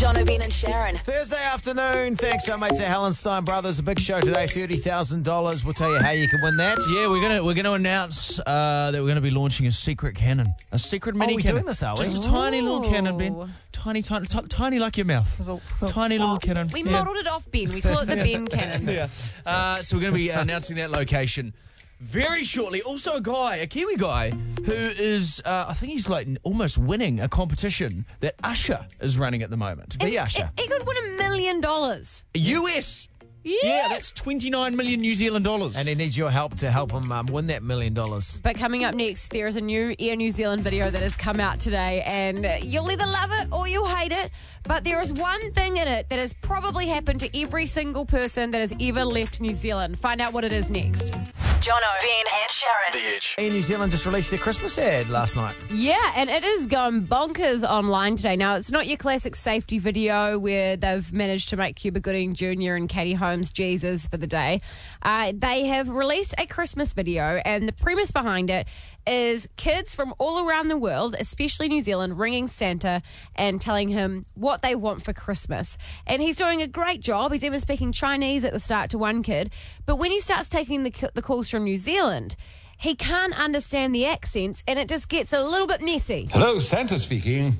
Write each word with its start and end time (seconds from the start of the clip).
Jono, 0.00 0.24
Ben 0.26 0.40
and 0.42 0.50
Sharyn. 0.50 0.96
Thursday 0.98 1.36
afternoon. 1.42 2.16
Thanks 2.16 2.46
so 2.46 2.56
much 2.56 2.76
to 2.78 2.82
Hallenstein 2.82 3.44
Brothers. 3.44 3.78
A 3.78 3.82
big 3.82 4.00
show 4.00 4.18
today, 4.20 4.46
thirty 4.46 4.76
thousand 4.76 5.24
dollars. 5.24 5.64
We'll 5.64 5.74
tell 5.74 5.92
you 5.92 5.98
how 6.00 6.10
you 6.10 6.26
can 6.26 6.40
win 6.42 6.56
that. 6.56 6.78
Yeah, 6.90 7.08
we're 7.08 7.20
gonna 7.20 7.44
we're 7.44 7.54
gonna 7.54 7.74
announce 7.74 8.40
uh, 8.40 8.90
that 8.92 9.00
we're 9.02 9.08
gonna 9.08 9.20
be 9.20 9.30
launching 9.30 9.66
a 9.66 9.72
secret 9.72 10.16
cannon, 10.16 10.54
a 10.72 10.78
secret 10.78 11.14
mini 11.14 11.34
we're 11.36 11.40
cannon. 11.42 11.56
doing 11.56 11.66
this, 11.66 11.82
are 11.82 11.94
we? 11.96 12.04
Just 12.04 12.24
a 12.24 12.28
tiny 12.28 12.60
little 12.60 12.80
cannon, 12.82 13.16
Ben. 13.18 13.52
Tiny, 13.72 14.02
tiny, 14.02 14.26
t- 14.26 14.40
tiny 14.48 14.78
like 14.78 14.96
your 14.96 15.06
mouth. 15.06 15.60
Tiny 15.86 16.18
little 16.18 16.38
cannon. 16.38 16.68
We 16.72 16.82
Yeah. 16.82 16.90
modelled 16.92 17.16
it 17.16 17.26
off 17.26 17.48
Ben. 17.50 17.68
We 17.70 17.80
call 17.80 18.00
it 18.00 18.06
the 18.06 18.16
Ben 18.16 18.46
cannon. 18.46 18.86
Yeah. 18.88 19.08
Uh, 19.46 19.80
so 19.82 19.96
we're 19.96 20.02
going 20.02 20.12
to 20.12 20.18
be 20.18 20.28
announcing 20.28 20.76
that 20.76 20.90
location 20.90 21.54
very 22.00 22.44
shortly. 22.44 22.82
Also, 22.82 23.14
a 23.14 23.20
guy, 23.20 23.56
a 23.56 23.66
Kiwi 23.66 23.96
guy, 23.96 24.30
who 24.64 24.72
is, 24.72 25.40
uh, 25.44 25.66
I 25.68 25.74
think 25.74 25.92
he's 25.92 26.08
like 26.08 26.26
almost 26.42 26.78
winning 26.78 27.20
a 27.20 27.28
competition 27.28 28.06
that 28.20 28.34
Usher 28.42 28.86
is 29.00 29.18
running 29.18 29.42
at 29.42 29.50
the 29.50 29.56
moment. 29.56 29.98
Be 29.98 30.18
Usher. 30.18 30.50
He 30.58 30.66
could 30.66 30.86
win 30.86 30.96
a 30.96 31.16
million 31.18 31.60
dollars. 31.60 32.24
US. 32.34 33.08
Yeah. 33.42 33.86
that's 33.88 34.12
29 34.12 34.76
million 34.76 35.00
New 35.00 35.14
Zealand 35.14 35.44
dollars. 35.44 35.76
And 35.76 35.88
he 35.88 35.94
needs 35.94 36.16
your 36.16 36.30
help 36.30 36.56
to 36.56 36.70
help 36.70 36.92
him 36.92 37.10
um, 37.10 37.26
win 37.26 37.46
that 37.48 37.62
million 37.62 37.94
dollars. 37.94 38.40
But 38.42 38.56
coming 38.56 38.84
up 38.84 38.94
next, 38.94 39.30
there 39.30 39.46
is 39.46 39.56
a 39.56 39.60
new 39.60 39.94
Air 39.98 40.16
New 40.16 40.30
Zealand 40.30 40.62
video 40.62 40.90
that 40.90 41.02
has 41.02 41.16
come 41.16 41.40
out 41.40 41.60
today, 41.60 42.02
and 42.02 42.46
you'll 42.62 42.90
either 42.90 43.06
love 43.06 43.30
it 43.32 43.48
or 43.52 43.66
you'll 43.68 43.88
hate 43.88 44.12
it. 44.12 44.30
But 44.64 44.84
there 44.84 45.00
is 45.00 45.12
one 45.12 45.52
thing 45.52 45.78
in 45.78 45.88
it 45.88 46.08
that 46.10 46.18
has 46.18 46.32
probably 46.34 46.86
happened 46.86 47.20
to 47.20 47.40
every 47.40 47.66
single 47.66 48.04
person 48.04 48.50
that 48.50 48.60
has 48.60 48.74
ever 48.80 49.04
left 49.04 49.40
New 49.40 49.54
Zealand. 49.54 49.98
Find 49.98 50.20
out 50.20 50.32
what 50.32 50.44
it 50.44 50.52
is 50.52 50.70
next. 50.70 51.14
Jono, 51.60 51.80
Ben 52.00 52.24
and 52.42 52.50
Sharyn. 52.50 52.92
The 52.92 53.16
Edge. 53.16 53.34
Air 53.38 53.50
New 53.50 53.60
Zealand 53.62 53.92
just 53.92 54.06
released 54.06 54.30
their 54.30 54.38
Christmas 54.38 54.78
ad 54.78 55.10
last 55.10 55.36
night. 55.36 55.54
Yeah, 55.70 56.12
and 56.16 56.30
it 56.30 56.42
is 56.42 56.66
going 56.66 57.06
bonkers 57.06 57.68
online 57.68 58.16
today. 58.16 58.36
Now, 58.36 58.54
it's 58.56 58.70
not 58.70 58.86
your 58.86 58.96
classic 58.96 59.34
safety 59.36 59.78
video 59.78 60.38
where 60.38 60.76
they've 60.76 61.10
managed 61.12 61.50
to 61.50 61.56
make 61.56 61.76
Cuba 61.76 62.00
Gooding 62.00 62.34
Jr. 62.34 62.74
and 62.74 62.88
Katie 62.88 63.12
Holmes 63.12 63.29
Jesus 63.54 64.06
for 64.06 64.16
the 64.16 64.26
day. 64.26 64.60
Uh, 65.02 65.32
they 65.34 65.66
have 65.66 65.88
released 65.88 66.34
a 66.38 66.46
Christmas 66.46 66.92
video, 66.92 67.40
and 67.44 67.68
the 67.68 67.72
premise 67.72 68.10
behind 68.10 68.50
it 68.50 68.66
is 69.06 69.48
kids 69.56 69.94
from 69.94 70.14
all 70.18 70.46
around 70.46 70.68
the 70.68 70.76
world, 70.76 71.16
especially 71.18 71.68
New 71.68 71.80
Zealand, 71.80 72.18
ringing 72.18 72.48
Santa 72.48 73.02
and 73.34 73.60
telling 73.60 73.88
him 73.88 74.26
what 74.34 74.62
they 74.62 74.74
want 74.74 75.04
for 75.04 75.12
Christmas. 75.12 75.78
And 76.06 76.20
he's 76.20 76.36
doing 76.36 76.60
a 76.60 76.66
great 76.66 77.00
job. 77.00 77.32
He's 77.32 77.44
even 77.44 77.60
speaking 77.60 77.92
Chinese 77.92 78.44
at 78.44 78.52
the 78.52 78.60
start 78.60 78.90
to 78.90 78.98
one 78.98 79.22
kid. 79.22 79.50
But 79.86 79.96
when 79.96 80.10
he 80.10 80.20
starts 80.20 80.48
taking 80.48 80.82
the, 80.82 81.10
the 81.14 81.22
calls 81.22 81.48
from 81.48 81.64
New 81.64 81.76
Zealand, 81.76 82.36
he 82.78 82.94
can't 82.94 83.38
understand 83.38 83.94
the 83.94 84.06
accents 84.06 84.64
and 84.66 84.78
it 84.78 84.88
just 84.88 85.08
gets 85.08 85.32
a 85.32 85.42
little 85.42 85.66
bit 85.66 85.82
messy. 85.82 86.28
Hello, 86.32 86.58
Santa 86.58 86.98
speaking. 86.98 87.54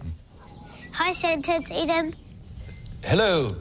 Hi, 0.92 1.12
Santa. 1.12 1.56
It's 1.56 1.70
Eden. 1.70 2.16
Hello, 3.02 3.56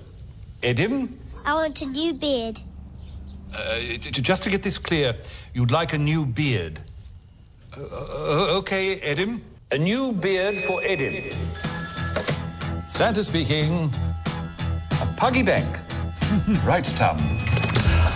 Edim. 0.62 1.10
I 1.50 1.54
want 1.56 1.82
a 1.82 1.86
new 1.88 2.14
beard. 2.14 2.62
Uh, 3.52 3.80
just 4.12 4.44
to 4.44 4.52
get 4.52 4.62
this 4.62 4.78
clear, 4.78 5.16
you'd 5.56 5.72
like 5.72 5.94
a 5.94 5.98
new 5.98 6.24
beard. 6.24 6.80
Uh, 7.76 7.82
uh, 7.82 8.58
okay, 8.60 9.00
Edim. 9.00 9.42
A 9.72 9.78
new 9.80 10.12
beard 10.12 10.64
for 10.66 10.80
Edim. 10.82 11.34
Santa 12.88 13.24
speaking. 13.24 13.92
A 15.02 15.08
puggy 15.18 15.42
bank. 15.42 15.80
right, 16.64 16.86
Tum. 16.86 17.18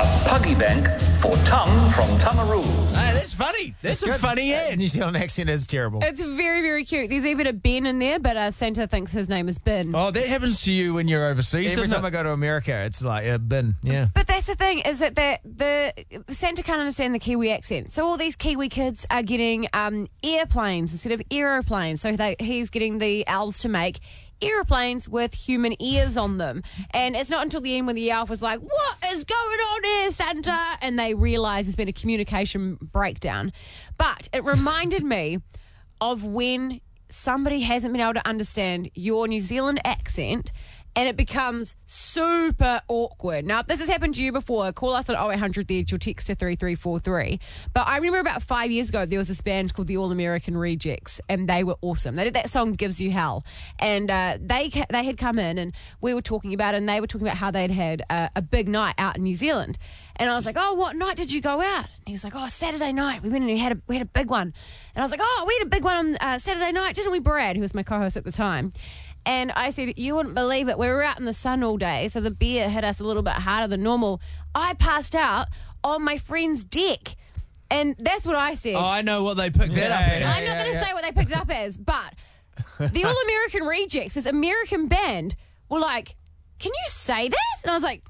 A 0.03 0.23
puggy 0.27 0.53
bank 0.53 0.85
for 1.21 1.33
Tum 1.45 1.69
from 1.91 2.09
Tumaroo. 2.19 2.61
Hey, 2.93 3.13
that's 3.13 3.33
funny. 3.33 3.73
That's, 3.81 4.03
a 4.03 4.07
Good. 4.07 4.15
funny 4.19 4.53
Uh, 4.53 4.57
ad. 4.71 4.77
New 4.77 4.89
Zealand 4.89 5.15
accent 5.15 5.49
is 5.49 5.65
terrible. 5.65 6.01
It's 6.03 6.21
very, 6.21 6.61
very 6.61 6.83
cute. 6.83 7.09
There's 7.09 7.25
even 7.25 7.47
a 7.47 7.53
Ben 7.53 7.85
in 7.85 7.99
there, 7.99 8.19
but 8.19 8.35
uh, 8.35 8.51
Santa 8.51 8.85
thinks 8.85 9.13
his 9.13 9.29
name 9.29 9.47
is 9.47 9.59
Ben. 9.59 9.95
Oh, 9.95 10.11
that 10.11 10.27
happens 10.27 10.61
to 10.63 10.73
you 10.73 10.93
when 10.95 11.07
you're 11.07 11.25
overseas, 11.25 11.71
Every 11.77 11.87
time 11.89 12.03
it? 12.03 12.07
I 12.07 12.09
go 12.09 12.21
to 12.23 12.31
America, 12.31 12.73
it's 12.83 13.01
like 13.01 13.25
a 13.27 13.39
bin. 13.39 13.75
Yeah. 13.81 14.07
But 14.13 14.27
that's 14.27 14.47
the 14.47 14.55
thing 14.55 14.79
is 14.79 14.99
that 14.99 15.15
the, 15.15 15.39
the 15.45 15.93
the 16.27 16.35
Santa 16.35 16.63
can't 16.63 16.79
understand 16.81 17.15
the 17.15 17.19
Kiwi 17.19 17.51
accent, 17.53 17.93
so 17.93 18.05
all 18.05 18.17
these 18.17 18.35
Kiwi 18.35 18.67
kids 18.67 19.05
are 19.09 19.23
getting 19.23 19.67
um, 19.71 20.07
airplanes 20.21 20.91
instead 20.91 21.13
of 21.13 21.21
aeroplanes. 21.31 22.01
So 22.01 22.11
they, 22.17 22.35
he's 22.39 22.69
getting 22.69 22.97
the 22.97 23.25
elves 23.25 23.59
to 23.59 23.69
make 23.69 23.99
aeroplanes 24.41 25.07
with 25.07 25.33
human 25.33 25.81
ears 25.81 26.17
on 26.17 26.37
them, 26.37 26.63
and 26.91 27.15
it's 27.15 27.29
not 27.29 27.43
until 27.43 27.61
the 27.61 27.77
end 27.77 27.87
when 27.87 27.95
the 27.95 28.11
elf 28.11 28.29
was 28.29 28.41
like, 28.41 28.59
"What 28.59 28.97
is 29.11 29.23
going 29.23 29.59
on 29.59 29.83
here, 29.83 30.11
Santa?" 30.11 30.77
and 30.81 30.97
they 30.97 31.13
realise 31.13 31.65
there's 31.65 31.75
been 31.75 31.87
a 31.87 31.93
communication 31.93 32.77
breakdown. 32.81 33.51
But 33.97 34.29
it 34.33 34.43
reminded 34.43 35.03
me 35.03 35.39
of 36.01 36.23
when 36.23 36.81
somebody 37.09 37.61
hasn't 37.61 37.93
been 37.93 38.01
able 38.01 38.15
to 38.15 38.27
understand 38.27 38.89
your 38.95 39.27
New 39.27 39.39
Zealand 39.39 39.79
accent 39.85 40.51
and 40.95 41.09
it 41.09 41.17
becomes 41.17 41.75
super 41.85 42.81
awkward. 42.87 43.45
Now, 43.45 43.61
if 43.61 43.67
this 43.67 43.79
has 43.79 43.89
happened 43.89 44.15
to 44.15 44.23
you 44.23 44.31
before, 44.31 44.71
call 44.71 44.93
us 44.93 45.09
on 45.09 45.15
0800 45.15 45.67
The 45.67 45.79
Edge 45.79 45.93
or 45.93 45.97
text 45.97 46.27
to 46.27 46.35
3343. 46.35 47.39
But 47.73 47.87
I 47.87 47.95
remember 47.97 48.19
about 48.19 48.43
five 48.43 48.71
years 48.71 48.89
ago, 48.89 49.05
there 49.05 49.17
was 49.17 49.27
this 49.27 49.41
band 49.41 49.73
called 49.73 49.87
the 49.87 49.97
All 49.97 50.11
American 50.11 50.55
Rejects, 50.55 51.19
and 51.27 51.49
they 51.49 51.63
were 51.63 51.77
awesome. 51.81 52.15
They 52.15 52.23
did 52.23 52.35
that 52.35 52.49
song 52.49 52.73
Gives 52.73 53.01
You 53.01 53.11
Hell. 53.11 53.43
And 53.79 54.11
uh, 54.11 54.37
they 54.39 54.69
they 54.89 55.03
had 55.03 55.17
come 55.17 55.39
in, 55.39 55.57
and 55.57 55.73
we 56.01 56.13
were 56.13 56.21
talking 56.21 56.53
about 56.53 56.75
it, 56.75 56.77
and 56.77 56.89
they 56.89 57.01
were 57.01 57.07
talking 57.07 57.27
about 57.27 57.37
how 57.37 57.49
they'd 57.51 57.71
had 57.71 58.03
a, 58.09 58.29
a 58.35 58.41
big 58.41 58.67
night 58.67 58.95
out 58.97 59.17
in 59.17 59.23
New 59.23 59.35
Zealand. 59.35 59.77
And 60.15 60.29
I 60.29 60.35
was 60.35 60.45
like, 60.45 60.57
"Oh, 60.59 60.73
what 60.73 60.95
night 60.95 61.17
did 61.17 61.33
you 61.33 61.41
go 61.41 61.61
out?" 61.61 61.85
And 61.85 62.07
he 62.07 62.11
was 62.13 62.23
like, 62.23 62.35
"Oh, 62.35 62.47
Saturday 62.47 62.93
night. 62.93 63.23
We 63.23 63.29
went 63.29 63.43
and 63.43 63.51
we 63.51 63.57
had 63.57 63.71
a 63.71 63.81
we 63.87 63.95
had 63.95 64.03
a 64.03 64.09
big 64.09 64.29
one." 64.29 64.53
And 64.95 65.01
I 65.01 65.01
was 65.01 65.11
like, 65.11 65.21
"Oh, 65.23 65.45
we 65.47 65.55
had 65.57 65.67
a 65.67 65.69
big 65.69 65.83
one 65.83 65.97
on 65.97 66.15
uh, 66.17 66.37
Saturday 66.37 66.71
night, 66.71 66.95
didn't 66.95 67.11
we, 67.11 67.19
Brad?" 67.19 67.55
Who 67.55 67.61
was 67.61 67.73
my 67.73 67.83
co-host 67.83 68.15
at 68.15 68.23
the 68.23 68.31
time. 68.31 68.71
And 69.25 69.51
I 69.53 69.69
said, 69.69 69.93
You 69.97 70.15
wouldn't 70.15 70.35
believe 70.35 70.67
it. 70.69 70.77
We 70.77 70.87
were 70.87 71.03
out 71.03 71.19
in 71.19 71.25
the 71.25 71.33
sun 71.33 71.63
all 71.63 71.77
day, 71.77 72.07
so 72.09 72.19
the 72.19 72.31
beer 72.31 72.69
hit 72.69 72.83
us 72.83 72.99
a 72.99 73.03
little 73.03 73.23
bit 73.23 73.33
harder 73.33 73.67
than 73.67 73.83
normal. 73.83 74.21
I 74.53 74.73
passed 74.73 75.15
out 75.15 75.47
on 75.83 76.03
my 76.03 76.17
friend's 76.17 76.63
deck. 76.63 77.15
And 77.71 77.95
that's 77.97 78.25
what 78.25 78.35
I 78.35 78.53
said. 78.53 78.75
Oh, 78.75 78.85
I 78.85 79.01
know 79.01 79.23
what 79.23 79.35
they 79.37 79.49
picked 79.49 79.73
that 79.75 79.91
up 79.91 80.07
Yeah, 80.07 80.29
as. 80.29 80.37
I'm 80.37 80.45
not 80.45 80.63
going 80.63 80.73
to 80.73 80.79
say 80.79 80.93
what 80.93 81.01
they 81.03 81.11
picked 81.11 81.31
it 81.31 81.37
up 81.37 81.49
as, 81.49 81.75
but 81.75 82.13
the 82.79 83.03
All 83.05 83.17
American 83.23 83.63
Rejects, 83.63 84.13
this 84.13 84.27
American 84.27 84.87
band, 84.87 85.35
were 85.69 85.79
like, 85.79 86.15
Can 86.59 86.71
you 86.71 86.83
say 86.87 87.29
that? 87.29 87.55
And 87.63 87.71
I 87.71 87.73
was 87.73 87.83
like, 87.83 88.03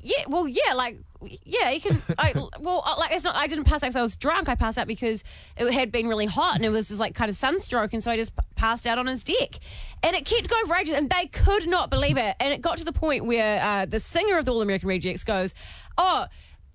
Yeah, 0.00 0.24
well, 0.28 0.46
yeah, 0.46 0.74
like, 0.74 0.98
yeah, 1.44 1.70
you 1.70 1.80
can. 1.80 1.98
I, 2.18 2.32
well, 2.60 2.82
uh, 2.84 2.94
like, 2.98 3.12
it's 3.12 3.24
not, 3.24 3.34
I 3.36 3.46
didn't 3.46 3.64
pass 3.64 3.82
out 3.82 3.86
because 3.88 3.96
I 3.96 4.02
was 4.02 4.16
drunk. 4.16 4.48
I 4.48 4.54
passed 4.54 4.78
out 4.78 4.86
because 4.86 5.22
it 5.56 5.72
had 5.72 5.90
been 5.92 6.08
really 6.08 6.26
hot 6.26 6.56
and 6.56 6.64
it 6.64 6.70
was 6.70 6.88
just 6.88 7.00
like 7.00 7.14
kind 7.14 7.28
of 7.28 7.36
sunstroke. 7.36 7.92
And 7.92 8.02
so 8.02 8.10
I 8.10 8.16
just 8.16 8.32
passed 8.56 8.86
out 8.86 8.98
on 8.98 9.06
his 9.06 9.22
deck. 9.24 9.58
And 10.02 10.14
it 10.14 10.24
kept 10.26 10.48
going 10.48 10.66
for 10.66 10.76
ages 10.76 10.94
and 10.94 11.08
they 11.10 11.26
could 11.26 11.66
not 11.68 11.90
believe 11.90 12.16
it. 12.16 12.36
And 12.40 12.52
it 12.52 12.60
got 12.60 12.76
to 12.78 12.84
the 12.84 12.92
point 12.92 13.24
where 13.24 13.62
uh, 13.62 13.86
the 13.86 14.00
singer 14.00 14.38
of 14.38 14.44
the 14.44 14.52
All 14.52 14.62
American 14.62 14.88
Rejects 14.88 15.24
goes, 15.24 15.54
Oh, 15.96 16.26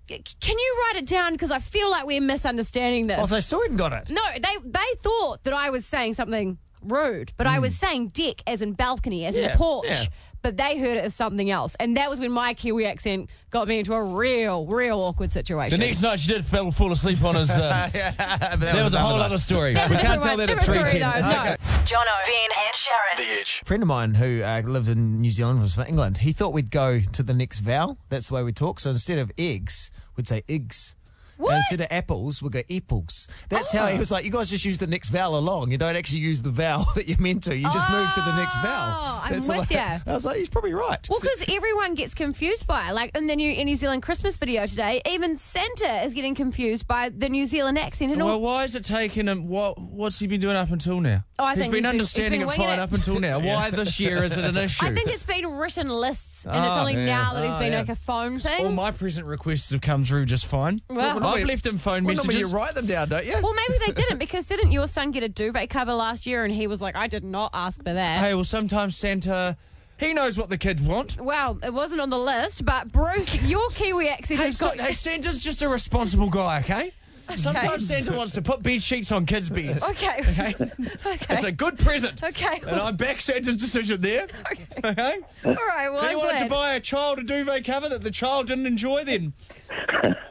can 0.07 0.57
you 0.57 0.83
write 0.87 1.03
it 1.03 1.07
down? 1.07 1.33
Because 1.33 1.51
I 1.51 1.59
feel 1.59 1.89
like 1.91 2.05
we're 2.05 2.21
misunderstanding 2.21 3.07
this. 3.07 3.19
Oh, 3.21 3.27
they 3.27 3.41
still 3.41 3.61
hadn't 3.61 3.77
got 3.77 3.93
it. 3.93 4.09
No, 4.09 4.21
they 4.33 4.57
they 4.65 4.79
thought 5.01 5.43
that 5.43 5.53
I 5.53 5.69
was 5.69 5.85
saying 5.85 6.15
something 6.15 6.57
rude, 6.81 7.31
but 7.37 7.45
I 7.45 7.59
was 7.59 7.75
saying 7.75 8.07
deck 8.07 8.41
as 8.47 8.61
in 8.61 8.73
balcony, 8.73 9.25
as 9.25 9.35
in 9.35 9.43
Yeah, 9.43 9.53
a 9.53 9.57
porch. 9.57 9.85
yeah. 9.87 10.03
But 10.41 10.55
they 10.57 10.77
heard 10.77 10.97
it 10.97 11.03
as 11.03 11.13
something 11.13 11.51
else, 11.51 11.75
and 11.79 11.97
that 11.97 12.09
was 12.09 12.19
when 12.19 12.31
my 12.31 12.53
Kiwi 12.53 12.85
accent 12.85 13.29
got 13.49 13.67
me 13.67 13.79
into 13.79 13.93
a 13.93 14.03
real, 14.03 14.65
real 14.65 14.99
awkward 14.99 15.31
situation. 15.31 15.77
The 15.79 15.85
next 15.85 16.01
night 16.01 16.19
she 16.19 16.29
did 16.31 16.45
fall, 16.45 16.71
fall 16.71 16.91
asleep 16.91 17.21
on 17.23 17.35
his. 17.35 17.49
Uh, 17.59 17.89
that, 17.89 18.59
that 18.59 18.83
was 18.83 18.93
a 18.93 18.99
whole 18.99 19.19
other 19.21 19.37
story. 19.37 19.73
We 19.73 19.79
can't 19.79 19.89
different 19.91 20.21
tell 20.23 20.29
one. 20.29 20.37
that 20.39 20.49
at 20.49 20.59
Different 20.59 20.89
story, 20.89 20.89
310. 20.89 21.21
though. 21.21 21.29
No. 21.29 21.55
Jono, 21.83 22.25
Ben 22.25 22.49
and 22.65 22.75
Sharyn. 22.75 23.17
The 23.17 23.39
Edge. 23.39 23.59
A 23.61 23.65
friend 23.65 23.83
of 23.83 23.87
mine 23.87 24.13
who 24.15 24.41
uh, 24.43 24.61
lived 24.65 24.87
in 24.89 25.21
New 25.21 25.29
Zealand 25.31 25.61
was 25.61 25.73
from 25.75 25.85
England. 25.87 26.19
He 26.19 26.31
thought 26.31 26.53
we'd 26.53 26.71
go 26.71 26.99
to 27.01 27.23
the 27.23 27.33
next 27.33 27.59
vowel. 27.59 27.97
That's 28.09 28.29
the 28.29 28.35
way 28.35 28.43
we 28.43 28.53
talk. 28.53 28.79
So 28.79 28.91
instead 28.91 29.19
of 29.19 29.31
eggs, 29.37 29.91
we'd 30.15 30.27
say 30.27 30.43
eggs. 30.47 30.95
What? 31.39 31.55
Instead 31.55 31.79
of 31.79 31.87
apples, 31.89 32.43
we'd 32.43 32.51
go 32.51 32.61
apples. 32.69 33.29
That's 33.47 33.71
how 33.71 33.87
he 33.87 33.95
ah. 33.95 33.99
was 33.99 34.11
like, 34.11 34.25
you 34.25 34.31
guys 34.31 34.49
just 34.49 34.65
use 34.65 34.77
the 34.77 34.87
next 34.87 35.09
vowel 35.09 35.39
along. 35.39 35.71
You 35.71 35.77
don't 35.77 35.95
actually 35.95 36.19
use 36.19 36.41
the 36.41 36.49
vowel 36.49 36.85
that 36.95 37.07
you're 37.07 37.17
meant 37.17 37.43
to. 37.43 37.55
You 37.55 37.63
just 37.71 37.89
move 37.89 38.11
to 38.13 38.19
the 38.19 38.35
next 38.35 38.57
vowel. 38.57 38.93
Oh, 38.97 39.21
I'm 39.23 39.33
That's 39.33 39.47
with 39.47 39.57
like- 39.57 39.71
ya. 39.71 39.99
I 40.05 40.13
was 40.13 40.25
like, 40.25 40.35
he's 40.35 40.49
probably 40.49 40.73
right. 40.73 41.07
Well, 41.09 41.21
because 41.21 41.45
everyone 41.47 41.95
gets 41.95 42.13
confused 42.13 42.67
by 42.67 42.89
it. 42.89 42.93
Like 42.93 43.15
in 43.17 43.27
the 43.27 43.37
new 43.37 43.63
New 43.63 43.77
Zealand 43.77 44.03
Christmas 44.03 44.35
video 44.35 44.65
today, 44.65 45.01
even 45.09 45.37
Santa 45.37 46.03
is 46.03 46.13
getting 46.13 46.35
confused 46.35 46.87
by 46.87 47.07
the 47.07 47.29
New 47.29 47.45
Zealand 47.45 47.79
accent 47.79 48.11
and 48.11 48.21
all. 48.21 48.27
Well, 48.27 48.41
why 48.41 48.65
is 48.65 48.75
it 48.75 48.83
taking 48.83 49.27
him? 49.27 49.47
What 49.47 49.79
What's 49.79 50.19
he 50.19 50.27
been 50.27 50.41
doing 50.41 50.57
up 50.57 50.71
until 50.71 50.99
now? 50.99 51.23
Oh, 51.37 51.45
I 51.45 51.55
he's 51.55 51.63
think 51.63 51.71
been 51.71 51.77
he's 51.77 51.81
been- 51.83 51.89
understanding 51.91 52.41
he's 52.41 52.49
been 52.51 52.61
it 52.61 52.65
fine 52.65 52.79
it. 52.79 52.81
up 52.81 52.91
until 52.91 53.19
now. 53.21 53.39
Why 53.39 53.69
this 53.71 53.97
year 53.97 54.25
is 54.25 54.37
it 54.37 54.43
an 54.43 54.57
issue? 54.57 54.85
I 54.85 54.93
think 54.93 55.09
it's 55.09 55.23
been 55.23 55.45
written 55.53 55.87
lists, 55.87 56.45
and 56.45 56.55
it's 56.57 56.75
Oh, 56.75 56.81
only 56.81 56.95
yeah. 56.95 57.05
now 57.05 57.33
that 57.33 57.45
he's 57.45 57.55
been 57.55 57.71
yeah. 57.71 57.79
like 57.79 57.89
a 57.89 57.95
phone 57.95 58.39
thing. 58.39 58.65
all 58.65 58.71
my 58.73 58.91
present 58.91 59.25
requests 59.25 59.71
have 59.71 59.79
come 59.81 60.03
through 60.03 60.25
just 60.25 60.45
fine. 60.45 60.79
Well- 60.89 61.28
I've 61.29 61.45
left 61.45 61.65
him 61.65 61.77
phone 61.77 62.03
Well, 62.03 62.15
normally 62.15 62.35
messages. 62.35 62.51
you 62.51 62.57
write 62.57 62.75
them 62.75 62.85
down, 62.85 63.09
don't 63.09 63.25
you? 63.25 63.35
Well, 63.41 63.53
maybe 63.53 63.73
they 63.85 63.91
didn't 63.93 64.17
because 64.17 64.47
didn't 64.47 64.71
your 64.71 64.87
son 64.87 65.11
get 65.11 65.23
a 65.23 65.29
duvet 65.29 65.69
cover 65.69 65.93
last 65.93 66.25
year 66.25 66.43
and 66.45 66.53
he 66.53 66.67
was 66.67 66.81
like, 66.81 66.95
I 66.95 67.07
did 67.07 67.23
not 67.23 67.51
ask 67.53 67.83
for 67.83 67.93
that. 67.93 68.19
Hey, 68.23 68.33
well, 68.33 68.43
sometimes 68.43 68.95
Santa, 68.97 69.57
he 69.97 70.13
knows 70.13 70.37
what 70.37 70.49
the 70.49 70.57
kids 70.57 70.81
want. 70.81 71.19
Well, 71.19 71.59
it 71.63 71.73
wasn't 71.73 72.01
on 72.01 72.09
the 72.09 72.19
list, 72.19 72.63
but 72.65 72.91
Bruce, 72.91 73.41
your 73.41 73.69
Kiwi 73.71 74.09
accent 74.09 74.39
Hey, 74.39 74.45
has 74.47 74.55
stop, 74.57 74.75
got. 74.77 74.85
hey, 74.87 74.93
Santa's 74.93 75.41
just 75.43 75.61
a 75.61 75.69
responsible 75.69 76.29
guy, 76.29 76.59
okay? 76.59 76.93
Sometimes 77.37 77.87
Santa 77.87 78.13
wants 78.13 78.33
to 78.33 78.41
put 78.41 78.61
bed 78.63 78.81
sheets 78.81 79.11
on 79.11 79.25
kids' 79.25 79.49
beds. 79.49 79.83
Okay. 79.89 80.19
Okay. 80.29 80.55
Okay. 81.05 81.33
It's 81.33 81.43
a 81.43 81.51
good 81.51 81.77
present. 81.79 82.21
Okay. 82.23 82.59
And 82.61 82.71
I 82.75 82.91
back 82.91 83.21
Santa's 83.21 83.57
decision 83.57 84.01
there. 84.01 84.27
Okay. 84.51 84.67
Okay. 84.83 85.17
All 85.45 85.53
right. 85.53 85.89
Well, 85.89 86.03
If 86.03 86.09
he 86.09 86.11
I'm 86.11 86.17
wanted 86.17 86.37
glad. 86.37 86.43
to 86.43 86.49
buy 86.49 86.73
a 86.73 86.79
child 86.79 87.19
a 87.19 87.23
duvet 87.23 87.65
cover 87.65 87.89
that 87.89 88.01
the 88.01 88.11
child 88.11 88.47
didn't 88.47 88.65
enjoy, 88.65 89.03
then 89.03 89.33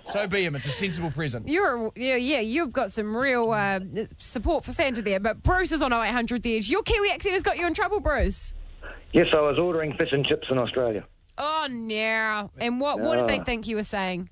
so 0.04 0.26
be 0.26 0.44
him. 0.44 0.54
It's 0.56 0.66
a 0.66 0.70
sensible 0.70 1.10
present. 1.10 1.48
You're, 1.48 1.92
yeah, 1.96 2.16
yeah, 2.16 2.40
you've 2.40 2.72
got 2.72 2.92
some 2.92 3.16
real 3.16 3.50
uh, 3.50 3.80
support 4.18 4.64
for 4.64 4.72
Santa 4.72 5.02
there. 5.02 5.20
But 5.20 5.42
Bruce 5.42 5.72
is 5.72 5.82
on 5.82 5.92
0800 5.92 6.42
The 6.42 6.56
Edge. 6.56 6.70
Your 6.70 6.82
Kiwi 6.82 7.10
accent 7.10 7.34
has 7.34 7.42
got 7.42 7.58
you 7.58 7.66
in 7.66 7.74
trouble, 7.74 8.00
Bruce. 8.00 8.54
Yes, 9.12 9.26
I 9.32 9.40
was 9.40 9.58
ordering 9.58 9.94
fish 9.94 10.10
and 10.12 10.26
chips 10.26 10.48
in 10.50 10.58
Australia. 10.58 11.04
Oh, 11.38 11.66
no. 11.70 12.50
And 12.58 12.80
what, 12.80 13.00
what 13.00 13.16
did 13.16 13.28
they 13.28 13.42
think 13.44 13.66
you 13.68 13.76
were 13.76 13.84
saying? 13.84 14.28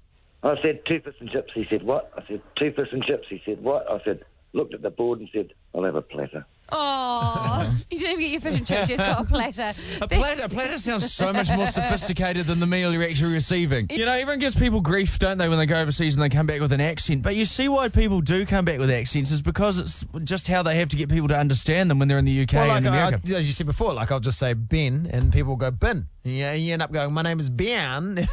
I 0.47 0.61
said 0.63 0.81
two 0.87 1.01
fish 1.01 1.15
and 1.21 1.31
chips. 1.31 1.53
He 1.55 1.67
said 1.69 1.83
what? 1.83 2.13
I 2.17 2.27
said 2.29 2.43
two 2.59 2.73
fish 2.73 2.89
and 2.93 3.03
chips. 3.05 3.27
He 3.29 3.43
said 3.45 3.63
what? 3.63 3.91
I 3.91 4.03
said 4.05 4.25
looked 4.53 4.75
at 4.75 4.83
the 4.83 4.91
board 4.91 5.21
and 5.21 5.29
said 5.33 5.53
I'll 5.75 5.85
have 5.85 5.95
a 5.97 6.03
platter. 6.03 6.47
Oh, 6.71 7.77
you 7.91 7.99
didn't 8.01 8.21
even 8.21 8.21
get 8.21 8.31
your 8.33 8.41
fish 8.41 8.59
and 8.59 8.67
chips, 8.67 8.91
you 8.91 8.97
just 8.97 9.07
got 9.07 9.21
a 9.21 9.25
platter. 9.25 9.73
A 10.01 10.09
platter, 10.09 10.43
a 10.43 10.49
platter 10.49 10.79
sounds 10.79 11.13
so 11.13 11.33
much 11.33 11.51
more 11.51 11.67
sophisticated 11.67 12.47
than 12.47 12.59
the 12.61 12.67
meal 12.67 12.93
you're 12.93 13.05
actually 13.05 13.33
receiving. 13.33 13.87
You 13.89 14.05
know, 14.05 14.13
everyone 14.13 14.41
gives 14.41 14.57
people 14.57 14.81
grief, 14.81 15.19
don't 15.19 15.39
they, 15.39 15.49
when 15.49 15.59
they 15.59 15.67
go 15.67 15.81
overseas 15.81 16.17
and 16.17 16.23
they 16.23 16.29
come 16.29 16.47
back 16.47 16.61
with 16.61 16.73
an 16.73 16.81
accent. 16.81 17.23
But 17.23 17.37
you 17.37 17.45
see 17.45 17.69
why 17.69 17.89
people 17.89 18.21
do 18.21 18.45
come 18.45 18.65
back 18.65 18.79
with 18.79 18.91
accents 18.91 19.31
is 19.31 19.43
because 19.43 19.79
it's 19.79 20.05
just 20.25 20.49
how 20.49 20.63
they 20.65 20.77
have 20.77 20.89
to 20.91 20.97
get 20.97 21.09
people 21.09 21.29
to 21.29 21.39
understand 21.39 21.89
them 21.91 21.99
when 22.01 22.09
they're 22.09 22.19
in 22.19 22.25
the 22.25 22.43
UK 22.43 22.53
Well, 22.55 22.69
like 22.69 22.79
and 22.79 22.89
I, 22.89 23.09
America. 23.09 23.37
as 23.37 23.47
you 23.47 23.53
said 23.53 23.67
before, 23.67 23.95
like 23.95 24.11
I'll 24.11 24.21
just 24.21 24.39
say 24.39 24.53
Ben, 24.55 25.09
and 25.13 25.33
people 25.33 25.55
go 25.57 25.71
bin. 25.71 26.09
Yeah, 26.27 26.55
you 26.55 26.73
end 26.73 26.83
up 26.83 26.91
going, 26.91 27.13
"My 27.15 27.23
name 27.23 27.39
is 27.39 27.49
Ben." 27.49 28.17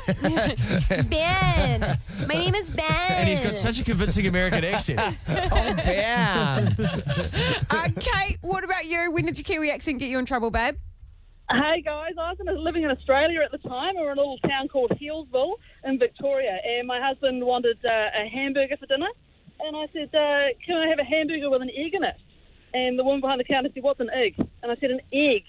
Ben. 1.09 1.99
My 2.27 2.33
name 2.33 2.55
is 2.55 2.71
Ben. 2.71 2.85
and 2.89 3.29
he's 3.29 3.39
got 3.39 3.53
such 3.53 3.79
a 3.79 3.83
convincing 3.83 4.25
American 4.25 4.65
accent. 4.65 4.99
oh, 5.27 5.73
Ben. 5.75 6.75
Uh, 7.69 7.89
Kate, 7.99 8.39
what 8.41 8.63
about 8.63 8.85
you? 8.85 9.11
When 9.11 9.25
did 9.25 9.37
your 9.37 9.43
Kiwi 9.43 9.69
accent 9.69 9.99
get 9.99 10.09
you 10.09 10.17
in 10.17 10.25
trouble, 10.25 10.49
babe? 10.49 10.77
Hey 11.51 11.83
guys, 11.83 12.13
I 12.19 12.31
was 12.31 12.39
living 12.57 12.81
in 12.81 12.89
Australia 12.89 13.41
at 13.41 13.51
the 13.51 13.69
time. 13.69 13.95
We 13.95 14.01
were 14.01 14.13
in 14.13 14.17
a 14.17 14.21
little 14.21 14.39
town 14.39 14.69
called 14.69 14.91
Healesville 14.99 15.57
in 15.83 15.99
Victoria, 15.99 16.57
and 16.65 16.87
my 16.87 16.99
husband 16.99 17.45
wanted 17.45 17.77
uh, 17.85 18.09
a 18.19 18.27
hamburger 18.27 18.75
for 18.77 18.87
dinner. 18.87 19.09
And 19.59 19.77
I 19.77 19.85
said, 19.93 20.09
uh, 20.15 20.57
"Can 20.65 20.77
I 20.77 20.87
have 20.87 20.97
a 20.97 21.03
hamburger 21.03 21.51
with 21.51 21.61
an 21.61 21.69
egg 21.69 21.93
in 21.93 22.03
it?" 22.03 22.15
And 22.73 22.97
the 22.97 23.03
woman 23.03 23.21
behind 23.21 23.39
the 23.39 23.43
counter 23.43 23.69
said, 23.71 23.83
"What's 23.83 23.99
an 23.99 24.09
egg?" 24.09 24.33
And 24.63 24.71
I 24.71 24.75
said, 24.77 24.89
"An 24.89 25.01
egg." 25.11 25.43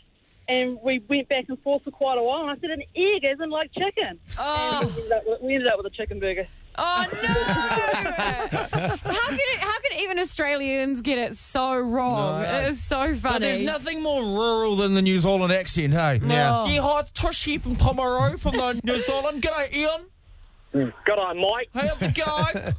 And 0.49 0.79
we 0.83 1.03
went 1.09 1.29
back 1.29 1.47
and 1.49 1.59
forth 1.63 1.85
for 1.85 1.91
quite 1.91 2.19
a 2.19 2.23
while. 2.23 2.43
And 2.43 2.51
I 2.51 2.61
said, 2.61 2.71
"An 2.71 2.83
egg, 2.95 3.25
isn't 3.25 3.51
like 3.51 3.73
chicken." 3.73 4.19
Oh. 4.39 4.81
And 4.83 4.95
we 4.95 5.03
ended, 5.03 5.13
up 5.13 5.23
with, 5.27 5.41
we 5.41 5.55
ended 5.55 5.69
up 5.69 5.77
with 5.79 5.87
a 5.87 5.97
chicken 5.97 6.21
burger. 6.21 6.47
Oh 6.77 7.07
no! 7.13 7.19
how 7.23 9.29
can 9.29 9.39
it, 9.39 9.59
how 9.61 9.81
can 9.81 10.01
even 10.01 10.19
Australians 10.19 11.03
get 11.03 11.19
it 11.19 11.37
so 11.37 11.79
wrong? 11.79 12.43
No. 12.43 12.49
It 12.49 12.71
is 12.71 12.83
so 12.83 13.15
funny. 13.15 13.21
But 13.21 13.43
there's 13.43 13.63
nothing 13.63 14.03
more 14.03 14.23
rural 14.23 14.75
than 14.77 14.95
the 14.95 15.03
New 15.03 15.19
Zealand 15.21 15.53
accent, 15.53 15.93
hey? 15.93 16.19
No. 16.21 16.67
Yeah, 16.69 16.81
hi, 16.83 17.01
it's 17.01 17.13
Trish 17.13 17.45
here 17.45 17.61
from 17.61 17.77
Tomorrow 17.77 18.37
from 18.39 18.57
the 18.57 18.81
New 18.83 18.99
Zealand. 18.99 19.41
G'day, 19.43 19.73
Ian. 19.73 20.91
G'day, 21.07 21.41
Mike. 21.41 21.69
How's 21.73 22.03
it 22.03 22.15
going? 22.17 22.75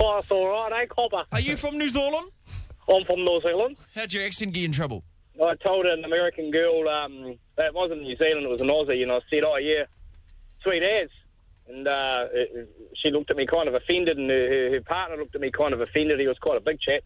Oh, 0.00 0.18
it's 0.18 0.30
all 0.32 0.48
right, 0.48 0.82
eh, 0.82 0.86
Copper? 0.86 1.22
Are 1.30 1.38
you 1.38 1.56
from 1.56 1.78
New 1.78 1.88
Zealand? 1.88 2.32
I'm 2.88 3.04
from 3.04 3.24
New 3.24 3.40
Zealand. 3.40 3.76
How'd 3.94 4.12
your 4.12 4.24
accent 4.24 4.52
get 4.52 4.64
in 4.64 4.72
trouble? 4.72 5.04
I 5.42 5.54
told 5.56 5.86
an 5.86 6.04
American 6.04 6.50
girl 6.50 6.88
um, 6.88 7.38
that 7.56 7.74
wasn't 7.74 8.02
New 8.02 8.16
Zealand, 8.16 8.46
it 8.46 8.48
was 8.48 8.60
an 8.60 8.68
Aussie, 8.68 9.02
and 9.02 9.12
I 9.12 9.20
said, 9.30 9.44
oh, 9.44 9.56
yeah, 9.56 9.84
sweet 10.62 10.82
as. 10.82 11.08
And 11.68 11.86
uh, 11.88 12.26
she 12.94 13.10
looked 13.10 13.30
at 13.30 13.36
me 13.36 13.46
kind 13.46 13.68
of 13.68 13.74
offended, 13.74 14.18
and 14.18 14.30
her, 14.30 14.70
her- 14.70 14.80
partner 14.82 15.16
looked 15.16 15.34
at 15.34 15.40
me 15.40 15.50
kind 15.50 15.74
of 15.74 15.80
offended. 15.80 16.20
He 16.20 16.26
was 16.26 16.38
quite 16.38 16.56
a 16.56 16.60
big 16.60 16.80
chap. 16.80 17.02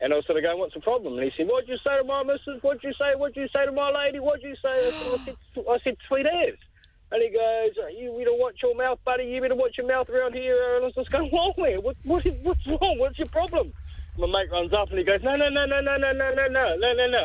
And 0.00 0.12
I 0.12 0.16
was 0.16 0.26
sort 0.26 0.38
of 0.38 0.44
going, 0.44 0.58
what's 0.58 0.74
the 0.74 0.80
problem? 0.80 1.14
And 1.14 1.24
he 1.24 1.32
said, 1.36 1.48
what'd 1.48 1.68
you 1.68 1.78
say 1.78 1.96
to 1.98 2.04
my 2.04 2.22
missus? 2.22 2.62
What'd 2.62 2.84
you 2.84 2.92
say? 2.92 3.16
What'd 3.16 3.36
you 3.36 3.48
say 3.48 3.66
to 3.66 3.72
my 3.72 3.90
lady? 3.90 4.20
What'd 4.20 4.44
you 4.44 4.54
say? 4.62 4.88
I 4.88 4.90
said, 5.24 5.36
I 5.68 5.78
said, 5.82 5.96
sweet 6.06 6.26
as. 6.26 6.54
And 7.10 7.22
he 7.22 7.30
goes, 7.30 7.72
you 7.98 8.14
better 8.16 8.36
watch 8.36 8.56
your 8.62 8.76
mouth, 8.76 9.00
buddy. 9.04 9.24
You 9.24 9.40
better 9.40 9.56
watch 9.56 9.76
your 9.78 9.88
mouth 9.88 10.08
around 10.10 10.34
here. 10.34 10.76
And 10.76 10.84
I 10.84 10.86
was 10.86 10.94
just 10.94 11.10
going, 11.10 11.30
wrong 11.32 11.52
there? 11.56 11.80
What, 11.80 11.96
what, 12.04 12.24
what's 12.42 12.64
wrong? 12.66 12.96
What's 12.98 13.18
your 13.18 13.26
problem? 13.28 13.72
My 14.18 14.26
mate 14.26 14.52
runs 14.52 14.72
up 14.72 14.90
and 14.90 14.98
he 14.98 15.04
goes, 15.04 15.20
no, 15.22 15.34
no, 15.34 15.48
no, 15.48 15.64
no, 15.64 15.80
no, 15.80 15.96
no, 15.96 16.12
no, 16.12 16.30
no, 16.30 16.76
no, 16.76 16.92
no, 16.92 17.06
no. 17.08 17.24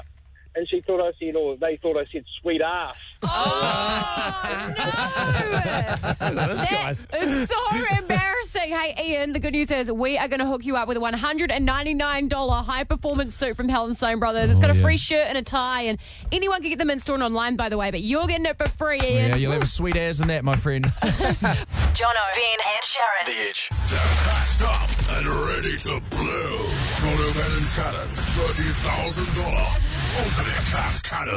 And 0.55 0.69
she 0.69 0.81
thought 0.81 1.01
I 1.01 1.11
said, 1.19 1.35
or 1.35 1.57
they 1.57 1.77
thought 1.81 1.97
I 1.97 2.03
said 2.03 2.25
sweet 2.39 2.61
ass. 2.61 2.95
Oh 3.23 4.43
no! 4.77 6.33
That 6.33 7.07
is 7.21 7.49
so 7.49 7.55
embarrassing. 7.97 8.69
Hey, 8.69 8.95
Ian, 9.03 9.31
the 9.31 9.39
good 9.39 9.53
news 9.53 9.71
is 9.71 9.91
we 9.91 10.17
are 10.17 10.27
going 10.27 10.41
to 10.41 10.45
hook 10.45 10.63
you 10.65 10.75
up 10.75 10.87
with 10.87 10.97
a 10.97 10.99
$199 10.99 12.65
high 12.65 12.83
performance 12.83 13.35
suit 13.35 13.57
from 13.57 13.67
Hallenstein 13.67 14.19
Brothers. 14.19 14.51
It's 14.51 14.59
oh, 14.59 14.61
got 14.61 14.71
a 14.71 14.75
yeah. 14.75 14.81
free 14.81 14.97
shirt 14.97 15.25
and 15.27 15.37
a 15.37 15.41
tie, 15.41 15.83
and 15.83 15.97
anyone 16.31 16.61
can 16.61 16.69
get 16.69 16.79
them 16.79 16.89
in 16.89 16.99
store 16.99 17.15
and 17.15 17.23
online, 17.23 17.55
by 17.55 17.69
the 17.69 17.77
way, 17.77 17.89
but 17.89 18.01
you're 18.01 18.27
getting 18.27 18.45
it 18.45 18.57
for 18.57 18.67
free, 18.69 18.99
oh, 19.01 19.07
Ian. 19.07 19.29
Yeah, 19.29 19.35
you'll 19.37 19.53
have 19.53 19.63
a 19.63 19.67
sweet 19.67 19.95
ass 19.95 20.19
in 20.19 20.27
that, 20.27 20.43
my 20.43 20.55
friend. 20.55 20.85
Jono, 21.93 22.23
Ben, 22.35 22.59
and 22.75 22.83
Sharyn. 22.83 23.25
The 23.25 23.49
Edge. 23.49 23.69
Patched 23.69 24.61
up 24.61 25.17
and 25.17 25.27
ready 25.27 25.77
to 25.77 25.99
blow. 26.09 26.69
Donovan 27.01 27.51
and 27.57 27.65
Shannon's 27.65 28.19
$30,000 28.19 29.92
ultimate 30.19 30.65
cash 30.65 31.01
cannon 31.01 31.35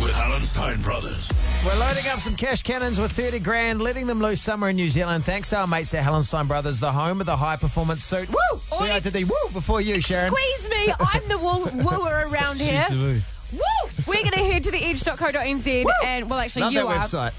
with 0.00 0.10
Hallenstein 0.12 0.82
Brothers. 0.82 1.30
We're 1.64 1.76
loading 1.76 2.06
up 2.08 2.18
some 2.18 2.34
cash 2.34 2.62
cannons 2.62 2.98
with 2.98 3.12
30 3.12 3.38
grand, 3.38 3.80
letting 3.80 4.06
them 4.08 4.20
loose 4.20 4.40
somewhere 4.40 4.70
in 4.70 4.76
New 4.76 4.88
Zealand. 4.88 5.24
Thanks 5.24 5.50
to 5.50 5.58
our 5.58 5.66
mates 5.66 5.94
at 5.94 6.04
Hallenstein 6.04 6.48
Brothers, 6.48 6.80
the 6.80 6.90
home 6.90 7.20
of 7.20 7.26
the 7.26 7.36
high 7.36 7.56
performance 7.56 8.04
suit. 8.04 8.28
Woo! 8.28 8.60
Oi. 8.72 8.86
Yeah, 8.86 8.96
I 8.96 8.98
did 9.00 9.12
the 9.12 9.24
woo 9.24 9.36
before 9.52 9.80
you, 9.80 9.96
Sharyn. 9.96 10.26
Squeeze 10.28 10.68
me. 10.68 10.92
I'm 11.00 11.28
the 11.28 11.38
woo- 11.38 11.84
wooer 11.84 12.26
around 12.28 12.60
here. 12.60 12.84
Woo! 12.90 13.60
We're 14.06 14.22
going 14.22 14.32
to 14.32 14.38
head 14.38 14.64
to 14.64 14.72
the 14.72 14.82
edge.co.nz 14.84 15.84
and, 16.04 16.28
well, 16.28 16.40
actually, 16.40 16.62
Love 16.62 16.72
you 16.72 16.78
that 16.80 16.86
are. 16.86 16.98
website. 16.98 17.32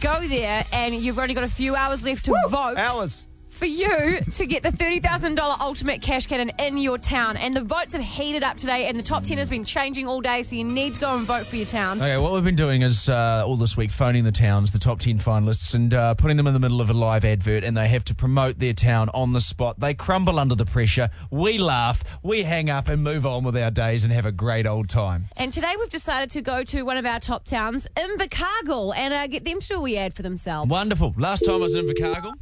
Go 0.00 0.26
there, 0.26 0.64
and 0.72 0.94
you've 0.94 1.18
only 1.18 1.34
got 1.34 1.44
a 1.44 1.48
few 1.48 1.76
hours 1.76 2.04
left 2.04 2.24
to 2.24 2.32
vote. 2.48 2.76
Hours. 2.78 3.28
For 3.62 3.66
you 3.66 4.20
to 4.34 4.44
get 4.44 4.64
the 4.64 4.70
$30,000 4.70 5.60
ultimate 5.60 6.02
cash 6.02 6.26
cannon 6.26 6.50
in 6.58 6.76
your 6.78 6.98
town. 6.98 7.36
And 7.36 7.54
the 7.54 7.62
votes 7.62 7.92
have 7.92 8.02
heated 8.02 8.42
up 8.42 8.56
today, 8.56 8.88
and 8.88 8.98
the 8.98 9.04
top 9.04 9.22
10 9.22 9.38
has 9.38 9.48
been 9.48 9.64
changing 9.64 10.08
all 10.08 10.20
day, 10.20 10.42
so 10.42 10.56
you 10.56 10.64
need 10.64 10.94
to 10.94 11.00
go 11.00 11.16
and 11.16 11.24
vote 11.24 11.46
for 11.46 11.54
your 11.54 11.66
town. 11.66 12.02
Okay, 12.02 12.18
what 12.18 12.32
we've 12.32 12.42
been 12.42 12.56
doing 12.56 12.82
is 12.82 13.08
uh, 13.08 13.44
all 13.46 13.56
this 13.56 13.76
week 13.76 13.92
phoning 13.92 14.24
the 14.24 14.32
towns, 14.32 14.72
the 14.72 14.80
top 14.80 14.98
10 14.98 15.20
finalists, 15.20 15.76
and 15.76 15.94
uh, 15.94 16.12
putting 16.14 16.36
them 16.36 16.48
in 16.48 16.54
the 16.54 16.58
middle 16.58 16.80
of 16.80 16.90
a 16.90 16.92
live 16.92 17.24
advert, 17.24 17.62
and 17.62 17.76
they 17.76 17.86
have 17.86 18.04
to 18.06 18.16
promote 18.16 18.58
their 18.58 18.72
town 18.72 19.08
on 19.10 19.32
the 19.32 19.40
spot. 19.40 19.78
They 19.78 19.94
crumble 19.94 20.40
under 20.40 20.56
the 20.56 20.66
pressure. 20.66 21.08
We 21.30 21.58
laugh, 21.58 22.02
we 22.24 22.42
hang 22.42 22.68
up, 22.68 22.88
and 22.88 23.04
move 23.04 23.24
on 23.26 23.44
with 23.44 23.56
our 23.56 23.70
days 23.70 24.02
and 24.02 24.12
have 24.12 24.26
a 24.26 24.32
great 24.32 24.66
old 24.66 24.88
time. 24.88 25.26
And 25.36 25.52
today 25.52 25.74
we've 25.78 25.88
decided 25.88 26.32
to 26.32 26.42
go 26.42 26.64
to 26.64 26.82
one 26.82 26.96
of 26.96 27.06
our 27.06 27.20
top 27.20 27.44
towns, 27.44 27.86
Invercargill, 27.96 28.92
and 28.96 29.14
uh, 29.14 29.28
get 29.28 29.44
them 29.44 29.60
to 29.60 29.68
do 29.68 29.76
a 29.76 29.80
wee 29.80 29.96
ad 29.98 30.14
for 30.14 30.22
themselves. 30.22 30.68
Wonderful. 30.68 31.14
Last 31.16 31.44
time 31.44 31.54
I 31.54 31.58
was 31.58 31.76
in 31.76 31.86
Invercargill, 31.86 32.32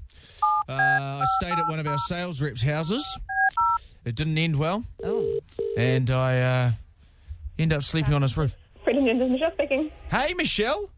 uh, 0.70 1.20
I 1.20 1.24
stayed 1.40 1.58
at 1.58 1.66
one 1.68 1.78
of 1.78 1.86
our 1.86 1.98
sales 1.98 2.40
reps' 2.40 2.62
houses. 2.62 3.04
It 4.04 4.14
didn't 4.14 4.38
end 4.38 4.56
well, 4.56 4.84
Oh. 5.04 5.40
and 5.76 6.10
I 6.10 6.40
uh, 6.40 6.72
end 7.58 7.72
up 7.72 7.82
sleeping 7.82 8.14
on 8.14 8.22
his 8.22 8.36
roof. 8.36 8.54
Freedom 8.84 9.04
News 9.04 9.30
Michelle 9.30 9.52
speaking. 9.52 9.90
Hey, 10.10 10.32
Michelle. 10.34 10.88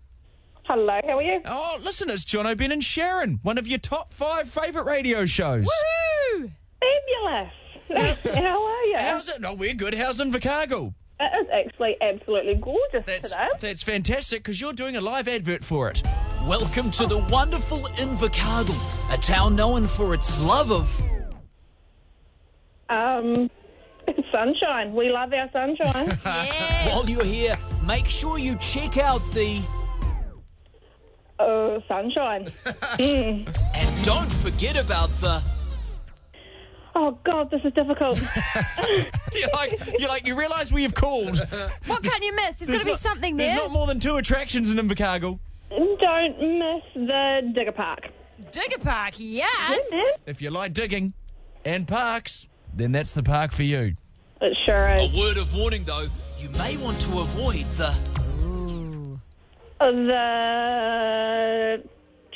Hello, 0.64 1.00
how 1.04 1.18
are 1.18 1.22
you? 1.22 1.40
Oh, 1.44 1.78
listen, 1.82 2.08
it's 2.10 2.24
Jono, 2.24 2.56
Ben 2.56 2.70
and 2.70 2.82
Sharyn, 2.82 3.40
one 3.42 3.58
of 3.58 3.66
your 3.66 3.78
top 3.80 4.14
five 4.14 4.48
favourite 4.48 4.86
radio 4.86 5.24
shows. 5.24 5.66
Woo! 5.66 6.50
Fabulous. 6.80 8.22
how 8.24 8.64
are 8.64 8.82
you? 8.84 8.96
How's 8.98 9.28
it? 9.28 9.40
No, 9.40 9.54
we're 9.54 9.74
good. 9.74 9.94
How's 9.94 10.18
Invercargill? 10.20 10.94
It 11.22 11.40
is 11.40 11.48
actually 11.54 11.96
absolutely 12.00 12.56
gorgeous 12.56 13.04
That's 13.06 13.30
today. 13.30 13.48
that's 13.60 13.82
fantastic 13.84 14.42
because 14.42 14.60
you're 14.60 14.72
doing 14.72 14.96
a 14.96 15.00
live 15.00 15.28
advert 15.28 15.62
for 15.62 15.88
it. 15.88 16.02
Welcome 16.48 16.90
to 16.92 17.06
the 17.06 17.18
wonderful 17.18 17.82
Invercargill, 17.94 18.76
a 19.14 19.18
town 19.18 19.54
known 19.54 19.86
for 19.86 20.14
its 20.14 20.40
love 20.40 20.72
of. 20.72 21.00
Um, 22.88 23.48
sunshine. 24.32 24.94
We 24.94 25.10
love 25.10 25.32
our 25.32 25.48
sunshine. 25.52 26.18
Yes. 26.24 26.90
While 26.90 27.08
you're 27.08 27.24
here, 27.24 27.56
make 27.86 28.06
sure 28.06 28.38
you 28.38 28.56
check 28.56 28.98
out 28.98 29.22
the. 29.32 29.62
oh, 31.38 31.80
sunshine. 31.86 32.46
Mm. 32.98 33.46
And 33.76 34.04
don't 34.04 34.32
forget 34.32 34.76
about 34.76 35.10
the. 35.20 35.40
Oh 36.94 37.18
God, 37.24 37.50
this 37.50 37.62
is 37.64 37.72
difficult. 37.72 38.20
You're 39.32 39.48
like 39.54 39.80
you're 39.98 40.10
like 40.10 40.26
you 40.26 40.38
realise 40.38 40.70
we 40.70 40.82
have 40.82 40.94
called. 40.94 41.38
What 41.86 42.02
can't 42.02 42.22
you 42.22 42.34
miss? 42.34 42.58
There's 42.58 42.70
got 42.70 42.78
to 42.80 42.84
be 42.84 42.90
not- 42.90 43.00
something 43.00 43.36
there. 43.36 43.46
There's 43.46 43.62
not 43.62 43.70
more 43.70 43.86
than 43.86 43.98
two 43.98 44.16
attractions 44.16 44.70
in 44.70 44.76
Invercargill. 44.76 45.38
Don't 45.70 46.38
miss 46.58 46.82
the 46.94 47.52
Digger 47.54 47.72
Park. 47.72 48.08
Digger 48.50 48.78
Park, 48.78 49.14
yes. 49.16 49.88
Mm-hmm. 49.90 50.22
If 50.30 50.42
you 50.42 50.50
like 50.50 50.74
digging 50.74 51.14
and 51.64 51.88
parks, 51.88 52.46
then 52.74 52.92
that's 52.92 53.12
the 53.12 53.22
park 53.22 53.52
for 53.52 53.62
you. 53.62 53.96
It 54.42 54.56
sure 54.66 54.94
is. 54.96 55.14
A 55.14 55.18
word 55.18 55.38
of 55.38 55.54
warning 55.54 55.84
though, 55.84 56.08
you 56.38 56.50
may 56.50 56.76
want 56.76 57.00
to 57.02 57.20
avoid 57.20 57.68
the. 57.70 57.96
The 59.78 61.82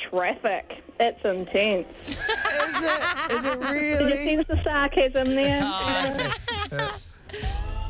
traffic. 0.09 0.83
It's 0.99 1.23
intense. 1.23 1.87
Is 2.07 2.83
it? 2.83 3.31
Is 3.31 3.45
it 3.45 3.57
really? 3.59 3.79
Did 3.79 3.99
really? 3.99 4.29
you 4.31 4.35
sense 4.37 4.47
the 4.47 4.63
sarcasm 4.63 5.35
there? 5.35 6.91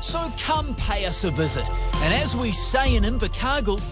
So 0.00 0.32
come 0.38 0.76
pay 0.76 1.06
us 1.06 1.24
a 1.24 1.30
visit. 1.30 1.68
And 1.96 2.14
as 2.14 2.34
we 2.34 2.52
say 2.52 2.94
in 2.94 3.02
Invercargill, 3.02 3.82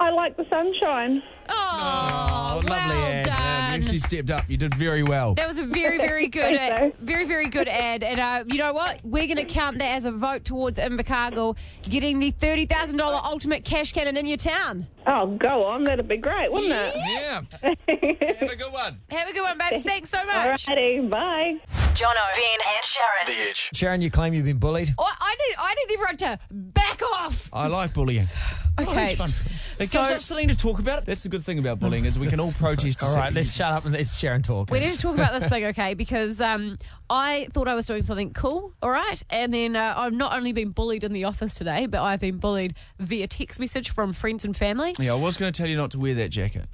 I 0.00 0.10
like 0.10 0.36
the 0.36 0.44
sunshine. 0.50 1.22
Oh, 1.48 2.54
lovely 2.54 2.70
well 2.70 2.92
ad. 2.92 3.26
You 3.26 3.32
done. 3.32 3.40
actually 3.40 3.98
stepped 3.98 4.30
up. 4.30 4.48
You 4.48 4.56
did 4.56 4.74
very 4.74 5.02
well. 5.02 5.34
That 5.34 5.48
was 5.48 5.58
a 5.58 5.64
very, 5.64 5.98
very 5.98 6.26
good, 6.28 6.54
ad, 6.54 6.80
you. 6.80 6.92
very, 7.00 7.24
very 7.24 7.46
good 7.46 7.68
ad. 7.68 8.02
And 8.02 8.20
uh, 8.20 8.44
you 8.46 8.58
know 8.58 8.72
what? 8.72 9.00
We're 9.02 9.26
going 9.26 9.38
to 9.38 9.44
count 9.44 9.78
that 9.78 9.92
as 9.96 10.04
a 10.04 10.10
vote 10.10 10.44
towards 10.44 10.78
Invercargill 10.78 11.56
getting 11.82 12.18
the 12.18 12.30
thirty 12.32 12.66
thousand 12.66 12.96
dollar 12.96 13.20
ultimate 13.24 13.64
cash 13.64 13.92
cannon 13.92 14.16
in 14.16 14.26
your 14.26 14.36
town. 14.36 14.86
Oh, 15.10 15.26
go 15.38 15.64
on. 15.64 15.84
That'd 15.84 16.06
be 16.06 16.18
great, 16.18 16.52
wouldn't 16.52 16.72
it? 16.72 16.94
Yeah. 16.96 17.40
Have 18.40 18.50
a 18.50 18.56
good 18.56 18.72
one. 18.72 18.98
Have 19.10 19.28
a 19.28 19.32
good 19.32 19.42
one, 19.42 19.56
babes. 19.58 19.82
Thanks 19.82 20.10
so 20.10 20.22
much. 20.26 20.66
Alrighty, 20.66 21.08
bye. 21.08 21.54
Jono, 21.94 22.14
Ben, 22.36 22.58
and 22.68 22.84
Sharyn. 22.84 23.26
The 23.26 23.48
Edge. 23.48 23.70
Sharyn, 23.74 24.02
you 24.02 24.10
claim 24.10 24.34
you've 24.34 24.44
been 24.44 24.58
bullied. 24.58 24.94
Oh, 24.98 25.10
I 25.20 25.34
need, 25.34 25.56
I 25.58 25.74
need 25.74 25.94
everyone 25.94 26.16
to 26.18 26.38
back 26.50 27.00
off. 27.02 27.48
I 27.52 27.68
like 27.68 27.94
bullying. 27.94 28.28
Okay. 28.78 29.10
It's 29.12 29.18
fun. 29.18 29.30
It 29.80 29.88
So- 29.88 30.00
gives 30.00 30.12
us 30.12 30.24
something 30.26 30.48
to 30.48 30.56
talk 30.56 30.78
about. 30.78 31.04
That's 31.06 31.22
the 31.24 31.28
good 31.28 31.42
thing 31.42 31.58
about 31.58 31.80
bullying 31.80 32.04
is 32.04 32.18
we 32.18 32.28
can 32.28 32.38
all 32.38 32.52
protest. 32.58 33.00
to 33.00 33.06
All 33.06 33.16
right, 33.16 33.32
let's 33.32 33.52
shut 33.52 33.72
up 33.72 33.84
and 33.84 33.94
let 33.94 34.02
Sharyn 34.02 34.42
talk. 34.44 34.70
We 34.70 34.78
need 34.80 34.92
to 34.92 34.98
talk 34.98 35.14
about 35.14 35.40
this 35.40 35.48
thing, 35.48 35.64
okay? 35.66 35.94
Because 35.94 36.40
um, 36.40 36.78
I 37.10 37.48
thought 37.52 37.66
I 37.66 37.74
was 37.74 37.86
doing 37.86 38.02
something 38.02 38.32
cool, 38.34 38.74
all 38.80 38.90
right? 38.90 39.20
And 39.30 39.52
then 39.52 39.74
uh, 39.74 39.94
I've 39.96 40.12
not 40.12 40.32
only 40.32 40.52
been 40.52 40.70
bullied 40.70 41.02
in 41.02 41.12
the 41.12 41.24
office 41.24 41.54
today, 41.54 41.86
but 41.86 42.02
I've 42.02 42.20
been 42.20 42.36
bullied 42.38 42.74
via 43.00 43.26
text 43.26 43.58
message 43.58 43.90
from 43.90 44.12
friends 44.12 44.44
and 44.44 44.56
family. 44.56 44.94
Yeah, 44.98 45.12
I 45.12 45.16
was 45.16 45.36
going 45.36 45.52
to 45.52 45.56
tell 45.56 45.68
you 45.68 45.76
not 45.76 45.90
to 45.92 45.98
wear 45.98 46.14
that 46.14 46.30
jacket. 46.30 46.66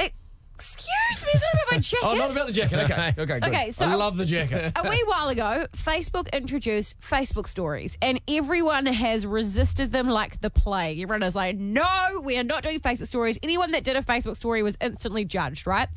Excuse 0.57 1.25
me, 1.25 1.31
it's 1.35 1.43
not 1.45 1.55
about 1.55 1.73
my 1.73 1.79
jacket. 1.81 2.07
Oh, 2.07 2.15
not 2.15 2.31
about 2.33 2.47
the 2.47 2.53
jacket. 2.53 2.79
Okay, 2.91 3.09
okay, 3.19 3.41
good. 3.41 3.45
Okay, 3.45 3.71
so- 3.73 3.87
I 3.87 3.95
love 3.97 4.17
the 4.17 4.25
jacket. 4.25 4.73
a 4.77 4.89
wee 4.89 5.03
while 5.07 5.29
ago, 5.29 5.67
Facebook 5.77 6.33
introduced 6.33 6.99
Facebook 7.01 7.49
stories, 7.49 7.99
and 8.01 8.21
everyone 8.29 8.87
has 8.87 9.27
resisted 9.27 9.93
them 9.93 10.09
like 10.09 10.41
the 10.41 10.51
plague. 10.51 11.01
Everyone 11.01 11.23
is 11.25 11.35
like, 11.35 11.57
no, 11.57 12.21
we 12.25 12.39
are 12.39 12.45
not 12.45 12.63
doing 12.63 12.81
Facebook 12.81 13.07
stories. 13.09 13.39
Anyone 13.43 13.73
that 13.73 13.85
did 13.85 13.97
a 13.97 14.03
Facebook 14.03 14.37
story 14.37 14.63
was 14.63 14.77
instantly 14.81 15.25
judged, 15.25 15.67
right? 15.67 15.89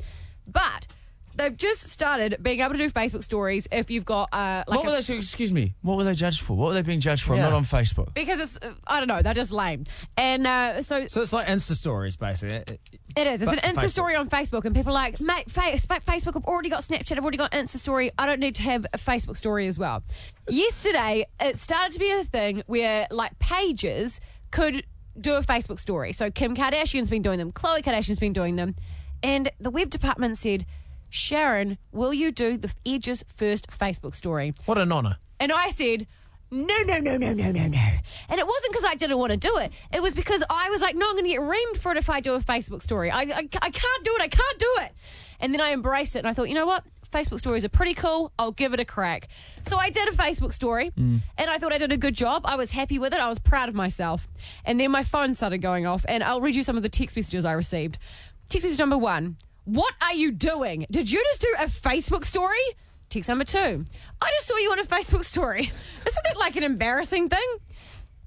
But 0.46 0.86
they've 1.38 1.56
just 1.56 1.88
started 1.88 2.36
being 2.42 2.60
able 2.60 2.72
to 2.72 2.78
do 2.78 2.90
Facebook 2.90 3.24
stories 3.24 3.66
if 3.72 3.90
you've 3.90 4.04
got 4.04 4.28
uh, 4.32 4.64
like 4.66 4.78
what 4.80 4.86
a- 4.88 4.90
were 4.96 5.00
they? 5.00 5.16
Excuse 5.16 5.50
me. 5.52 5.74
What 5.82 5.96
were 5.96 6.04
they 6.04 6.14
judged 6.14 6.42
for? 6.42 6.56
What 6.56 6.68
were 6.68 6.74
they 6.74 6.82
being 6.82 7.00
judged 7.00 7.22
for? 7.24 7.32
I'm 7.34 7.40
not 7.40 7.52
on 7.54 7.64
Facebook. 7.64 8.12
because 8.14 8.40
it's 8.40 8.58
uh, 8.60 8.74
I 8.86 8.98
don't 9.00 9.08
know, 9.08 9.22
they're 9.22 9.32
just 9.34 9.52
lame. 9.52 9.84
And 10.16 10.46
uh, 10.46 10.82
so 10.82 11.06
So 11.08 11.22
it's 11.22 11.32
like 11.32 11.46
Insta 11.46 11.72
stories, 11.74 12.16
basically. 12.16 12.56
It 13.16 13.26
is. 13.26 13.40
It's 13.42 13.50
But 13.50 13.64
an 13.64 13.74
for 13.74 13.80
Insta 13.80 13.84
Facebook. 13.86 13.90
story 13.90 14.16
on 14.16 14.28
Facebook, 14.28 14.64
and 14.66 14.74
people 14.74 14.90
are 14.90 14.94
like, 15.02 15.20
mate, 15.20 15.50
fa- 15.50 15.78
fa- 15.78 16.00
Facebook, 16.06 16.36
I've 16.36 16.44
already 16.44 16.68
got 16.68 16.82
Snapchat, 16.82 17.12
I've 17.16 17.24
already 17.24 17.38
got 17.38 17.52
Insta 17.52 17.78
story. 17.78 18.10
I 18.18 18.26
don't 18.26 18.40
need 18.40 18.54
to 18.56 18.62
have 18.64 18.84
a 18.92 18.98
Facebook 18.98 19.36
story 19.36 19.66
as 19.66 19.78
well. 19.78 20.02
Yesterday, 20.48 21.26
it 21.40 21.58
started 21.58 21.92
to 21.92 21.98
be 21.98 22.10
a 22.10 22.24
thing 22.24 22.62
where 22.66 23.06
like 23.10 23.38
pages 23.38 24.20
could 24.50 24.84
do 25.20 25.34
a 25.34 25.42
Facebook 25.42 25.78
story. 25.78 26.12
So 26.12 26.30
Kim 26.30 26.56
Kardashian's 26.56 27.10
been 27.10 27.22
doing 27.22 27.38
them, 27.38 27.52
Khloe 27.52 27.82
Kardashian's 27.82 28.18
been 28.18 28.32
doing 28.32 28.56
them, 28.56 28.74
and 29.22 29.50
the 29.60 29.70
web 29.70 29.90
department 29.90 30.38
said, 30.38 30.64
Sharyn, 31.10 31.78
will 31.92 32.12
you 32.12 32.30
do 32.30 32.56
the 32.56 32.72
Edge's 32.84 33.24
first 33.36 33.68
Facebook 33.68 34.14
story? 34.14 34.54
What 34.66 34.78
an 34.78 34.92
honour. 34.92 35.16
And 35.40 35.52
I 35.52 35.68
said, 35.68 36.06
no, 36.50 36.76
no, 36.86 36.98
no, 36.98 37.16
no, 37.16 37.32
no, 37.32 37.50
no, 37.50 37.66
no. 37.68 37.90
And 38.28 38.40
it 38.40 38.46
wasn't 38.46 38.72
because 38.72 38.84
I 38.84 38.94
didn't 38.94 39.18
want 39.18 39.32
to 39.32 39.36
do 39.36 39.58
it. 39.58 39.72
It 39.92 40.02
was 40.02 40.14
because 40.14 40.42
I 40.48 40.70
was 40.70 40.80
like, 40.80 40.96
no, 40.96 41.06
I'm 41.06 41.14
going 41.14 41.24
to 41.24 41.30
get 41.30 41.40
reamed 41.40 41.76
for 41.76 41.92
it 41.92 41.98
if 41.98 42.08
I 42.08 42.20
do 42.20 42.34
a 42.34 42.40
Facebook 42.40 42.82
story. 42.82 43.10
I, 43.10 43.22
I, 43.22 43.48
I 43.60 43.70
can't 43.70 44.04
do 44.04 44.14
it. 44.16 44.22
I 44.22 44.28
can't 44.28 44.58
do 44.58 44.76
it. 44.80 44.92
And 45.40 45.52
then 45.52 45.60
I 45.60 45.72
embraced 45.72 46.16
it 46.16 46.20
and 46.20 46.28
I 46.28 46.32
thought, 46.32 46.48
you 46.48 46.54
know 46.54 46.66
what? 46.66 46.84
Facebook 47.12 47.38
stories 47.38 47.64
are 47.64 47.70
pretty 47.70 47.94
cool. 47.94 48.32
I'll 48.38 48.52
give 48.52 48.74
it 48.74 48.80
a 48.80 48.84
crack. 48.84 49.28
So 49.66 49.78
I 49.78 49.90
did 49.90 50.08
a 50.08 50.12
Facebook 50.12 50.52
story 50.52 50.90
mm. 50.90 51.20
and 51.38 51.50
I 51.50 51.58
thought 51.58 51.72
I 51.72 51.78
did 51.78 51.92
a 51.92 51.96
good 51.96 52.14
job. 52.14 52.42
I 52.44 52.56
was 52.56 52.70
happy 52.70 52.98
with 52.98 53.14
it. 53.14 53.20
I 53.20 53.28
was 53.28 53.38
proud 53.38 53.68
of 53.68 53.74
myself. 53.74 54.28
And 54.64 54.78
then 54.78 54.90
my 54.90 55.02
phone 55.02 55.34
started 55.34 55.58
going 55.58 55.86
off 55.86 56.04
and 56.08 56.22
I'll 56.22 56.40
read 56.40 56.54
you 56.54 56.62
some 56.62 56.76
of 56.76 56.82
the 56.82 56.88
text 56.88 57.16
messages 57.16 57.44
I 57.44 57.52
received. 57.52 57.98
Text 58.48 58.64
message 58.64 58.78
number 58.78 58.98
one 58.98 59.36
What 59.68 59.92
are 60.00 60.14
you 60.14 60.30
doing? 60.30 60.86
Did 60.90 61.10
you 61.10 61.22
just 61.24 61.42
do 61.42 61.54
a 61.58 61.66
Facebook 61.66 62.24
story? 62.24 62.56
Text 63.10 63.28
number 63.28 63.44
two. 63.44 63.84
I 64.18 64.30
just 64.30 64.46
saw 64.46 64.56
you 64.56 64.72
on 64.72 64.78
a 64.78 64.84
Facebook 64.84 65.26
story. 65.26 65.60
Isn't 66.06 66.24
that 66.24 66.38
like 66.38 66.56
an 66.56 66.62
embarrassing 66.62 67.28
thing? 67.28 67.46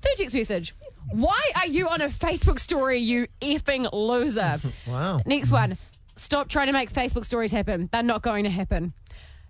Third 0.03 0.17
text 0.17 0.35
message. 0.35 0.75
Why 1.09 1.41
are 1.55 1.65
you 1.65 1.89
on 1.89 1.99
a 1.99 2.09
Facebook 2.09 2.59
story, 2.59 2.99
you 2.99 3.25
effing 3.41 3.91
loser? 3.91 4.61
Wow. 4.87 5.21
Next 5.25 5.51
one. 5.51 5.79
Stop 6.15 6.47
trying 6.47 6.67
to 6.67 6.73
make 6.73 6.93
Facebook 6.93 7.25
stories 7.25 7.51
happen. 7.51 7.89
They're 7.91 8.03
not 8.03 8.21
going 8.21 8.43
to 8.43 8.51
happen. 8.51 8.93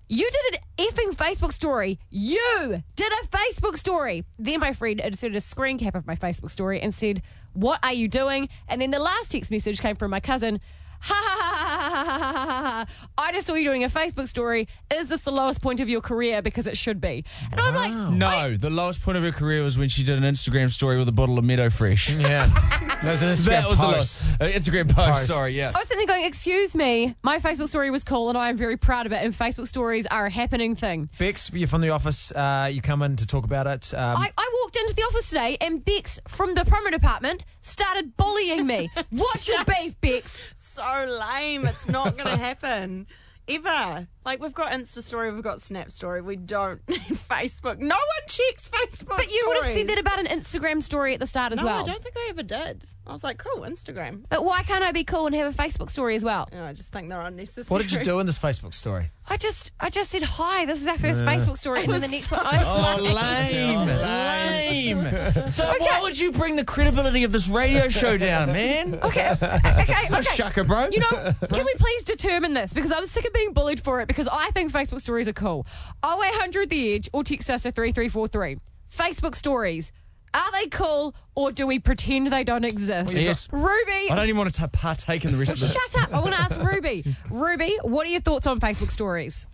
You 0.08 0.30
did 0.30 0.54
an 0.54 0.86
effing 0.88 1.14
Facebook 1.14 1.52
story. 1.52 2.00
You 2.10 2.84
did 2.96 3.12
a 3.22 3.28
Facebook 3.28 3.76
story. 3.76 4.24
Then 4.40 4.62
my 4.62 4.72
friend 4.72 5.02
inserted 5.02 5.36
a 5.36 5.42
screen 5.42 5.78
cap 5.78 5.96
of 5.96 6.08
my 6.08 6.16
Facebook 6.16 6.52
story 6.52 6.80
and 6.80 6.94
said, 6.94 7.22
What 7.52 7.84
are 7.84 7.92
you 7.92 8.08
doing? 8.08 8.48
And 8.70 8.82
then 8.82 8.92
the 8.92 9.00
last 9.00 9.32
text 9.32 9.52
message 9.52 9.82
came 9.82 9.98
from 9.98 10.12
my 10.12 10.22
cousin 10.22 10.62
ha 11.02 11.14
ha 11.16 11.66
ha 11.66 11.66
ha 11.66 12.06
ha 12.06 12.34
ha 12.34 12.86
ha. 12.86 12.86
I 13.18 13.32
just 13.32 13.48
saw 13.48 13.54
you 13.54 13.64
doing 13.64 13.84
a 13.84 13.90
Facebook 13.90 14.28
story. 14.28 14.68
Is 14.94 15.10
this 15.10 15.22
the 15.22 15.32
lowest 15.32 15.62
point 15.62 15.80
of 15.80 15.90
your 15.90 16.02
career? 16.02 16.42
Because 16.42 16.68
it 16.68 16.78
should 16.78 17.00
be. 17.02 17.24
And 17.52 17.60
I'm 17.60 17.76
like, 17.76 17.94
No, 18.14 18.56
the 18.56 18.70
lowest 18.70 19.02
point 19.02 19.18
of 19.18 19.24
her 19.24 19.32
career 19.32 19.64
was 19.64 19.78
when 19.78 19.90
she 19.90 20.04
did 20.04 20.18
an 20.18 20.24
Instagram 20.24 20.70
story 20.70 20.98
with 20.98 21.08
a 21.08 21.12
bottle 21.12 21.38
of 21.38 21.44
Meadow 21.44 21.70
Fresh. 21.70 22.10
Yeah. 22.12 22.48
That 22.48 23.04
was 23.04 23.22
an 23.22 23.30
Instagram 23.34 23.46
That 23.48 23.70
was 23.70 23.78
the 23.78 23.84
post. 23.84 24.24
lowest. 24.24 24.24
Uh, 24.42 24.60
Instagram 24.60 24.90
post, 24.94 25.12
Post. 25.12 25.28
sorry, 25.28 25.52
yeah. 25.58 25.72
I 25.76 25.80
was 25.80 25.88
sitting 25.88 26.06
there 26.06 26.16
going, 26.16 26.26
Excuse 26.28 26.76
me, 26.76 27.16
my 27.24 27.40
Facebook 27.40 27.70
story 27.70 27.90
was 27.92 28.04
cool 28.04 28.30
and 28.30 28.38
I 28.38 28.50
am 28.50 28.58
very 28.58 28.78
proud 28.78 29.06
of 29.06 29.12
it. 29.12 29.24
And 29.24 29.34
Facebook 29.38 29.68
stories 29.68 30.06
are 30.08 30.26
a 30.28 30.32
happening 30.32 30.76
thing. 30.76 31.10
Bex, 31.18 31.50
you're 31.54 31.68
from 31.68 31.82
the 31.82 31.90
office. 31.90 32.32
Uh, 32.32 32.70
you 32.72 32.82
come 32.82 33.02
in 33.02 33.16
to 33.18 33.26
talk 33.28 33.44
about 33.46 33.68
it. 33.68 33.94
Um, 33.94 34.18
I, 34.18 34.32
I 34.38 34.52
walked 34.62 34.76
into 34.78 34.94
the 34.96 35.02
office 35.04 35.30
today 35.30 35.58
and 35.62 35.84
Bex 35.84 36.20
from 36.28 36.54
the 36.54 36.62
promo 36.62 36.92
department 36.92 37.44
started 37.62 38.16
bullying 38.18 38.66
me. 38.68 38.90
Watch 39.12 39.48
your 39.48 39.64
beef, 39.66 40.00
Bex? 40.02 40.48
So 40.58 40.82
lame. 41.00 41.66
It's 41.66 41.88
not 41.88 42.18
going 42.18 42.30
to 42.38 42.38
happen. 42.38 43.08
Ever. 43.48 44.08
Like, 44.24 44.40
we've 44.42 44.54
got 44.54 44.72
Insta 44.72 45.02
story, 45.02 45.34
we've 45.34 45.44
got 45.44 45.62
Snap 45.62 45.92
story. 45.92 46.22
We 46.22 46.36
don't 46.36 46.80
need 46.90 47.02
Facebook. 47.02 47.80
No 47.80 47.96
one 47.96 48.28
checks 48.28 48.70
Facebook. 48.70 49.18
But 49.18 49.32
you 49.32 49.44
would 49.48 49.56
have 49.58 49.66
stories. 49.66 49.88
said 49.88 49.88
that 49.90 49.98
about 49.98 50.20
an 50.20 50.28
Instagram 50.28 50.84
story 50.84 51.14
at 51.16 51.20
the 51.20 51.26
start 51.26 51.52
as 51.54 51.58
well. 51.58 51.66
no, 51.66 51.72
well. 51.74 51.82
I 51.82 51.84
don't 51.86 52.04
think 52.04 52.16
I 52.18 52.28
ever 52.30 52.44
did. 52.44 52.84
I 53.08 53.12
was 53.14 53.24
like, 53.24 53.40
cool, 53.40 53.64
Instagram. 53.64 54.24
But 54.30 54.46
why 54.46 54.62
can't 54.64 54.84
I 54.84 54.92
be 54.92 55.04
cool 55.04 55.26
and 55.26 55.36
have 55.36 55.54
a 55.54 55.58
Facebook 55.58 55.90
story 55.90 56.16
as 56.16 56.24
well? 56.24 56.48
No, 56.52 56.64
I 56.66 56.74
just 56.74 56.92
think 56.92 57.10
they're 57.10 57.20
unnecessary. 57.22 57.66
what 57.68 57.82
did 57.82 57.92
you 57.92 58.04
do 58.04 58.20
in 58.22 58.26
this 58.28 58.38
Facebook 58.38 58.74
story? 58.76 59.10
I 59.28 59.38
just 59.38 59.72
I 59.80 59.90
just 59.90 60.10
said 60.12 60.24
hi. 60.24 60.66
This 60.66 60.82
is 60.82 60.88
our 60.88 60.98
first 60.98 61.22
Facebook 61.22 61.58
story, 61.58 61.84
and 61.84 61.94
then 61.94 62.02
the 62.02 62.08
next 62.10 62.32
one. 62.32 62.42
Oh, 62.44 62.50
I 62.54 62.98
lame. 63.00 63.88
lame. 63.88 65.04
Don't, 65.56 65.80
Why 65.82 66.00
would 66.02 66.20
you 66.20 66.32
bring 66.34 66.58
the 66.58 66.66
credibility 66.66 67.24
of 67.24 67.32
this 67.32 67.48
radio 67.48 67.88
show 67.88 68.18
down, 68.18 68.52
man? 68.52 69.00
Okay, 69.02 69.30
okay, 69.32 70.10
not 70.10 70.20
okay. 70.20 70.36
Shaka, 70.36 70.66
bro. 70.66 70.88
You 70.92 71.00
know, 71.00 71.34
can 71.50 71.66
we 71.66 71.74
please 71.76 72.04
determine 72.04 72.54
this? 72.54 72.74
Because 72.74 72.92
I'm 72.92 73.06
sick 73.06 73.26
of 73.26 73.32
being 73.32 73.54
bullied 73.54 73.82
for 73.82 74.02
it 74.02 74.08
because 74.12 74.28
I 74.32 74.52
think 74.52 74.72
Facebook 74.72 75.02
stories 75.02 75.28
are 75.28 75.34
cool. 75.34 75.66
0800 76.06 76.70
The 76.70 76.94
Edge 76.94 77.10
or 77.14 77.24
text 77.24 77.50
us 77.50 77.64
to 77.64 77.72
3343. 77.72 78.58
Facebook 78.96 79.36
stories. 79.36 79.92
Are 80.34 80.52
they 80.54 80.68
cool 80.68 81.14
or 81.36 81.52
do 81.52 81.68
we 81.68 81.80
pretend 81.80 82.32
they 82.32 82.44
don't 82.44 82.64
exist? 82.64 83.14
Yes. 83.14 83.50
Ruby. 83.52 84.10
I 84.10 84.16
don't 84.16 84.26
even 84.28 84.38
want 84.38 84.54
to 84.54 84.60
ta- 84.62 84.68
partake 84.68 85.26
in 85.26 85.32
the 85.34 85.38
rest 85.38 85.52
of 85.52 85.60
this. 85.60 85.74
Shut 85.74 86.04
up. 86.04 86.14
I 86.14 86.20
want 86.20 86.34
to 86.34 86.42
ask 86.42 86.62
Ruby. 86.62 87.04
Ruby, 87.30 87.78
what 87.84 88.08
are 88.08 88.10
your 88.10 88.22
thoughts 88.22 88.48
on 88.48 88.60
Facebook 88.60 88.92
stories? 88.92 89.46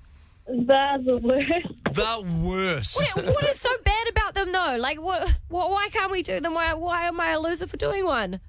They're 0.48 0.98
the 1.04 1.18
worst. 1.18 1.68
The 1.94 2.42
worst. 2.44 2.96
What, 3.16 3.26
what 3.26 3.44
is 3.50 3.60
so 3.60 3.70
bad 3.84 4.08
about 4.10 4.34
them 4.34 4.52
though? 4.52 4.78
Like, 4.80 5.02
what, 5.02 5.30
what? 5.50 5.72
Why 5.72 5.90
can't 5.92 6.12
we 6.12 6.22
do 6.22 6.40
them? 6.40 6.54
Why? 6.54 6.74
Why 6.74 7.08
am 7.08 7.20
I 7.20 7.32
a 7.32 7.40
loser 7.40 7.68
for 7.68 7.76
doing 7.76 8.06
one? 8.06 8.40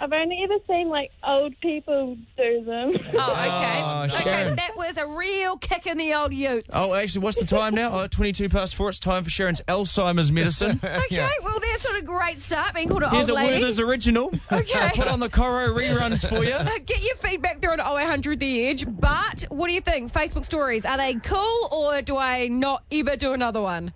I've 0.00 0.12
only 0.12 0.40
ever 0.42 0.56
seen 0.66 0.88
like 0.88 1.12
old 1.26 1.58
people 1.60 2.16
do 2.36 2.64
them. 2.64 2.94
Oh, 3.16 3.30
okay. 3.30 3.80
Oh, 3.82 4.02
okay, 4.04 4.30
Sharyn. 4.50 4.56
that 4.56 4.76
was 4.76 4.96
a 4.96 5.06
real 5.06 5.56
kick 5.56 5.86
in 5.86 5.96
the 5.98 6.12
old 6.14 6.34
utes. 6.34 6.68
Oh, 6.72 6.94
actually, 6.94 7.22
what's 7.22 7.38
the 7.38 7.44
time 7.46 7.74
now? 7.74 8.00
Oh, 8.00 8.06
22 8.08 8.48
past 8.48 8.74
four. 8.74 8.88
It's 8.88 8.98
time 8.98 9.22
for 9.22 9.30
Sharyn's 9.30 9.62
Alzheimer's 9.68 10.30
medicine. 10.32 10.80
Okay, 11.04 11.28
well, 11.42 11.58
that's 11.60 11.84
not 11.84 12.00
a 12.00 12.04
great 12.04 12.40
start 12.40 12.74
being 12.74 12.88
called 12.88 13.02
an 13.04 13.10
Here's 13.10 13.28
a 13.28 13.32
old 13.32 13.40
lady. 13.42 13.54
Werther's 13.60 13.78
original. 13.78 14.32
Okay. 14.50 14.90
Put 14.94 15.06
on 15.06 15.20
the 15.20 15.28
Coro 15.28 15.68
reruns 15.68 16.28
for 16.28 16.44
you. 16.44 16.52
Uh, 16.52 16.78
Get 16.84 17.02
your 17.02 17.14
feedback 17.16 17.60
there 17.60 17.72
on 17.72 17.80
0800 17.80 18.40
The 18.40 18.66
Edge. 18.66 18.84
But 18.88 19.44
what 19.48 19.68
do 19.68 19.74
you 19.74 19.80
think? 19.80 20.12
Facebook 20.12 20.44
stories, 20.44 20.84
are 20.84 20.96
they 20.96 21.14
cool 21.14 21.68
or 21.70 22.02
do 22.02 22.16
I 22.16 22.48
not 22.48 22.82
ever 22.90 23.16
do 23.16 23.32
another 23.32 23.60
one? 23.60 23.92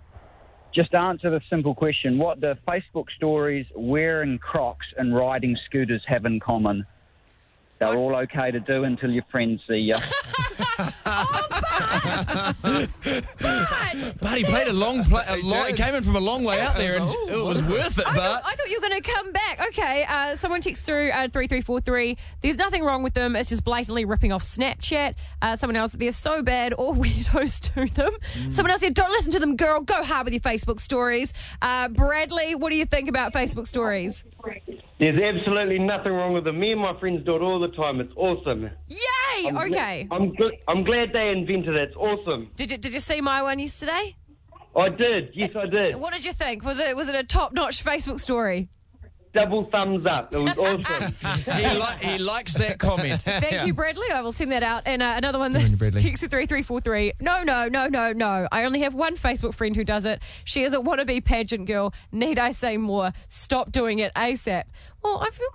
Just 0.73 0.93
answer 0.93 1.31
the 1.31 1.41
simple 1.49 1.73
question. 1.73 2.17
What 2.19 2.41
do 2.41 2.51
Facebook 2.67 3.05
stories, 3.15 3.65
wearing 3.75 4.37
Crocs, 4.37 4.85
and 4.97 5.15
riding 5.15 5.57
scooters 5.65 6.03
have 6.07 6.25
in 6.25 6.39
common? 6.39 6.85
They're 7.79 7.95
all 7.95 8.15
okay 8.17 8.51
to 8.51 8.59
do 8.59 8.83
until 8.83 9.09
your 9.09 9.23
friends 9.31 9.61
see 9.67 9.77
you. 9.77 9.95
But 13.39 14.15
But 14.21 14.37
he 14.37 14.43
played 14.43 14.67
a 14.67 14.73
long 14.73 15.03
play. 15.03 15.23
A 15.27 15.37
long, 15.37 15.67
he 15.67 15.73
came 15.73 15.95
in 15.95 16.03
from 16.03 16.15
a 16.15 16.19
long 16.19 16.43
way 16.43 16.59
out 16.59 16.75
there, 16.75 16.97
and 16.97 17.09
it 17.29 17.43
was 17.43 17.69
worth 17.69 17.97
it. 17.97 18.05
I 18.07 18.13
thought, 18.13 18.41
But 18.43 18.45
I 18.45 18.55
thought 18.55 18.69
you 18.69 18.79
were 18.81 18.87
going 18.87 19.01
to 19.01 19.09
come 19.09 19.31
back. 19.31 19.61
Okay, 19.69 20.05
uh, 20.07 20.35
someone 20.35 20.61
texts 20.61 20.85
through 20.85 21.09
uh, 21.09 21.29
3343. 21.29 22.17
There's 22.41 22.57
nothing 22.57 22.83
wrong 22.83 23.03
with 23.03 23.13
them. 23.13 23.35
It's 23.35 23.49
just 23.49 23.63
blatantly 23.63 24.05
ripping 24.05 24.31
off 24.31 24.43
Snapchat. 24.43 25.15
Uh, 25.41 25.55
someone 25.55 25.75
else, 25.75 25.93
they're 25.93 26.11
so 26.11 26.41
bad. 26.43 26.73
All 26.73 26.95
weirdos 26.99 27.73
do 27.73 27.87
them. 27.93 28.11
Someone 28.51 28.71
else 28.71 28.81
said, 28.81 28.93
don't 28.93 29.11
listen 29.11 29.31
to 29.31 29.39
them, 29.39 29.55
girl. 29.55 29.81
Go 29.81 30.03
hard 30.03 30.25
with 30.25 30.33
your 30.33 30.41
Facebook 30.41 30.79
stories. 30.79 31.33
Uh, 31.61 31.87
Bradley, 31.87 32.55
what 32.55 32.69
do 32.69 32.75
you 32.75 32.85
think 32.85 33.09
about 33.09 33.33
Facebook 33.33 33.67
stories? 33.67 34.23
There's 34.99 35.19
absolutely 35.21 35.79
nothing 35.79 36.11
wrong 36.11 36.33
with 36.33 36.43
them. 36.43 36.59
Me 36.59 36.71
and 36.71 36.81
my 36.81 36.97
friends 36.99 37.25
do 37.25 37.35
it 37.35 37.41
all 37.41 37.59
the 37.59 37.69
time. 37.69 37.99
It's 38.01 38.13
awesome. 38.15 38.69
Yay! 38.87 39.47
I'm 39.47 39.55
gl- 39.55 39.71
okay. 39.71 40.07
I'm 40.11 40.31
gl- 40.31 40.57
I'm 40.67 40.83
glad 40.83 41.13
they 41.13 41.29
invented 41.29 41.75
it. 41.75 41.89
It's 41.89 41.95
awesome. 41.95 42.51
Did 42.55 42.71
you, 42.71 42.77
did 42.77 42.93
you 42.93 42.99
see 42.99 43.21
my 43.21 43.41
one 43.41 43.59
yesterday? 43.59 44.15
I 44.75 44.89
did. 44.89 45.31
Yes, 45.33 45.51
I 45.55 45.65
did. 45.65 45.95
What 45.95 46.13
did 46.13 46.25
you 46.25 46.33
think? 46.33 46.63
Was 46.63 46.79
it 46.79 46.95
was 46.95 47.09
it 47.09 47.15
a 47.15 47.23
top 47.23 47.53
notch 47.53 47.83
Facebook 47.83 48.19
story? 48.19 48.69
Double 49.33 49.65
thumbs 49.65 50.05
up. 50.07 50.33
It 50.33 50.39
was 50.39 50.57
awesome. 50.57 51.13
he, 51.55 51.67
li- 51.67 51.97
he 52.01 52.17
likes 52.17 52.55
that 52.55 52.79
comment. 52.79 53.21
Thank 53.25 53.67
you, 53.67 53.73
Bradley. 53.75 54.09
I 54.11 54.21
will 54.21 54.31
send 54.31 54.51
that 54.51 54.63
out. 54.63 54.83
And 54.87 55.03
uh, 55.03 55.13
another 55.17 55.37
one 55.37 55.53
that 55.53 55.59
Good 55.59 55.65
on 55.67 55.71
you, 55.71 55.77
Bradley. 55.77 55.99
texts 56.01 56.23
at 56.23 56.31
3343. 56.31 57.13
No, 57.21 57.43
no, 57.43 57.67
no, 57.67 57.87
no, 57.87 58.11
no. 58.11 58.47
I 58.51 58.63
only 58.63 58.79
have 58.81 58.95
one 58.95 59.15
Facebook 59.17 59.53
friend 59.53 59.75
who 59.75 59.83
does 59.83 60.05
it. 60.05 60.19
She 60.45 60.63
is 60.63 60.73
a 60.73 60.77
wannabe 60.77 61.23
pageant 61.23 61.67
girl. 61.67 61.93
Need 62.11 62.39
I 62.39 62.51
say 62.51 62.77
more? 62.77 63.13
Stop 63.29 63.71
doing 63.71 63.99
it 63.99 64.11
ASAP. 64.15 64.63
Well, 65.03 65.19
I 65.21 65.29
feel. 65.29 65.47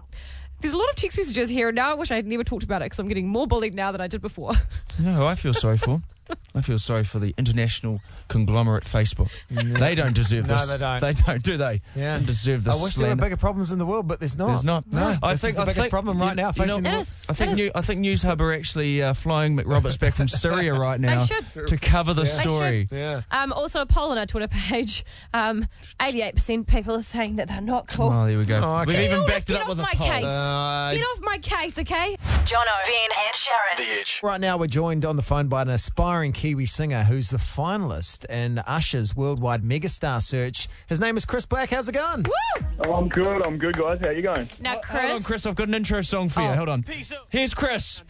There's 0.61 0.73
a 0.73 0.79
lot 0.79 0.89
of 0.89 0.95
text 0.95 1.19
messages 1.19 1.51
here, 1.51 1.69
and 1.69 1.77
now 1.77 1.91
I 1.91 1.95
wish 1.95 2.11
I 2.11 2.15
had 2.15 2.27
never 2.27 2.45
talked 2.45 2.63
about 2.63 2.81
it 2.81 2.87
because 2.87 2.99
I'm 2.99 3.09
getting 3.09 3.29
more 3.29 3.47
bullied 3.47 3.75
now 3.75 3.93
than 3.93 4.01
I 4.01 4.07
did 4.07 4.23
before. 4.23 4.53
No, 4.99 5.27
I 5.27 5.35
feel 5.35 5.53
sorry 5.53 5.77
for. 5.77 6.01
I 6.55 6.61
feel 6.63 6.79
sorry 6.79 7.05
for 7.05 7.19
the 7.19 7.35
international 7.37 8.01
conglomerate 8.29 8.85
Facebook. 8.85 9.29
They 9.51 9.95
don't 9.95 10.15
deserve 10.15 10.47
No, 10.49 10.55
this. 10.55 10.73
they 10.73 10.79
don't. 10.79 11.01
They 11.01 11.13
don't, 11.13 11.43
do 11.43 11.57
they? 11.57 11.83
Yeah. 11.95 12.17
Don't 12.17 12.27
deserve 12.27 12.65
this. 12.65 12.81
I 12.81 12.83
wish 12.83 12.95
there 12.95 13.11
were 13.11 13.17
bigger 13.17 13.37
problems 13.37 13.71
in 13.73 13.79
the 13.79 13.85
world, 13.87 14.09
but 14.09 14.21
there's 14.21 14.37
not. 14.39 14.49
There's 14.49 14.65
not. 14.65 14.91
No, 14.91 15.17
I 15.23 15.33
this 15.33 15.43
think 15.43 15.51
is 15.51 15.55
the 15.57 15.61
I 15.63 15.65
biggest 15.65 15.81
think- 15.81 15.91
problem 15.91 16.19
right 16.21 16.37
now 16.37 16.53
you 16.57 16.67
know, 16.67 16.77
the 16.79 16.89
world. 16.91 17.01
is. 17.03 17.13
I 17.29 17.33
think 17.35 17.55
New, 17.57 17.71
I 17.75 17.81
think 17.83 18.01
News 18.01 18.23
Hub 18.23 18.41
are 18.41 18.53
actually 18.53 19.03
uh, 19.03 19.13
flying 19.15 19.57
McRoberts 19.57 19.99
back 19.99 20.15
from 20.15 20.29
Syria 20.29 20.73
right 20.79 20.99
now 21.01 21.25
to 21.25 21.77
cover 21.77 22.15
the 22.15 22.23
They 22.23 22.29
story. 22.29 22.89
Yeah. 22.91 23.23
Um, 23.31 23.53
also, 23.53 23.81
a 23.81 23.87
poll 23.87 24.11
on 24.13 24.19
our 24.19 24.27
Twitter 24.27 24.49
page. 24.49 25.05
Um, 25.35 25.67
88% 26.01 26.67
people 26.67 26.95
are 26.95 27.03
saying 27.03 27.37
that 27.37 27.49
they're 27.49 27.61
not 27.61 27.89
cool. 27.89 28.09
Oh, 28.11 28.27
there 28.27 28.39
we 28.39 28.45
go. 28.45 28.61
Oh, 28.63 28.77
okay. 28.83 28.87
We've 28.87 28.95
Can 28.97 29.01
you 29.01 29.07
even 29.09 29.19
all 29.21 29.27
backed 29.27 29.51
it 29.51 29.57
up 29.57 29.63
off 29.63 29.69
with 29.69 29.79
a 29.81 29.83
my 29.83 29.93
poll. 29.95 30.09
case. 30.09 30.25
Uh, 30.25 30.91
Get 30.95 31.03
off 31.03 31.21
my 31.23 31.39
case, 31.39 31.79
okay? 31.79 32.17
Jono, 32.45 32.65
Ben, 32.87 33.09
and 33.27 33.35
Sharyn. 33.35 33.77
The 33.77 34.01
Edge. 34.01 34.21
Right 34.23 34.41
now, 34.41 34.57
we're 34.57 34.67
joined 34.69 35.05
on 35.05 35.17
the 35.17 35.23
phone 35.23 35.49
by 35.49 35.63
an 35.63 35.69
aspiring 35.71 36.14
Kiwi 36.33 36.65
singer 36.67 37.03
who's 37.05 37.31
the 37.31 37.37
finalist 37.39 38.25
in 38.27 38.59
Usher's 38.61 39.17
worldwide 39.17 39.63
megastar 39.65 40.23
search. 40.23 40.69
His 40.87 41.01
name 41.01 41.17
is 41.17 41.25
Chris 41.25 41.45
Black. 41.45 41.71
How's 41.71 41.89
it 41.89 41.93
going? 41.93 42.23
Woo! 42.23 42.67
Oh, 42.85 42.93
I'm 42.93 43.09
good. 43.09 43.45
I'm 43.47 43.59
good, 43.59 43.77
guys. 43.77 43.99
How 44.05 44.11
you 44.11 44.23
going? 44.23 44.49
Now, 44.61 44.77
Chris. 44.77 45.01
Hold 45.03 45.13
on, 45.13 45.23
Chris. 45.23 45.47
I've 45.47 45.55
got 45.57 45.69
an 45.69 45.75
intro 45.75 46.01
song 46.03 46.29
for 46.29 46.41
you. 46.43 46.47
Oh. 46.49 46.55
Hold 46.55 46.69
on. 46.69 46.85
Here's 47.31 47.53
Chris. 47.55 48.05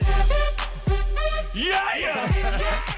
Yeah, 1.55 1.97
yeah. 1.99 2.91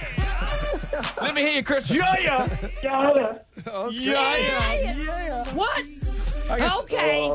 Let 1.22 1.34
me 1.34 1.42
hear 1.42 1.54
you, 1.56 1.62
Chris. 1.62 1.90
Yeah, 1.90 2.14
yeah. 2.18 2.48
Yeah. 2.82 3.38
Oh, 3.70 3.88
it's 3.88 4.00
Yeah, 4.00 4.12
great. 4.32 4.96
yeah. 5.04 5.44
What? 5.54 5.78
I 6.50 6.58
guess- 6.58 6.78
Okay. 6.80 7.32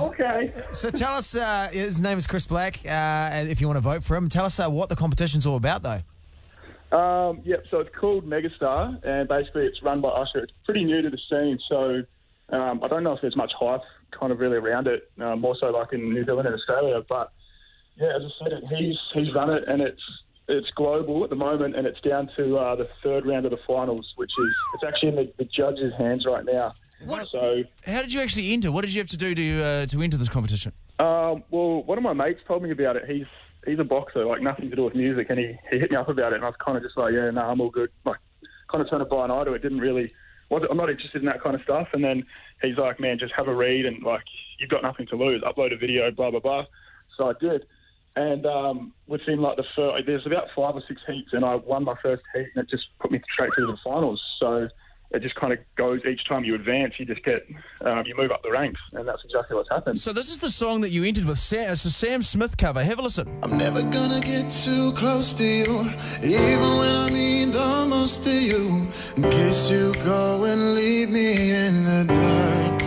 Okay. 0.00 0.52
So 0.72 0.90
tell 0.90 1.14
us, 1.14 1.34
uh, 1.34 1.68
his 1.72 2.00
name 2.00 2.16
is 2.18 2.26
Chris 2.26 2.46
Black, 2.46 2.78
uh, 2.84 2.88
and 2.88 3.48
if 3.48 3.60
you 3.60 3.66
want 3.66 3.76
to 3.76 3.80
vote 3.80 4.02
for 4.04 4.16
him, 4.16 4.28
tell 4.28 4.44
us 4.44 4.58
uh, 4.60 4.68
what 4.70 4.88
the 4.88 4.96
competition's 4.96 5.46
all 5.46 5.56
about, 5.56 5.82
though. 5.82 6.00
Um, 6.92 7.40
yep. 7.44 7.64
So 7.70 7.80
it's 7.80 7.94
called 7.98 8.26
Megastar, 8.26 9.04
and 9.04 9.28
basically 9.28 9.64
it's 9.64 9.82
run 9.82 10.00
by 10.00 10.08
Usher. 10.08 10.40
It's 10.40 10.52
pretty 10.64 10.84
new 10.84 11.00
to 11.02 11.10
the 11.10 11.18
scene, 11.30 11.58
so 11.68 12.02
um, 12.54 12.82
I 12.82 12.88
don't 12.88 13.02
know 13.02 13.12
if 13.12 13.20
there's 13.22 13.36
much 13.36 13.52
hype 13.58 13.80
kind 14.10 14.30
of 14.30 14.40
really 14.40 14.56
around 14.56 14.86
it. 14.86 15.10
Uh, 15.18 15.36
more 15.36 15.56
so 15.58 15.70
like 15.70 15.92
in 15.92 16.12
New 16.12 16.22
Zealand 16.22 16.46
and 16.46 16.54
Australia, 16.54 17.02
but 17.08 17.32
yeah, 17.96 18.16
as 18.16 18.22
I 18.22 18.44
said, 18.44 18.52
it, 18.52 18.64
he's 18.76 18.98
he's 19.14 19.34
run 19.34 19.50
it, 19.50 19.64
and 19.66 19.80
it's 19.80 20.02
it's 20.48 20.68
global 20.76 21.24
at 21.24 21.30
the 21.30 21.36
moment, 21.36 21.76
and 21.76 21.86
it's 21.86 22.00
down 22.00 22.28
to 22.36 22.58
uh, 22.58 22.76
the 22.76 22.88
third 23.02 23.24
round 23.26 23.46
of 23.46 23.52
the 23.52 23.60
finals, 23.66 24.12
which 24.16 24.30
is 24.38 24.54
it's 24.74 24.84
actually 24.84 25.08
in 25.10 25.16
the, 25.16 25.32
the 25.38 25.44
judges' 25.44 25.92
hands 25.96 26.26
right 26.26 26.44
now. 26.44 26.74
So 27.30 27.64
How 27.84 28.02
did 28.02 28.12
you 28.12 28.20
actually 28.20 28.52
enter? 28.52 28.70
What 28.70 28.82
did 28.82 28.94
you 28.94 29.00
have 29.00 29.08
to 29.08 29.16
do 29.16 29.34
to 29.34 29.62
uh, 29.62 29.86
to 29.86 30.02
enter 30.02 30.16
this 30.16 30.28
competition? 30.28 30.72
Um, 30.98 31.42
well, 31.50 31.82
one 31.82 31.98
of 31.98 32.04
my 32.04 32.12
mates 32.12 32.40
told 32.46 32.62
me 32.62 32.70
about 32.70 32.96
it. 32.96 33.04
He's 33.08 33.26
he's 33.66 33.78
a 33.78 33.84
boxer, 33.84 34.24
like 34.24 34.42
nothing 34.42 34.70
to 34.70 34.76
do 34.76 34.84
with 34.84 34.94
music, 34.94 35.28
and 35.30 35.38
he, 35.38 35.56
he 35.70 35.78
hit 35.78 35.90
me 35.90 35.96
up 35.96 36.08
about 36.08 36.32
it, 36.32 36.36
and 36.36 36.44
I 36.44 36.48
was 36.48 36.56
kind 36.64 36.76
of 36.76 36.82
just 36.82 36.96
like, 36.96 37.12
yeah, 37.12 37.30
no, 37.30 37.42
I'm 37.42 37.60
all 37.60 37.70
good. 37.70 37.90
Like, 38.04 38.18
kind 38.70 38.82
of 38.82 38.90
turned 38.90 39.02
a 39.02 39.06
blind 39.06 39.30
eye 39.30 39.44
to 39.44 39.52
it. 39.52 39.62
Didn't 39.62 39.80
really, 39.80 40.12
was 40.50 40.62
I'm 40.70 40.76
not 40.76 40.90
interested 40.90 41.22
in 41.22 41.26
that 41.26 41.42
kind 41.42 41.54
of 41.54 41.62
stuff. 41.62 41.88
And 41.92 42.02
then 42.02 42.24
he's 42.62 42.76
like, 42.76 42.98
man, 43.00 43.18
just 43.18 43.32
have 43.36 43.48
a 43.48 43.54
read, 43.54 43.86
and 43.86 44.02
like, 44.02 44.24
you've 44.58 44.70
got 44.70 44.82
nothing 44.82 45.06
to 45.08 45.16
lose. 45.16 45.42
Upload 45.42 45.72
a 45.72 45.76
video, 45.76 46.10
blah 46.10 46.30
blah 46.30 46.40
blah. 46.40 46.64
So 47.16 47.30
I 47.30 47.34
did, 47.40 47.66
and 48.16 48.46
um, 48.46 48.92
within 49.06 49.40
like 49.40 49.56
the 49.56 49.64
first, 49.76 50.06
there's 50.06 50.26
about 50.26 50.48
five 50.56 50.74
or 50.74 50.82
six 50.88 51.00
heats, 51.06 51.30
and 51.32 51.44
I 51.44 51.56
won 51.56 51.84
my 51.84 51.94
first 52.02 52.22
heat, 52.34 52.48
and 52.54 52.64
it 52.64 52.70
just 52.70 52.84
put 53.00 53.10
me 53.10 53.20
straight 53.32 53.50
through 53.54 53.66
the 53.66 53.78
finals. 53.84 54.22
So. 54.38 54.68
It 55.14 55.20
just 55.20 55.34
kind 55.34 55.52
of 55.52 55.58
goes 55.76 56.00
each 56.06 56.26
time 56.26 56.42
you 56.42 56.54
advance, 56.54 56.94
you 56.98 57.04
just 57.04 57.22
get, 57.22 57.46
um, 57.82 58.04
you 58.06 58.16
move 58.16 58.30
up 58.30 58.42
the 58.42 58.50
ranks, 58.50 58.80
and 58.92 59.06
that's 59.06 59.22
exactly 59.24 59.54
what's 59.56 59.68
happened. 59.68 60.00
So 60.00 60.12
this 60.14 60.30
is 60.30 60.38
the 60.38 60.48
song 60.48 60.80
that 60.80 60.90
you 60.90 61.04
entered 61.04 61.26
with 61.26 61.38
Sam. 61.38 61.72
It's 61.72 61.84
a 61.84 61.90
Sam 61.90 62.22
Smith 62.22 62.56
cover. 62.56 62.82
Have 62.82 62.98
a 62.98 63.02
listen. 63.02 63.38
I'm 63.42 63.58
never 63.58 63.82
gonna 63.82 64.20
get 64.20 64.50
too 64.50 64.92
close 64.92 65.34
to 65.34 65.44
you, 65.44 65.90
even 66.22 66.78
when 66.78 66.94
I 66.94 67.08
need 67.10 67.52
the 67.52 67.86
most 67.86 68.26
of 68.26 68.32
you. 68.32 68.88
In 69.16 69.30
case 69.30 69.68
you 69.68 69.92
go 70.04 70.44
and 70.44 70.74
leave 70.74 71.10
me 71.10 71.50
in 71.50 71.84
the 71.84 72.04
dark. 72.04 72.80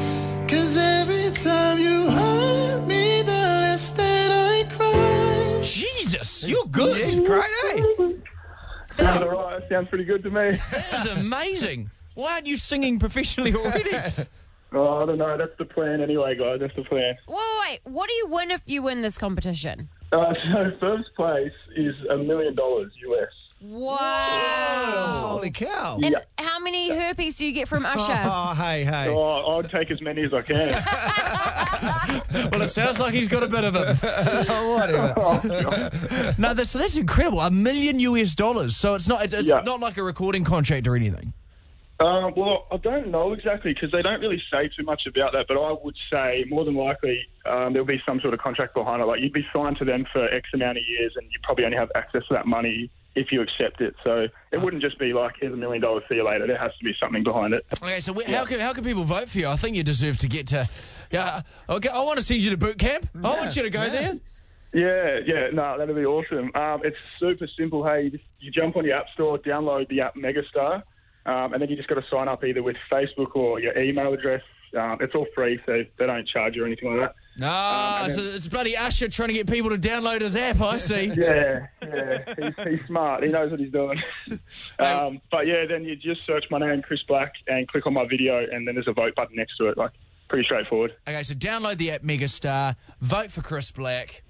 Cause 0.49 0.77
every 0.77 1.29
time 1.31 1.77
you 1.77 2.09
hurt 2.09 2.87
me, 2.87 3.21
the 3.21 3.31
less 3.31 3.91
that 3.91 4.31
I 4.31 4.75
cry. 4.75 5.59
Jesus, 5.61 6.43
you're 6.43 6.65
good. 6.65 6.97
He's 7.05 7.19
great, 7.19 7.43
eh? 7.65 8.13
Sounds 8.97 9.21
all 9.21 9.29
right. 9.29 9.61
Sounds 9.69 9.89
pretty 9.89 10.05
good 10.05 10.23
to 10.23 10.31
me. 10.31 10.57
That 10.71 10.93
is 11.01 11.05
amazing. 11.05 11.91
Why 12.15 12.33
aren't 12.33 12.47
you 12.47 12.57
singing 12.57 12.97
professionally 12.99 13.53
already? 13.55 13.91
Oh, 14.73 15.03
I 15.03 15.05
don't 15.05 15.19
know. 15.19 15.37
That's 15.37 15.57
the 15.57 15.63
plan 15.63 16.01
anyway, 16.01 16.35
guys. 16.35 16.59
That's 16.59 16.75
the 16.75 16.83
plan. 16.83 17.15
Wait, 17.29 17.37
wait, 17.37 17.59
wait. 17.61 17.79
What 17.85 18.09
do 18.09 18.15
you 18.15 18.27
win 18.27 18.51
if 18.51 18.61
you 18.65 18.81
win 18.81 19.01
this 19.03 19.17
competition? 19.17 19.87
Uh, 20.11 20.33
so 20.51 20.71
first 20.81 21.15
place 21.15 21.53
is 21.77 21.95
a 22.09 22.17
million 22.17 22.55
dollars 22.55 22.91
US. 23.07 23.29
Wow. 23.61 25.27
Holy 25.29 25.51
cow. 25.51 25.97
And 26.03 26.17
how 26.39 26.59
many 26.59 26.89
herpes 26.89 27.35
do 27.35 27.45
you 27.45 27.53
get 27.53 27.69
from 27.69 27.85
Usher? 27.85 28.19
Oh, 28.25 28.53
hey, 28.55 28.83
hey. 28.83 29.07
Oh, 29.07 29.59
I'd 29.59 29.69
take 29.71 29.91
as 29.91 30.01
many 30.01 30.23
as 30.23 30.33
I 30.33 30.41
can. 30.41 30.71
well, 32.51 32.61
it 32.61 32.67
sounds 32.67 32.99
like 32.99 33.13
he's 33.13 33.29
got 33.29 33.43
a 33.43 33.47
bit 33.47 33.63
of 33.63 33.75
it. 33.77 33.95
Whatever. 34.67 36.33
No, 36.37 36.53
that's, 36.53 36.71
so 36.71 36.79
that's 36.79 36.97
incredible. 36.97 37.39
A 37.39 37.51
million 37.51 37.97
US 38.01 38.35
dollars. 38.35 38.75
So 38.75 38.95
it's 38.95 39.07
not 39.07 39.23
it's 39.23 39.33
it's 39.33 39.47
Yeah. 39.47 39.61
not 39.65 39.79
like 39.79 39.95
a 39.97 40.03
recording 40.03 40.43
contract 40.43 40.85
or 40.87 40.97
anything. 40.97 41.31
Um, 41.99 42.33
well, 42.35 42.67
I 42.71 42.77
don't 42.77 43.07
know 43.07 43.31
exactly 43.31 43.73
because 43.73 43.91
they 43.91 44.01
don't 44.01 44.19
really 44.19 44.41
say 44.51 44.67
too 44.67 44.83
much 44.83 45.05
about 45.05 45.31
that. 45.33 45.47
But 45.47 45.57
I 45.57 45.75
would 45.81 45.95
say 46.09 46.45
more 46.49 46.65
than 46.65 46.75
likely 46.75 47.25
um, 47.45 47.71
there'll 47.73 47.85
be 47.87 48.01
some 48.05 48.19
sort 48.19 48.33
of 48.33 48.39
contract 48.41 48.73
behind 48.73 49.01
it. 49.01 49.05
Like 49.05 49.21
you'd 49.21 49.31
be 49.33 49.47
signed 49.53 49.77
to 49.77 49.85
them 49.85 50.05
for 50.11 50.25
X 50.25 50.49
amount 50.53 50.77
of 50.77 50.83
years, 50.87 51.13
and 51.15 51.25
you 51.31 51.39
probably 51.43 51.63
only 51.65 51.77
have 51.77 51.89
access 51.95 52.23
to 52.27 52.33
that 52.33 52.47
money 52.47 52.89
if 53.15 53.31
you 53.31 53.41
accept 53.41 53.79
it. 53.79 53.95
So 54.03 54.27
it 54.51 54.61
wouldn't 54.61 54.81
just 54.81 54.99
be 54.99 55.13
like 55.13 55.35
here's 55.39 55.53
a 55.53 55.57
million 55.57 55.81
dollars, 55.81 56.03
see 56.09 56.15
you 56.15 56.25
later. 56.25 56.45
There 56.47 56.57
has 56.57 56.75
to 56.77 56.83
be 56.83 56.93
something 56.99 57.23
behind 57.23 57.53
it. 57.53 57.65
Okay, 57.81 58.01
so 58.01 58.13
wh- 58.13 58.29
how 58.29 58.43
can 58.43 58.59
how 58.59 58.73
can 58.73 58.83
people 58.83 59.05
vote 59.05 59.29
for 59.29 59.37
you? 59.39 59.47
I 59.47 59.55
think 59.55 59.77
you 59.77 59.83
deserve 59.83 60.17
to 60.17 60.27
get 60.27 60.47
to. 60.47 60.67
Yeah, 61.11 61.43
okay. 61.69 61.87
I 61.87 61.99
want 61.99 62.17
to 62.19 62.25
send 62.25 62.41
you 62.41 62.49
to 62.49 62.57
boot 62.57 62.77
camp. 62.77 63.07
I 63.15 63.39
want 63.39 63.55
you 63.55 63.63
to 63.63 63.69
go 63.69 63.89
there. 63.89 64.17
Yeah, 64.73 65.19
yeah, 65.25 65.49
no, 65.53 65.77
that'd 65.77 65.95
be 65.95 66.03
awesome. 66.03 66.51
Um, 66.53 66.81
it's 66.83 66.97
super 67.17 67.47
simple. 67.57 67.85
Hey, 67.85 68.03
you, 68.03 68.09
just, 68.09 68.23
you 68.41 68.51
jump 68.51 68.75
on 68.75 68.83
your 68.83 68.97
app 68.97 69.05
store, 69.13 69.37
download 69.37 69.87
the 69.87 70.01
app 70.01 70.15
Megastar, 70.15 70.83
um, 71.25 71.53
and 71.53 71.61
then 71.61 71.69
you 71.69 71.75
just 71.75 71.87
got 71.89 71.95
to 71.95 72.05
sign 72.09 72.27
up 72.27 72.43
either 72.43 72.61
with 72.63 72.77
Facebook 72.91 73.35
or 73.35 73.59
your 73.59 73.77
email 73.77 74.13
address. 74.13 74.41
Um, 74.77 74.97
it's 74.99 75.15
all 75.15 75.25
free, 75.33 75.59
so 75.65 75.83
they 75.97 76.05
don't 76.05 76.27
charge 76.27 76.55
you 76.55 76.63
or 76.63 76.65
anything 76.65 76.89
like 76.97 77.09
that. 77.09 77.15
Ah, 77.41 78.03
and 78.03 78.11
so 78.11 78.23
then- 78.23 78.35
it's 78.35 78.47
bloody 78.47 78.75
Usher 78.75 79.07
trying 79.07 79.29
to 79.29 79.33
get 79.33 79.49
people 79.49 79.69
to 79.69 79.77
download 79.77 80.21
his 80.21 80.35
app. 80.35 80.59
I 80.59 80.77
see. 80.79 81.11
Yeah, 81.15 81.67
yeah, 81.81 82.33
he's, 82.37 82.65
he's 82.67 82.87
smart. 82.87 83.23
He 83.23 83.29
knows 83.29 83.51
what 83.51 83.59
he's 83.59 83.71
doing. 83.71 84.01
um, 84.79 85.21
but 85.31 85.47
yeah, 85.47 85.65
then 85.65 85.85
you 85.85 85.95
just 85.95 86.25
search 86.25 86.45
my 86.51 86.59
name, 86.59 86.81
Chris 86.81 87.01
Black, 87.07 87.33
and 87.47 87.67
click 87.67 87.85
on 87.87 87.93
my 87.93 88.05
video, 88.05 88.45
and 88.51 88.67
then 88.67 88.75
there's 88.75 88.87
a 88.87 88.93
vote 88.93 89.15
button 89.15 89.35
next 89.35 89.55
to 89.57 89.67
it. 89.67 89.77
Like, 89.77 89.91
pretty 90.27 90.43
straightforward. 90.45 90.93
Okay, 91.07 91.23
so 91.23 91.33
download 91.35 91.77
the 91.77 91.91
app 91.91 92.01
Megastar, 92.01 92.75
vote 92.99 93.31
for 93.31 93.41
Chris 93.41 93.71
Black. 93.71 94.23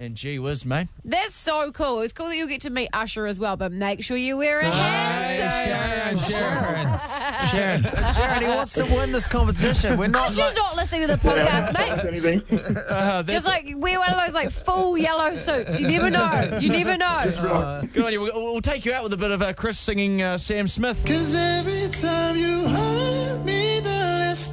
And 0.00 0.16
gee 0.16 0.38
whiz, 0.38 0.64
mate. 0.64 0.88
That's 1.04 1.34
so 1.34 1.70
cool. 1.72 2.00
It's 2.00 2.14
cool 2.14 2.28
that 2.28 2.36
you'll 2.38 2.48
get 2.48 2.62
to 2.62 2.70
meet 2.70 2.88
Usher 2.94 3.26
as 3.26 3.38
well, 3.38 3.58
but 3.58 3.70
make 3.70 4.02
sure 4.02 4.16
you 4.16 4.38
wear 4.38 4.60
a 4.60 4.70
hat 4.70 6.16
suit. 6.16 6.34
Sharyn, 6.34 6.98
Sharyn, 7.50 7.82
Sharyn, 7.82 8.40
he 8.40 8.46
wants 8.46 8.72
to 8.72 8.86
win 8.86 9.12
this 9.12 9.26
competition. 9.26 9.98
We're 9.98 10.06
not 10.06 10.28
Usher's 10.28 10.38
like, 10.38 10.56
not 10.56 10.74
listening 10.74 11.02
to 11.02 11.06
the 11.08 11.28
podcast, 11.28 11.74
mate. 11.74 12.76
Uh, 12.90 13.22
Just 13.24 13.46
like 13.46 13.74
wear 13.76 13.98
one 13.98 14.10
of 14.10 14.24
those 14.24 14.34
like 14.34 14.50
full 14.50 14.96
yellow 14.96 15.34
suits. 15.34 15.78
You 15.78 15.86
never 15.86 16.08
know. 16.08 16.58
You 16.58 16.70
never 16.70 16.96
know. 16.96 17.82
good 17.92 18.02
on 18.02 18.12
you. 18.12 18.22
We'll, 18.22 18.52
we'll 18.52 18.60
take 18.62 18.86
you 18.86 18.94
out 18.94 19.02
with 19.02 19.12
a 19.12 19.18
bit 19.18 19.30
of 19.30 19.42
uh, 19.42 19.52
Chris 19.52 19.78
singing 19.78 20.22
uh, 20.22 20.38
Sam 20.38 20.66
Smith. 20.66 21.04
Cause 21.04 21.34
every 21.34 21.90
time 21.90 22.36
you 22.38 22.66
hurt 22.66 23.44
me, 23.44 23.80
the 23.80 23.90
less 23.90 24.48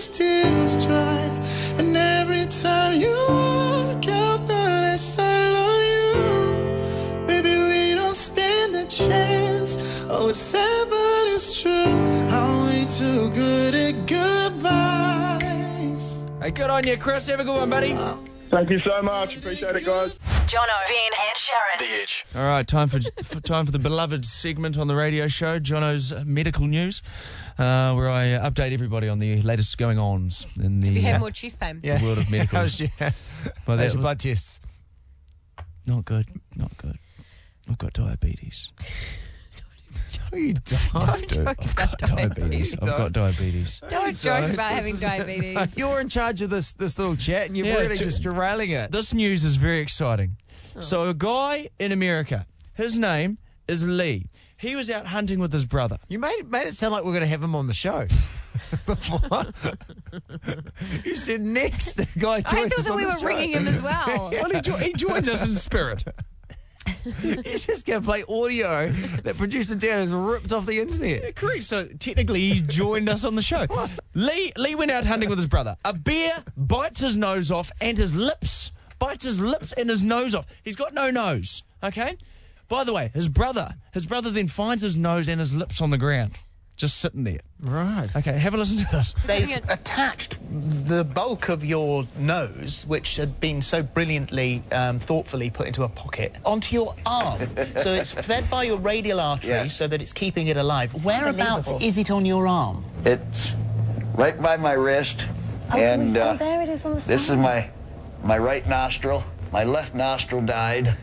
these 0.00 0.08
tears 0.16 0.86
dry. 0.86 1.20
And 1.76 1.94
every 1.96 2.46
time 2.46 2.98
you 3.00 3.14
walk 3.28 4.08
out, 4.08 4.46
the 4.46 4.54
less 4.54 5.18
I 5.18 5.50
love 5.52 5.82
you. 5.94 7.26
Baby, 7.26 7.56
we 7.68 7.94
don't 7.94 8.16
stand 8.16 8.74
a 8.76 8.86
chance. 8.86 9.76
Oh, 10.08 10.28
it's 10.28 10.38
sad, 10.38 10.88
but 10.88 11.26
it's 11.34 11.60
true. 11.60 11.72
I'm 11.72 12.66
way 12.66 12.86
too 12.86 13.28
good 13.30 13.74
at 13.74 14.06
goodbyes. 14.06 15.44
Hey, 16.40 16.50
good 16.50 16.70
on 16.70 16.86
you, 16.86 16.96
Chris. 16.96 17.26
Have 17.28 17.40
a 17.40 17.44
good 17.44 17.56
one, 17.56 17.68
buddy. 17.68 17.94
Thank 18.50 18.70
you 18.70 18.80
so 18.80 19.02
much. 19.02 19.36
Appreciate 19.36 19.76
it, 19.76 19.84
guys. 19.84 20.14
Jono, 20.50 20.66
Ben, 20.88 21.12
and 21.28 21.36
Sharyn. 21.36 21.78
The 21.78 22.02
Edge. 22.02 22.24
All 22.34 22.42
right, 22.42 22.66
time 22.66 22.88
for, 22.88 22.98
for 23.22 23.38
time 23.38 23.66
for 23.66 23.70
the 23.70 23.78
beloved 23.78 24.24
segment 24.24 24.76
on 24.78 24.88
the 24.88 24.96
radio 24.96 25.28
show, 25.28 25.60
Jono's 25.60 26.12
medical 26.24 26.66
news, 26.66 27.02
uh, 27.56 27.94
where 27.94 28.10
I 28.10 28.24
update 28.30 28.72
everybody 28.72 29.08
on 29.08 29.20
the 29.20 29.40
latest 29.42 29.78
going 29.78 29.96
ons 29.96 30.48
in 30.60 30.80
the 30.80 30.88
You 30.88 30.98
uh, 30.98 31.02
have 31.12 31.20
more 31.20 31.30
chest 31.30 31.60
pain. 31.60 31.78
yeah. 31.84 31.98
the 31.98 32.04
world 32.04 32.18
of 32.18 32.28
medicals. 32.32 32.50
How's 32.58 32.80
your, 32.80 32.90
Well, 33.64 33.78
how's 33.78 33.94
your 33.94 34.02
blood 34.02 34.18
tests? 34.18 34.58
not 35.86 36.04
good, 36.04 36.26
not 36.56 36.76
good. 36.78 36.98
I've 37.68 37.78
got 37.78 37.92
diabetes. 37.92 38.72
No, 40.32 40.38
you 40.38 40.54
don't. 40.54 40.92
Don't 40.92 41.28
joke 41.28 41.56
I've 41.60 41.72
about 41.72 41.76
got 41.76 41.98
diabetes. 41.98 42.72
diabetes. 42.72 42.74
I've 42.74 42.80
got 42.98 43.12
diabetes. 43.12 43.80
Don't 43.88 44.18
joke 44.18 44.40
Don't. 44.40 44.54
about 44.54 44.68
having 44.72 44.84
This 44.92 44.94
is- 44.94 45.00
diabetes. 45.00 45.76
You're 45.78 46.00
in 46.00 46.08
charge 46.08 46.42
of 46.42 46.50
this 46.50 46.72
this 46.72 46.98
little 46.98 47.16
chat, 47.16 47.46
and 47.46 47.56
you're 47.56 47.66
Yeah, 47.66 47.76
really 47.78 47.96
ju- 47.96 48.04
just 48.04 48.22
derailing 48.22 48.70
it. 48.70 48.90
This 48.90 49.12
news 49.14 49.44
is 49.44 49.56
very 49.56 49.80
exciting. 49.80 50.36
Oh. 50.76 50.80
So, 50.80 51.08
a 51.08 51.14
guy 51.14 51.68
in 51.78 51.90
America, 51.92 52.46
his 52.74 52.96
name 52.96 53.36
is 53.68 53.86
Lee. 53.86 54.26
He 54.56 54.76
was 54.76 54.90
out 54.90 55.06
hunting 55.06 55.38
with 55.40 55.52
his 55.52 55.64
brother. 55.64 55.96
You 56.08 56.18
made 56.18 56.42
made 56.50 56.66
it 56.66 56.74
sound 56.74 56.92
like 56.92 57.02
we're 57.04 57.12
going 57.12 57.22
to 57.22 57.26
have 57.28 57.42
him 57.42 57.54
on 57.54 57.66
the 57.66 57.74
show. 57.74 58.06
Before. 58.86 59.20
you 61.04 61.14
said 61.14 61.40
next, 61.42 61.94
the 61.94 62.06
guy 62.18 62.34
I 62.36 62.40
thought 62.40 62.72
us 62.72 62.84
that 62.84 62.90
on 62.90 62.96
we 62.96 63.04
the 63.04 63.10
were 63.10 63.18
show. 63.18 63.26
ringing 63.26 63.52
him 63.52 63.66
as 63.68 63.80
well. 63.82 64.30
Well, 64.32 64.50
he, 64.50 64.60
jo- 64.60 64.76
he 64.76 64.92
joins 64.92 65.28
us 65.28 65.46
in 65.46 65.54
spirit. 65.54 66.04
He's 67.44 67.66
just 67.66 67.86
going 67.86 68.00
to 68.00 68.06
play 68.06 68.22
audio 68.28 68.88
that 69.22 69.36
producer 69.36 69.74
Dan 69.74 70.00
has 70.00 70.10
ripped 70.10 70.52
off 70.52 70.66
the 70.66 70.80
internet. 70.80 71.34
Correct. 71.36 71.64
So 71.64 71.86
technically, 71.98 72.40
he 72.40 72.62
joined 72.62 73.08
us 73.08 73.24
on 73.24 73.34
the 73.34 73.42
show. 73.42 73.66
Lee 74.14 74.52
Lee 74.56 74.74
went 74.74 74.90
out 74.90 75.06
hunting 75.06 75.28
with 75.28 75.38
his 75.38 75.46
brother. 75.46 75.76
A 75.84 75.92
bear 75.92 76.44
bites 76.56 77.00
his 77.00 77.16
nose 77.16 77.50
off 77.50 77.70
and 77.80 77.96
his 77.96 78.14
lips. 78.14 78.70
Bites 78.98 79.24
his 79.24 79.40
lips 79.40 79.72
and 79.72 79.88
his 79.88 80.02
nose 80.02 80.34
off. 80.34 80.46
He's 80.62 80.76
got 80.76 80.92
no 80.94 81.10
nose. 81.10 81.62
Okay. 81.82 82.16
By 82.68 82.84
the 82.84 82.92
way, 82.92 83.10
his 83.14 83.28
brother, 83.28 83.74
his 83.92 84.06
brother 84.06 84.30
then 84.30 84.46
finds 84.46 84.82
his 84.82 84.96
nose 84.96 85.28
and 85.28 85.40
his 85.40 85.52
lips 85.52 85.80
on 85.80 85.90
the 85.90 85.98
ground, 85.98 86.32
just 86.80 86.98
sitting 86.98 87.24
there. 87.24 87.40
Right. 87.62 88.08
Okay, 88.16 88.38
have 88.38 88.54
a 88.54 88.56
listen 88.56 88.78
to 88.78 88.86
this. 88.90 89.14
They've 89.26 89.60
attached 89.68 90.38
the 90.86 91.04
bulk 91.04 91.48
of 91.48 91.64
your 91.64 92.06
nose, 92.18 92.84
which 92.88 93.16
had 93.16 93.38
been 93.40 93.62
so 93.62 93.82
brilliantly, 93.82 94.62
um, 94.72 94.98
thoughtfully 94.98 95.50
put 95.50 95.66
into 95.66 95.82
a 95.84 95.88
pocket, 95.88 96.36
onto 96.44 96.74
your 96.74 96.94
arm. 97.06 97.40
so 97.82 97.92
it's 97.92 98.10
fed 98.10 98.48
by 98.50 98.64
your 98.64 98.78
radial 98.78 99.20
artery 99.20 99.50
Yeah. 99.50 99.68
so 99.68 99.86
that 99.86 100.00
it's 100.00 100.12
keeping 100.12 100.46
it 100.48 100.56
alive. 100.56 100.92
Whereabouts 101.04 101.70
is 101.80 101.98
it 101.98 102.10
on 102.10 102.24
your 102.26 102.46
arm? 102.46 102.84
It's 103.04 103.52
right 104.14 104.40
by 104.40 104.56
my 104.56 104.72
wrist, 104.72 105.26
Oh, 105.72 105.78
and 105.78 106.16
uh, 106.16 106.30
Oh, 106.32 106.36
there 106.36 106.62
it 106.62 106.68
is 106.68 106.84
on 106.84 106.94
the 106.94 107.00
this 107.02 107.26
side. 107.26 107.34
is 107.34 107.38
my 107.38 107.70
my 108.24 108.36
right 108.38 108.66
nostril. 108.66 109.22
My 109.52 109.64
left 109.64 109.94
nostril 109.94 110.42
died, 110.42 110.96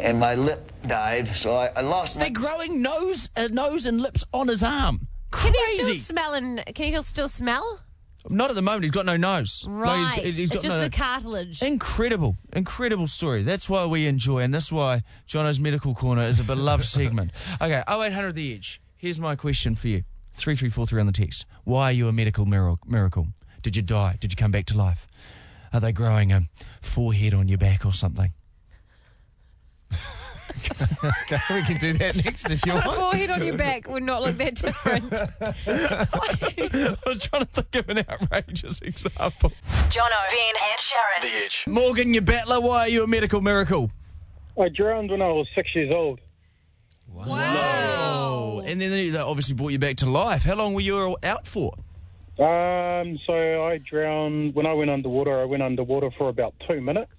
and 0.00 0.18
my 0.20 0.34
lip 0.34 0.70
died. 0.86 1.34
So 1.36 1.54
I, 1.56 1.66
I 1.76 1.80
lost. 1.80 2.18
They're 2.18 2.30
growing 2.30 2.82
nose, 2.82 3.30
uh, 3.36 3.48
nose 3.52 3.86
and 3.86 4.00
lips 4.00 4.24
on 4.32 4.48
his 4.48 4.62
arm. 4.62 5.08
Can 5.32 5.52
he 5.54 5.76
still 5.82 5.94
smell 5.94 6.34
and 6.34 6.62
can 6.74 6.92
he 6.92 7.02
still 7.02 7.28
smell? 7.28 7.80
Not 8.28 8.50
at 8.50 8.54
the 8.54 8.62
moment. 8.62 8.84
He's 8.84 8.92
got 8.92 9.04
no 9.04 9.16
nose. 9.16 9.64
No, 9.66 9.72
Right. 9.74 9.98
he's- 9.98 10.12
he's- 10.14 10.36
he's 10.36 10.50
it's 10.52 10.62
just 10.62 10.76
no- 10.76 10.80
the 10.80 10.90
cartilage. 10.90 11.60
Incredible, 11.60 12.36
incredible 12.52 13.08
story. 13.08 13.42
That's 13.42 13.68
why 13.68 13.84
we 13.86 14.06
enjoy, 14.06 14.40
and 14.40 14.54
that's 14.54 14.70
why 14.70 15.02
Jono's 15.26 15.58
Medical 15.58 15.92
Corner 15.94 16.22
is 16.22 16.38
a 16.38 16.44
beloved 16.44 16.84
segment. 16.98 17.32
Okay, 17.60 17.82
0800 17.88 18.34
The 18.36 18.54
Edge. 18.54 18.80
Here's 18.96 19.18
my 19.18 19.34
question 19.34 19.74
for 19.74 19.88
you 19.88 20.04
3343 20.34 21.00
on 21.00 21.06
the 21.06 21.12
text. 21.12 21.46
Why 21.64 21.86
are 21.86 21.92
you 21.92 22.06
a 22.06 22.12
medical 22.12 22.46
mir- 22.46 22.76
miracle? 22.86 23.26
Did 23.60 23.74
you 23.74 23.82
die? 23.82 24.18
Did 24.20 24.30
you 24.32 24.36
come 24.36 24.52
back 24.52 24.66
to 24.66 24.76
life? 24.76 25.08
Are 25.72 25.80
they 25.80 25.90
growing 25.92 26.30
a 26.32 26.42
forehead 26.80 27.34
on 27.34 27.48
your 27.48 27.58
back 27.58 27.84
or 27.84 27.92
something? 27.92 28.32
Okay, 30.70 31.38
we 31.50 31.62
can 31.62 31.76
do 31.78 31.92
that 31.94 32.16
next 32.16 32.50
if 32.50 32.64
you 32.66 32.72
A 32.72 32.76
want. 32.76 32.98
forehead 32.98 33.30
on 33.30 33.44
your 33.44 33.56
back 33.56 33.88
would 33.88 34.02
not 34.02 34.22
look 34.22 34.36
that 34.36 34.54
different. 34.54 35.12
I 35.66 36.96
was 37.06 37.18
trying 37.26 37.44
to 37.44 37.48
think 37.52 37.74
of 37.74 37.88
an 37.88 38.04
outrageous 38.08 38.80
example. 38.80 39.52
Jono, 39.88 40.30
Ben, 40.30 40.54
and 40.70 40.78
Sharyn. 40.78 41.22
The 41.22 41.44
Edge. 41.44 41.64
Morgan, 41.68 42.14
you 42.14 42.20
battler, 42.20 42.60
why 42.60 42.80
are 42.80 42.88
you 42.88 43.04
a 43.04 43.06
medical 43.06 43.40
miracle? 43.40 43.90
I 44.60 44.68
drowned 44.68 45.10
when 45.10 45.22
I 45.22 45.28
was 45.28 45.46
six 45.54 45.74
years 45.74 45.90
old. 45.92 46.20
Wow. 47.08 48.62
And 48.64 48.80
then 48.80 48.90
they 48.90 49.10
they 49.10 49.18
obviously 49.18 49.54
brought 49.54 49.68
you 49.72 49.78
back 49.78 49.96
to 49.96 50.06
life. 50.06 50.44
How 50.44 50.54
long 50.54 50.74
were 50.74 50.80
you 50.80 51.16
out 51.22 51.46
for? 51.46 51.74
Um, 52.38 53.18
so 53.26 53.64
I 53.66 53.78
drowned 53.78 54.54
when 54.54 54.66
I 54.66 54.72
went 54.72 54.90
underwater. 54.90 55.40
I 55.40 55.44
went 55.44 55.62
underwater 55.62 56.10
for 56.16 56.28
about 56.28 56.54
two 56.66 56.80
minutes, 56.80 57.12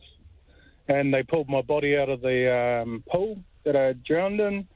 and 0.88 1.14
they 1.14 1.24
pulled 1.24 1.50
my 1.50 1.62
body 1.62 1.98
out 1.98 2.10
of 2.10 2.22
the 2.22 2.82
um, 2.84 3.04
pool 3.10 3.40
that 3.64 3.76
I 3.76 3.94
drowned 3.94 4.40
in, 4.40 4.68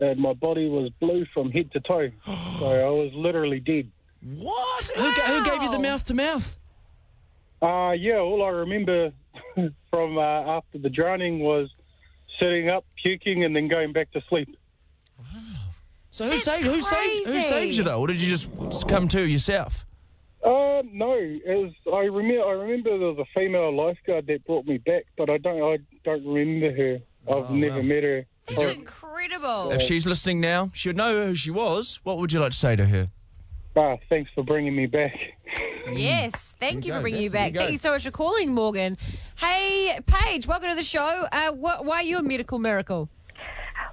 and 0.00 0.20
my 0.20 0.32
body 0.32 0.68
was 0.68 0.90
blue 1.00 1.24
from 1.32 1.50
head 1.50 1.70
to 1.72 1.80
toe. 1.80 2.10
so 2.26 2.66
I 2.66 2.90
was 2.90 3.12
literally 3.14 3.60
dead. 3.60 3.90
What? 4.22 4.90
Who, 4.94 5.02
ga- 5.02 5.26
who 5.26 5.44
gave 5.44 5.62
you 5.62 5.70
the 5.70 5.78
mouth 5.78 6.04
to 6.06 6.14
mouth? 6.14 6.58
Uh, 7.60 7.92
yeah, 7.92 8.18
all 8.18 8.44
I 8.44 8.48
remember 8.48 9.12
from 9.90 10.18
uh, 10.18 10.20
after 10.20 10.78
the 10.78 10.90
drowning 10.90 11.40
was 11.40 11.68
sitting 12.40 12.68
up, 12.68 12.84
puking, 13.02 13.44
and 13.44 13.54
then 13.54 13.68
going 13.68 13.92
back 13.92 14.10
to 14.12 14.20
sleep. 14.28 14.56
Wow. 15.18 15.24
So 16.10 16.28
who 16.28 16.36
saved 16.38 16.66
who 16.66 16.80
saved 16.80 17.26
who 17.26 17.40
saved 17.40 17.76
you 17.76 17.84
though, 17.84 18.00
or 18.00 18.06
did 18.08 18.20
you 18.20 18.28
just 18.28 18.50
come 18.88 19.08
to 19.08 19.26
yourself? 19.26 19.86
Uh, 20.44 20.82
no, 20.92 21.12
it 21.14 21.42
was, 21.46 21.72
I 21.92 22.06
remember. 22.06 22.42
I 22.44 22.50
remember 22.52 22.98
there 22.98 23.08
was 23.08 23.18
a 23.18 23.38
female 23.38 23.74
lifeguard 23.74 24.26
that 24.26 24.44
brought 24.44 24.66
me 24.66 24.78
back, 24.78 25.04
but 25.16 25.30
I 25.30 25.38
don't. 25.38 25.62
I 25.62 25.78
don't 26.04 26.26
remember 26.26 26.74
her. 26.76 26.98
I've 27.32 27.50
never 27.50 27.82
met 27.82 28.02
her. 28.02 28.26
That's 28.48 28.60
I- 28.60 28.70
incredible. 28.72 29.70
If 29.70 29.82
she's 29.82 30.04
listening 30.06 30.40
now, 30.40 30.70
she'd 30.74 30.96
know 30.96 31.26
who 31.28 31.34
she 31.36 31.50
was. 31.52 32.00
What 32.02 32.18
would 32.18 32.32
you 32.32 32.40
like 32.40 32.50
to 32.50 32.56
say 32.56 32.74
to 32.74 32.86
her? 32.86 33.10
Ah, 33.76 33.96
thanks 34.08 34.30
for 34.34 34.42
bringing 34.44 34.74
me 34.76 34.86
back. 34.86 35.14
Yes, 35.94 36.54
thank 36.60 36.84
you 36.86 36.92
go, 36.92 36.98
for 36.98 37.02
bringing 37.02 37.22
you 37.22 37.28
that's- 37.28 37.48
back. 37.48 37.52
there 37.54 37.62
you 37.62 37.66
Thank 37.66 37.72
you 37.72 37.78
so 37.78 37.90
much 37.90 38.04
for 38.04 38.12
calling, 38.12 38.54
Morgan. 38.54 38.96
Hey, 39.36 39.98
Paige, 40.06 40.46
welcome 40.46 40.68
to 40.70 40.76
the 40.76 40.82
show. 40.82 41.26
Uh, 41.32 41.50
wh- 41.50 41.84
why 41.84 41.96
are 41.96 42.02
you 42.04 42.18
a 42.18 42.22
medical 42.22 42.60
miracle? 42.60 43.08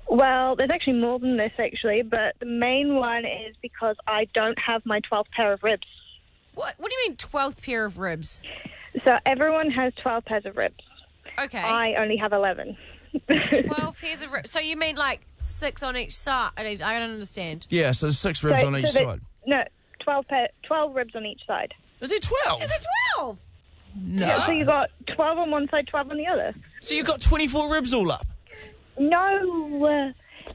Well, 0.08 0.56
there's 0.56 0.70
actually 0.70 1.00
more 1.00 1.18
than 1.18 1.38
this, 1.38 1.52
actually, 1.58 2.04
but 2.04 2.36
the 2.40 2.46
main 2.46 2.96
one 2.96 3.26
is 3.26 3.56
because 3.62 3.96
I 4.08 4.26
don't 4.36 4.58
have 4.60 4.86
my 4.86 5.02
12th 5.02 5.32
pair 5.36 5.52
of 5.52 5.64
ribs. 5.64 5.88
What 6.60 6.76
What 6.78 6.92
do 6.92 6.98
you 7.02 7.08
mean, 7.10 7.16
twelfth 7.18 7.62
pair 7.64 7.86
of 7.86 7.98
ribs? 8.00 8.42
So 9.06 9.18
everyone 9.26 9.72
has 9.72 9.94
12 10.02 10.26
pairs 10.26 10.46
of 10.46 10.58
ribs. 10.58 10.84
Okay. 11.40 11.60
I 11.60 11.94
only 11.96 12.18
have 12.18 12.34
11. 12.34 12.76
Twelve 13.68 13.98
pairs 14.02 14.22
of 14.22 14.32
ribs. 14.32 14.52
So 14.52 14.60
you 14.60 14.76
mean 14.76 14.96
like 14.98 15.22
six 15.38 15.84
on 15.84 15.96
each 15.96 16.14
side? 16.16 16.52
I 16.58 16.76
don't 16.76 17.12
understand. 17.12 17.66
Yeah, 17.70 17.92
so 17.92 18.08
there's 18.08 18.20
six 18.20 18.44
ribs 18.44 18.60
So- 18.62 18.68
on 18.68 18.76
each 18.78 18.88
so 18.88 19.00
that- 19.00 19.06
side. 19.06 19.22
No, 19.48 19.64
12, 20.02 20.28
pair, 20.28 20.50
12 20.64 20.96
ribs 20.96 21.16
on 21.16 21.26
each 21.26 21.40
side. 21.48 21.74
Is 22.02 22.12
it 22.12 22.22
12? 22.46 22.64
Is 22.64 22.72
it 22.72 22.86
twelve? 23.16 23.38
No. 23.96 24.26
Yeah, 24.28 24.46
so 24.46 24.52
you 24.52 24.66
got 24.66 24.90
12 25.16 25.38
on 25.40 25.50
one 25.52 25.68
side, 25.70 25.88
12 25.88 26.12
on 26.12 26.18
the 26.18 26.28
other. 26.28 26.54
So 26.82 26.94
you've 26.94 27.08
got 27.08 27.22
24 27.22 27.72
ribs 27.74 27.94
all 27.94 28.12
up. 28.12 28.28
No, 29.00 29.86
uh, 29.86 30.12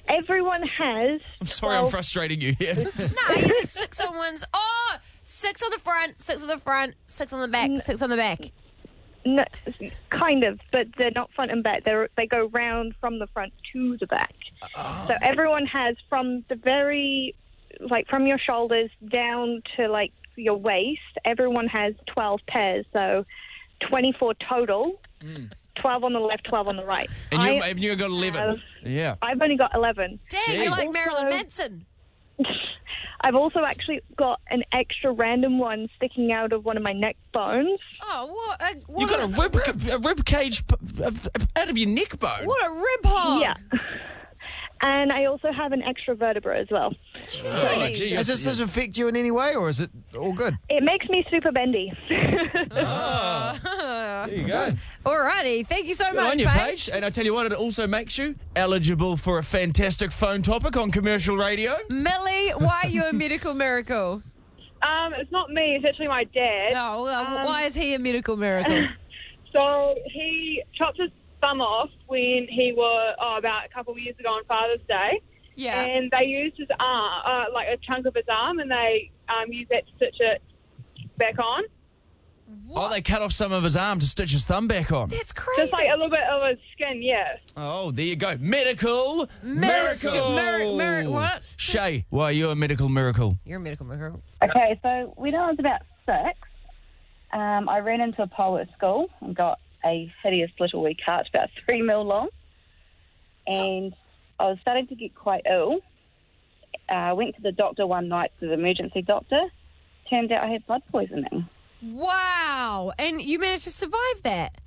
everyone 0.09 0.63
has. 0.63 1.21
I'm 1.41 1.47
sorry, 1.47 1.75
I'm 1.77 1.81
12 1.83 1.91
frustrating 1.91 2.41
you 2.41 2.53
here. 2.53 2.75
No, 2.99 3.35
you 3.37 3.65
six 3.65 4.01
on 4.01 4.15
one's. 4.17 4.45
Oh, 4.53 4.97
six 5.25 5.63
on 5.63 5.71
the 5.71 5.79
front, 5.79 6.21
six 6.21 6.43
on 6.43 6.49
the 6.49 6.59
front, 6.59 6.95
six 7.07 7.33
on 7.33 7.41
the 7.41 7.49
back, 7.49 7.71
six 7.83 8.01
on 8.03 8.11
the 8.11 8.17
back. 8.17 8.53
No, 9.27 9.43
kind 10.11 10.45
of, 10.45 10.61
but 10.71 10.89
they're 10.99 11.11
not 11.15 11.31
front 11.33 11.51
and 11.51 11.63
back. 11.63 11.85
They 11.85 12.07
they 12.17 12.27
go 12.27 12.47
round 12.49 12.95
from 13.01 13.19
the 13.19 13.27
front 13.29 13.53
to 13.73 13.97
the 13.99 14.07
back. 14.07 14.35
Oh. 14.77 15.05
So 15.09 15.15
everyone 15.23 15.65
has 15.67 15.97
from 16.09 16.45
the 16.49 16.57
very, 16.57 17.35
like 17.81 18.07
from 18.09 18.27
your 18.27 18.39
shoulders 18.39 18.91
down 19.09 19.63
to 19.77 19.89
like 19.89 20.13
your 20.37 20.57
waist. 20.57 21.01
Everyone 21.25 21.69
has 21.69 21.95
12 22.07 22.41
pairs, 22.47 22.85
so 22.93 23.25
24 23.89 24.35
total. 24.49 25.01
Mm. 25.23 25.51
12 25.81 26.05
on 26.05 26.13
the 26.13 26.21
left, 26.21 26.45
12 26.45 26.69
on 26.69 26.77
the 26.77 26.85
right. 26.85 27.11
And 27.33 27.43
you, 27.43 27.49
I 27.63 27.69
and 27.69 27.81
you 27.81 27.97
got 27.97 28.11
11. 28.11 28.41
have- 28.41 28.59
yeah. 28.85 29.17
I've 29.21 29.43
only 29.43 29.57
got 29.57 29.75
11. 29.75 30.21
Dang, 30.29 30.41
you're 30.63 30.71
like 30.71 30.93
Marilyn 30.93 31.31
Manson. 31.31 31.87
I've 33.25 33.35
also 33.35 33.65
actually 33.65 34.01
got 34.17 34.41
an 34.51 34.63
extra 34.73 35.11
random 35.13 35.59
one 35.59 35.89
sticking 35.97 36.31
out 36.31 36.53
of 36.53 36.65
one 36.65 36.77
of 36.77 36.83
my 36.83 36.93
neck 36.93 37.17
bones. 37.33 37.81
Oh, 38.03 38.27
what? 38.27 38.63
A, 38.63 38.77
what 38.87 39.01
You 39.01 39.09
got 39.09 39.21
a 39.21 39.25
a, 39.25 39.29
rib, 39.49 39.57
a 39.91 39.99
rib 39.99 40.25
cage 40.25 40.67
p- 40.67 40.75
of- 41.03 41.27
of- 41.35 41.47
out 41.57 41.69
of 41.71 41.79
your 41.79 41.89
neck 41.89 42.19
bone. 42.19 42.45
What 42.45 42.67
a 42.67 42.71
rib 42.75 43.05
hog. 43.05 43.41
Yeah. 43.41 43.55
And 44.87 45.11
I 45.11 45.25
also 45.25 45.51
have 45.51 45.73
an 45.73 45.83
extra 45.83 46.15
vertebra 46.15 46.61
as 46.61 46.67
well. 46.71 46.95
Oh, 47.43 47.91
gee, 47.95 48.11
Does 48.15 48.27
this 48.27 48.45
does 48.45 48.61
it 48.61 48.65
affect 48.65 48.99
you 48.99 49.09
in 49.09 49.17
any 49.17 49.31
way, 49.31 49.55
or 49.55 49.71
is 49.71 49.81
it 49.81 49.91
all 50.15 50.35
good? 50.35 50.59
It 50.69 50.83
makes 50.85 51.09
me 51.09 51.25
super 51.31 51.51
bendy. 51.53 51.91
There 54.25 54.35
you 54.39 54.47
go. 54.47 54.73
Alrighty, 55.05 55.67
thank 55.67 55.87
you 55.87 55.95
so 55.95 56.07
Good 56.07 56.17
much, 56.17 56.33
on 56.33 56.39
your 56.39 56.49
Paige. 56.51 56.87
page. 56.87 56.91
And 56.93 57.05
I 57.05 57.11
tell 57.11 57.25
you 57.25 57.35
what, 57.35 57.47
it 57.47 57.53
also 57.53 57.87
makes 57.87 58.17
you 58.19 58.35
eligible 58.57 59.17
for 59.17 59.39
a 59.39 59.43
fantastic 59.43 60.13
phone 60.13 60.43
topic 60.43 60.77
on 60.77 60.91
commercial 60.91 61.37
radio. 61.37 61.77
Millie, 61.91 62.51
why 62.51 62.81
are 62.85 62.89
you 62.89 63.05
a 63.05 63.13
medical 63.13 63.55
miracle? 63.55 64.23
Um, 64.83 65.15
it's 65.15 65.33
not 65.33 65.49
me. 65.51 65.77
It's 65.77 65.87
actually 65.89 66.09
my 66.09 66.25
dad. 66.25 66.75
No, 66.75 67.07
uh, 67.07 67.25
Um, 67.27 67.45
why 67.47 67.63
is 67.63 67.75
he 67.75 67.95
a 67.95 67.99
medical 67.99 68.37
miracle? 68.37 68.87
So 69.55 69.95
he 70.13 70.63
chopped 70.75 70.99
his 71.01 71.11
thumb 71.45 71.61
off 71.61 71.91
when 72.07 72.47
he 72.49 72.73
was 72.77 73.17
oh, 73.21 73.37
about 73.39 73.67
a 73.67 73.69
couple 73.69 73.93
of 73.93 73.99
years 73.99 74.17
ago 74.19 74.31
on 74.31 74.45
Father's 74.45 74.81
Day. 74.89 75.21
Yeah. 75.57 75.81
And 75.81 76.11
they 76.11 76.27
used 76.27 76.57
his 76.59 76.69
arm, 76.81 77.23
uh, 77.25 77.45
like 77.53 77.69
a 77.69 77.77
chunk 77.77 78.07
of 78.07 78.15
his 78.15 78.25
arm, 78.29 78.59
and 78.59 78.71
they 78.71 79.11
um, 79.29 79.53
used 79.53 79.71
that 79.71 79.87
to 79.87 79.93
stitch 79.97 80.17
it 80.21 80.43
back 81.17 81.39
on. 81.39 81.65
Oh, 82.75 82.91
they 82.91 83.01
cut 83.01 83.23
off 83.23 83.33
some 83.33 83.53
of 83.53 83.63
his 83.63 83.77
arm 83.77 84.01
to 84.01 84.07
stitch 84.07 84.33
his 84.33 84.45
thumb 84.45 84.69
back 84.69 84.93
on. 84.93 85.09
That's 85.09 85.33
crazy. 85.33 85.63
Just 85.63 85.73
like 85.73 85.89
a 85.89 85.93
little 85.93 86.11
bit 86.11 86.25
of 86.25 86.49
his 86.49 86.59
skin, 86.73 87.03
yeah. 87.03 87.37
Oh, 87.57 87.91
there 87.91 88.05
you 88.05 88.17
go. 88.17 88.37
Medical 88.39 89.29
Miss- 89.43 90.05
miracle. 90.05 90.35
mir- 90.35 90.77
mir- 90.77 91.11
what? 91.11 91.43
Shay, 91.57 92.05
why 92.11 92.25
are 92.25 92.33
you 92.33 92.51
a 92.51 92.57
medical 92.57 92.89
miracle? 92.89 93.37
You're 93.45 93.59
a 93.59 93.61
medical 93.61 93.87
miracle. 93.87 94.23
Okay, 94.43 94.79
so 94.83 95.13
when 95.17 95.35
I 95.35 95.51
was 95.51 95.57
about 95.59 95.83
six, 96.05 96.39
um, 97.33 97.69
I 97.69 97.79
ran 97.79 98.01
into 98.01 98.23
a 98.23 98.27
pole 98.27 98.59
at 98.59 98.69
school 98.77 99.09
and 99.21 99.35
got 99.35 99.59
a 99.85 100.13
hideous 100.23 100.51
little 100.59 100.83
wee 100.83 100.97
cart, 101.05 101.29
about 101.33 101.51
three 101.65 101.83
mil 101.83 102.05
long. 102.05 102.29
And 103.47 103.95
I 104.39 104.45
was 104.45 104.59
starting 104.63 104.87
to 104.89 104.95
get 104.95 105.15
quite 105.15 105.43
ill. 105.51 105.81
I 106.89 107.11
uh, 107.11 107.15
went 107.15 107.37
to 107.37 107.43
the 107.43 107.53
doctor 107.53 107.87
one 107.87 108.09
night 108.09 108.33
to 108.41 108.47
the 108.47 108.55
emergency 108.55 109.03
doctor. 109.03 109.41
Turned 110.11 110.33
out 110.33 110.45
I 110.45 110.49
had 110.49 110.67
blood 110.67 110.83
poisoning. 110.91 111.49
Wow. 111.83 112.93
And 112.99 113.23
you 113.23 113.39
managed 113.39 113.65
to 113.65 113.71
survive 113.71 114.23
that. 114.23 114.59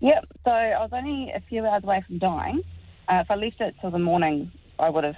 Yep, 0.00 0.26
so 0.44 0.50
I 0.50 0.78
was 0.80 0.90
only 0.92 1.32
a 1.34 1.40
few 1.48 1.64
hours 1.64 1.82
away 1.82 2.04
from 2.06 2.18
dying. 2.18 2.62
Uh, 3.08 3.22
if 3.24 3.30
I 3.30 3.34
left 3.36 3.60
it 3.60 3.74
till 3.80 3.90
the 3.90 3.98
morning, 3.98 4.52
I 4.78 4.90
would 4.90 5.04
have 5.04 5.16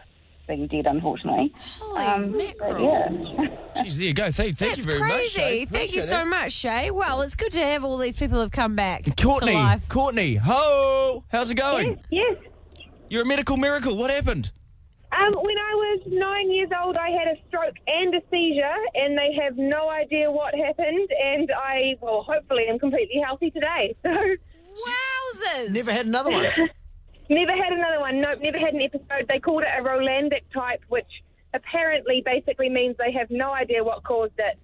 been 0.48 0.66
dead, 0.66 0.86
unfortunately. 0.86 1.54
Holy 1.78 2.04
Um, 2.04 2.36
mackerel. 2.36 2.82
yeah. 2.84 3.82
Jeez, 3.84 3.94
there 3.94 4.06
you 4.06 4.14
go. 4.14 4.24
Thank, 4.32 4.58
thank 4.58 4.74
That's 4.74 4.78
you 4.78 4.82
very 4.84 4.98
much. 4.98 5.10
crazy. 5.10 5.28
Shay. 5.30 5.64
Thank 5.66 5.94
you 5.94 6.00
so 6.00 6.22
it. 6.22 6.26
much, 6.26 6.52
Shay. 6.52 6.90
Well, 6.90 7.22
it's 7.22 7.36
good 7.36 7.52
to 7.52 7.60
have 7.64 7.84
all 7.84 7.96
these 7.98 8.16
people 8.16 8.40
who've 8.40 8.50
come 8.50 8.74
back 8.74 9.04
Courtney, 9.16 9.52
to 9.52 9.58
life. 9.58 9.88
Courtney, 9.88 10.34
ho! 10.34 11.22
How's 11.30 11.50
it 11.52 11.54
going? 11.54 12.00
Yes. 12.10 12.36
You're 13.08 13.22
a 13.22 13.26
medical 13.26 13.56
miracle. 13.56 13.96
What 13.96 14.10
happened? 14.10 14.50
Um, 15.10 15.32
when 15.32 15.56
I 15.56 15.72
was 15.74 16.00
nine 16.06 16.50
years 16.50 16.68
old, 16.84 16.96
I 16.96 17.08
had 17.10 17.28
a 17.28 17.36
stroke 17.48 17.74
and 17.86 18.14
a 18.14 18.20
seizure, 18.30 18.76
and 18.94 19.16
they 19.16 19.32
have 19.42 19.56
no 19.56 19.88
idea 19.88 20.30
what 20.30 20.54
happened. 20.54 21.08
And 21.24 21.50
I, 21.56 21.94
well, 22.02 22.22
hopefully, 22.28 22.64
am 22.68 22.78
completely 22.78 23.20
healthy 23.24 23.50
today. 23.50 23.96
So 24.04 24.90
Wowzers! 24.92 25.70
Never 25.70 25.92
had 25.92 26.06
another 26.06 26.30
one. 26.30 26.44
never 27.28 27.52
had 27.52 27.72
another 27.72 28.00
one. 28.00 28.20
Nope, 28.20 28.40
never 28.42 28.58
had 28.58 28.74
an 28.74 28.82
episode. 28.82 29.26
They 29.28 29.38
called 29.38 29.62
it 29.62 29.68
a 29.78 29.82
Rolandic 29.82 30.44
type, 30.52 30.82
which 30.88 31.06
apparently 31.54 32.22
basically 32.24 32.68
means 32.68 32.96
they 32.98 33.12
have 33.12 33.30
no 33.30 33.52
idea 33.52 33.82
what 33.84 34.02
caused 34.04 34.34
it. 34.38 34.58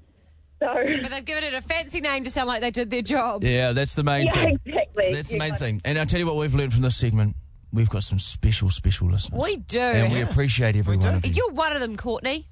So 0.60 0.68
But 1.02 1.10
they've 1.10 1.24
given 1.24 1.44
it 1.44 1.54
a 1.54 1.60
fancy 1.62 2.00
name 2.00 2.24
to 2.24 2.30
sound 2.30 2.48
like 2.48 2.60
they 2.60 2.70
did 2.70 2.90
their 2.90 3.02
job. 3.02 3.42
Yeah, 3.44 3.72
that's 3.72 3.94
the 3.94 4.04
main 4.04 4.26
yeah, 4.26 4.32
thing. 4.32 4.60
exactly. 4.64 5.12
That's 5.14 5.28
the 5.28 5.34
You 5.34 5.38
main 5.40 5.48
got 5.50 5.56
it. 5.56 5.64
thing. 5.64 5.80
And 5.84 5.98
I'll 5.98 6.06
tell 6.06 6.20
you 6.20 6.26
what 6.26 6.36
we've 6.36 6.54
learned 6.54 6.72
from 6.72 6.82
this 6.82 6.96
segment. 6.96 7.36
We've 7.72 7.90
got 7.90 8.04
some 8.04 8.18
special, 8.20 8.70
special 8.70 9.10
listeners. 9.10 9.42
We 9.42 9.56
do. 9.56 9.80
And 9.80 10.12
we 10.12 10.20
appreciate 10.20 10.76
every 10.76 10.96
one 10.96 11.14
of 11.16 11.26
you. 11.26 11.32
You're 11.32 11.50
one 11.50 11.72
of 11.72 11.80
them, 11.80 11.96
Courtney. 11.96 12.46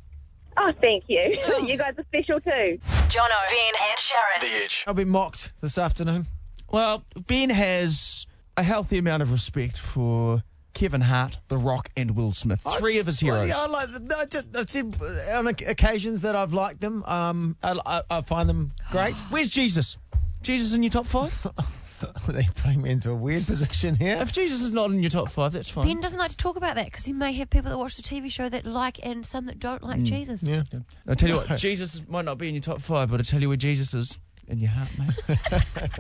Oh, 0.57 0.73
thank 0.81 1.05
you. 1.07 1.39
Oh. 1.47 1.59
you 1.67 1.79
guys 1.79 1.95
are 1.97 2.05
special 2.05 2.41
too. 2.41 2.79
Jono, 3.09 3.29
Ben, 3.49 3.73
and 3.91 3.99
Sharyn. 3.99 4.41
The 4.41 4.65
Edge. 4.65 4.85
I'll 4.87 4.95
be 4.95 5.05
mocked 5.05 5.53
this 5.61 5.79
afternoon. 5.79 6.27
Well, 6.71 7.05
Ben 7.29 7.51
has 7.51 8.27
a 8.57 8.63
healthy 8.63 8.99
amount 8.99 9.23
of 9.23 9.31
respect 9.33 9.79
for 9.79 10.43
Kevin 10.75 11.03
Hart, 11.03 11.39
The 11.49 11.57
Rock, 11.59 11.91
and 11.97 12.13
Will 12.17 12.33
Smith. 12.33 12.61
Three 12.79 12.99
of 12.99 13.07
his 13.07 13.23
Well, 13.23 13.35
heroes. 13.45 13.49
yeah, 13.51 13.63
I 13.63 13.67
like. 13.67 13.89
the- 13.93 14.17
I, 14.17 14.25
just, 14.25 14.47
I 14.57 14.65
said 14.65 14.97
on 15.35 15.47
occasions 15.47 16.23
that 16.23 16.35
I've 16.35 16.53
liked 16.55 16.81
them. 16.81 17.05
Um, 17.05 17.57
I, 17.63 17.79
I, 17.85 18.03
I 18.11 18.21
find 18.23 18.49
them 18.49 18.73
great. 18.91 19.19
Where's 19.31 19.51
Jesus? 19.51 19.99
Jesus 20.43 20.73
in 20.75 20.83
your 20.83 20.91
top 20.91 21.07
five? 21.07 21.47
They're 22.27 22.43
putting 22.57 22.83
me 22.83 22.91
into 22.91 23.11
a 23.11 23.15
weird 23.15 23.47
position 23.47 23.95
here. 23.95 24.17
if 24.21 24.33
Jesus 24.33 24.61
is 24.61 24.73
not 24.75 24.91
in 24.91 25.01
your 25.05 25.11
top 25.11 25.29
five, 25.31 25.53
that's 25.53 25.69
fine. 25.69 25.87
Ben 25.87 26.01
doesn't 26.01 26.19
like 26.19 26.33
to 26.33 26.37
talk 26.37 26.57
about 26.57 26.75
that 26.75 26.87
because 26.87 27.05
he 27.05 27.13
may 27.13 27.33
have 27.35 27.49
people 27.49 27.71
that 27.71 27.79
watch 27.79 27.95
the 27.97 28.03
TV 28.03 28.29
show 28.29 28.49
that 28.49 28.67
like 28.67 28.99
and 29.07 29.25
some 29.25 29.47
that 29.47 29.61
don't 29.61 29.85
like 29.85 30.03
Jesus. 30.03 30.43
Yeah. 30.43 30.65
I'll 31.09 31.15
tell 31.15 31.29
you 31.29 31.37
what, 31.49 31.57
Jesus 31.59 32.03
might 32.09 32.25
not 32.25 32.39
be 32.39 32.49
in 32.49 32.55
your 32.57 32.63
top 32.63 32.81
five, 32.81 33.09
but 33.11 33.21
I'll 33.21 33.25
tell 33.25 33.41
you 33.41 33.47
where 33.49 33.57
Jesus 33.57 33.95
is. 33.95 34.19
In 34.49 34.59
your 34.59 34.71
heart, 34.71 34.89
mate. 34.99 35.39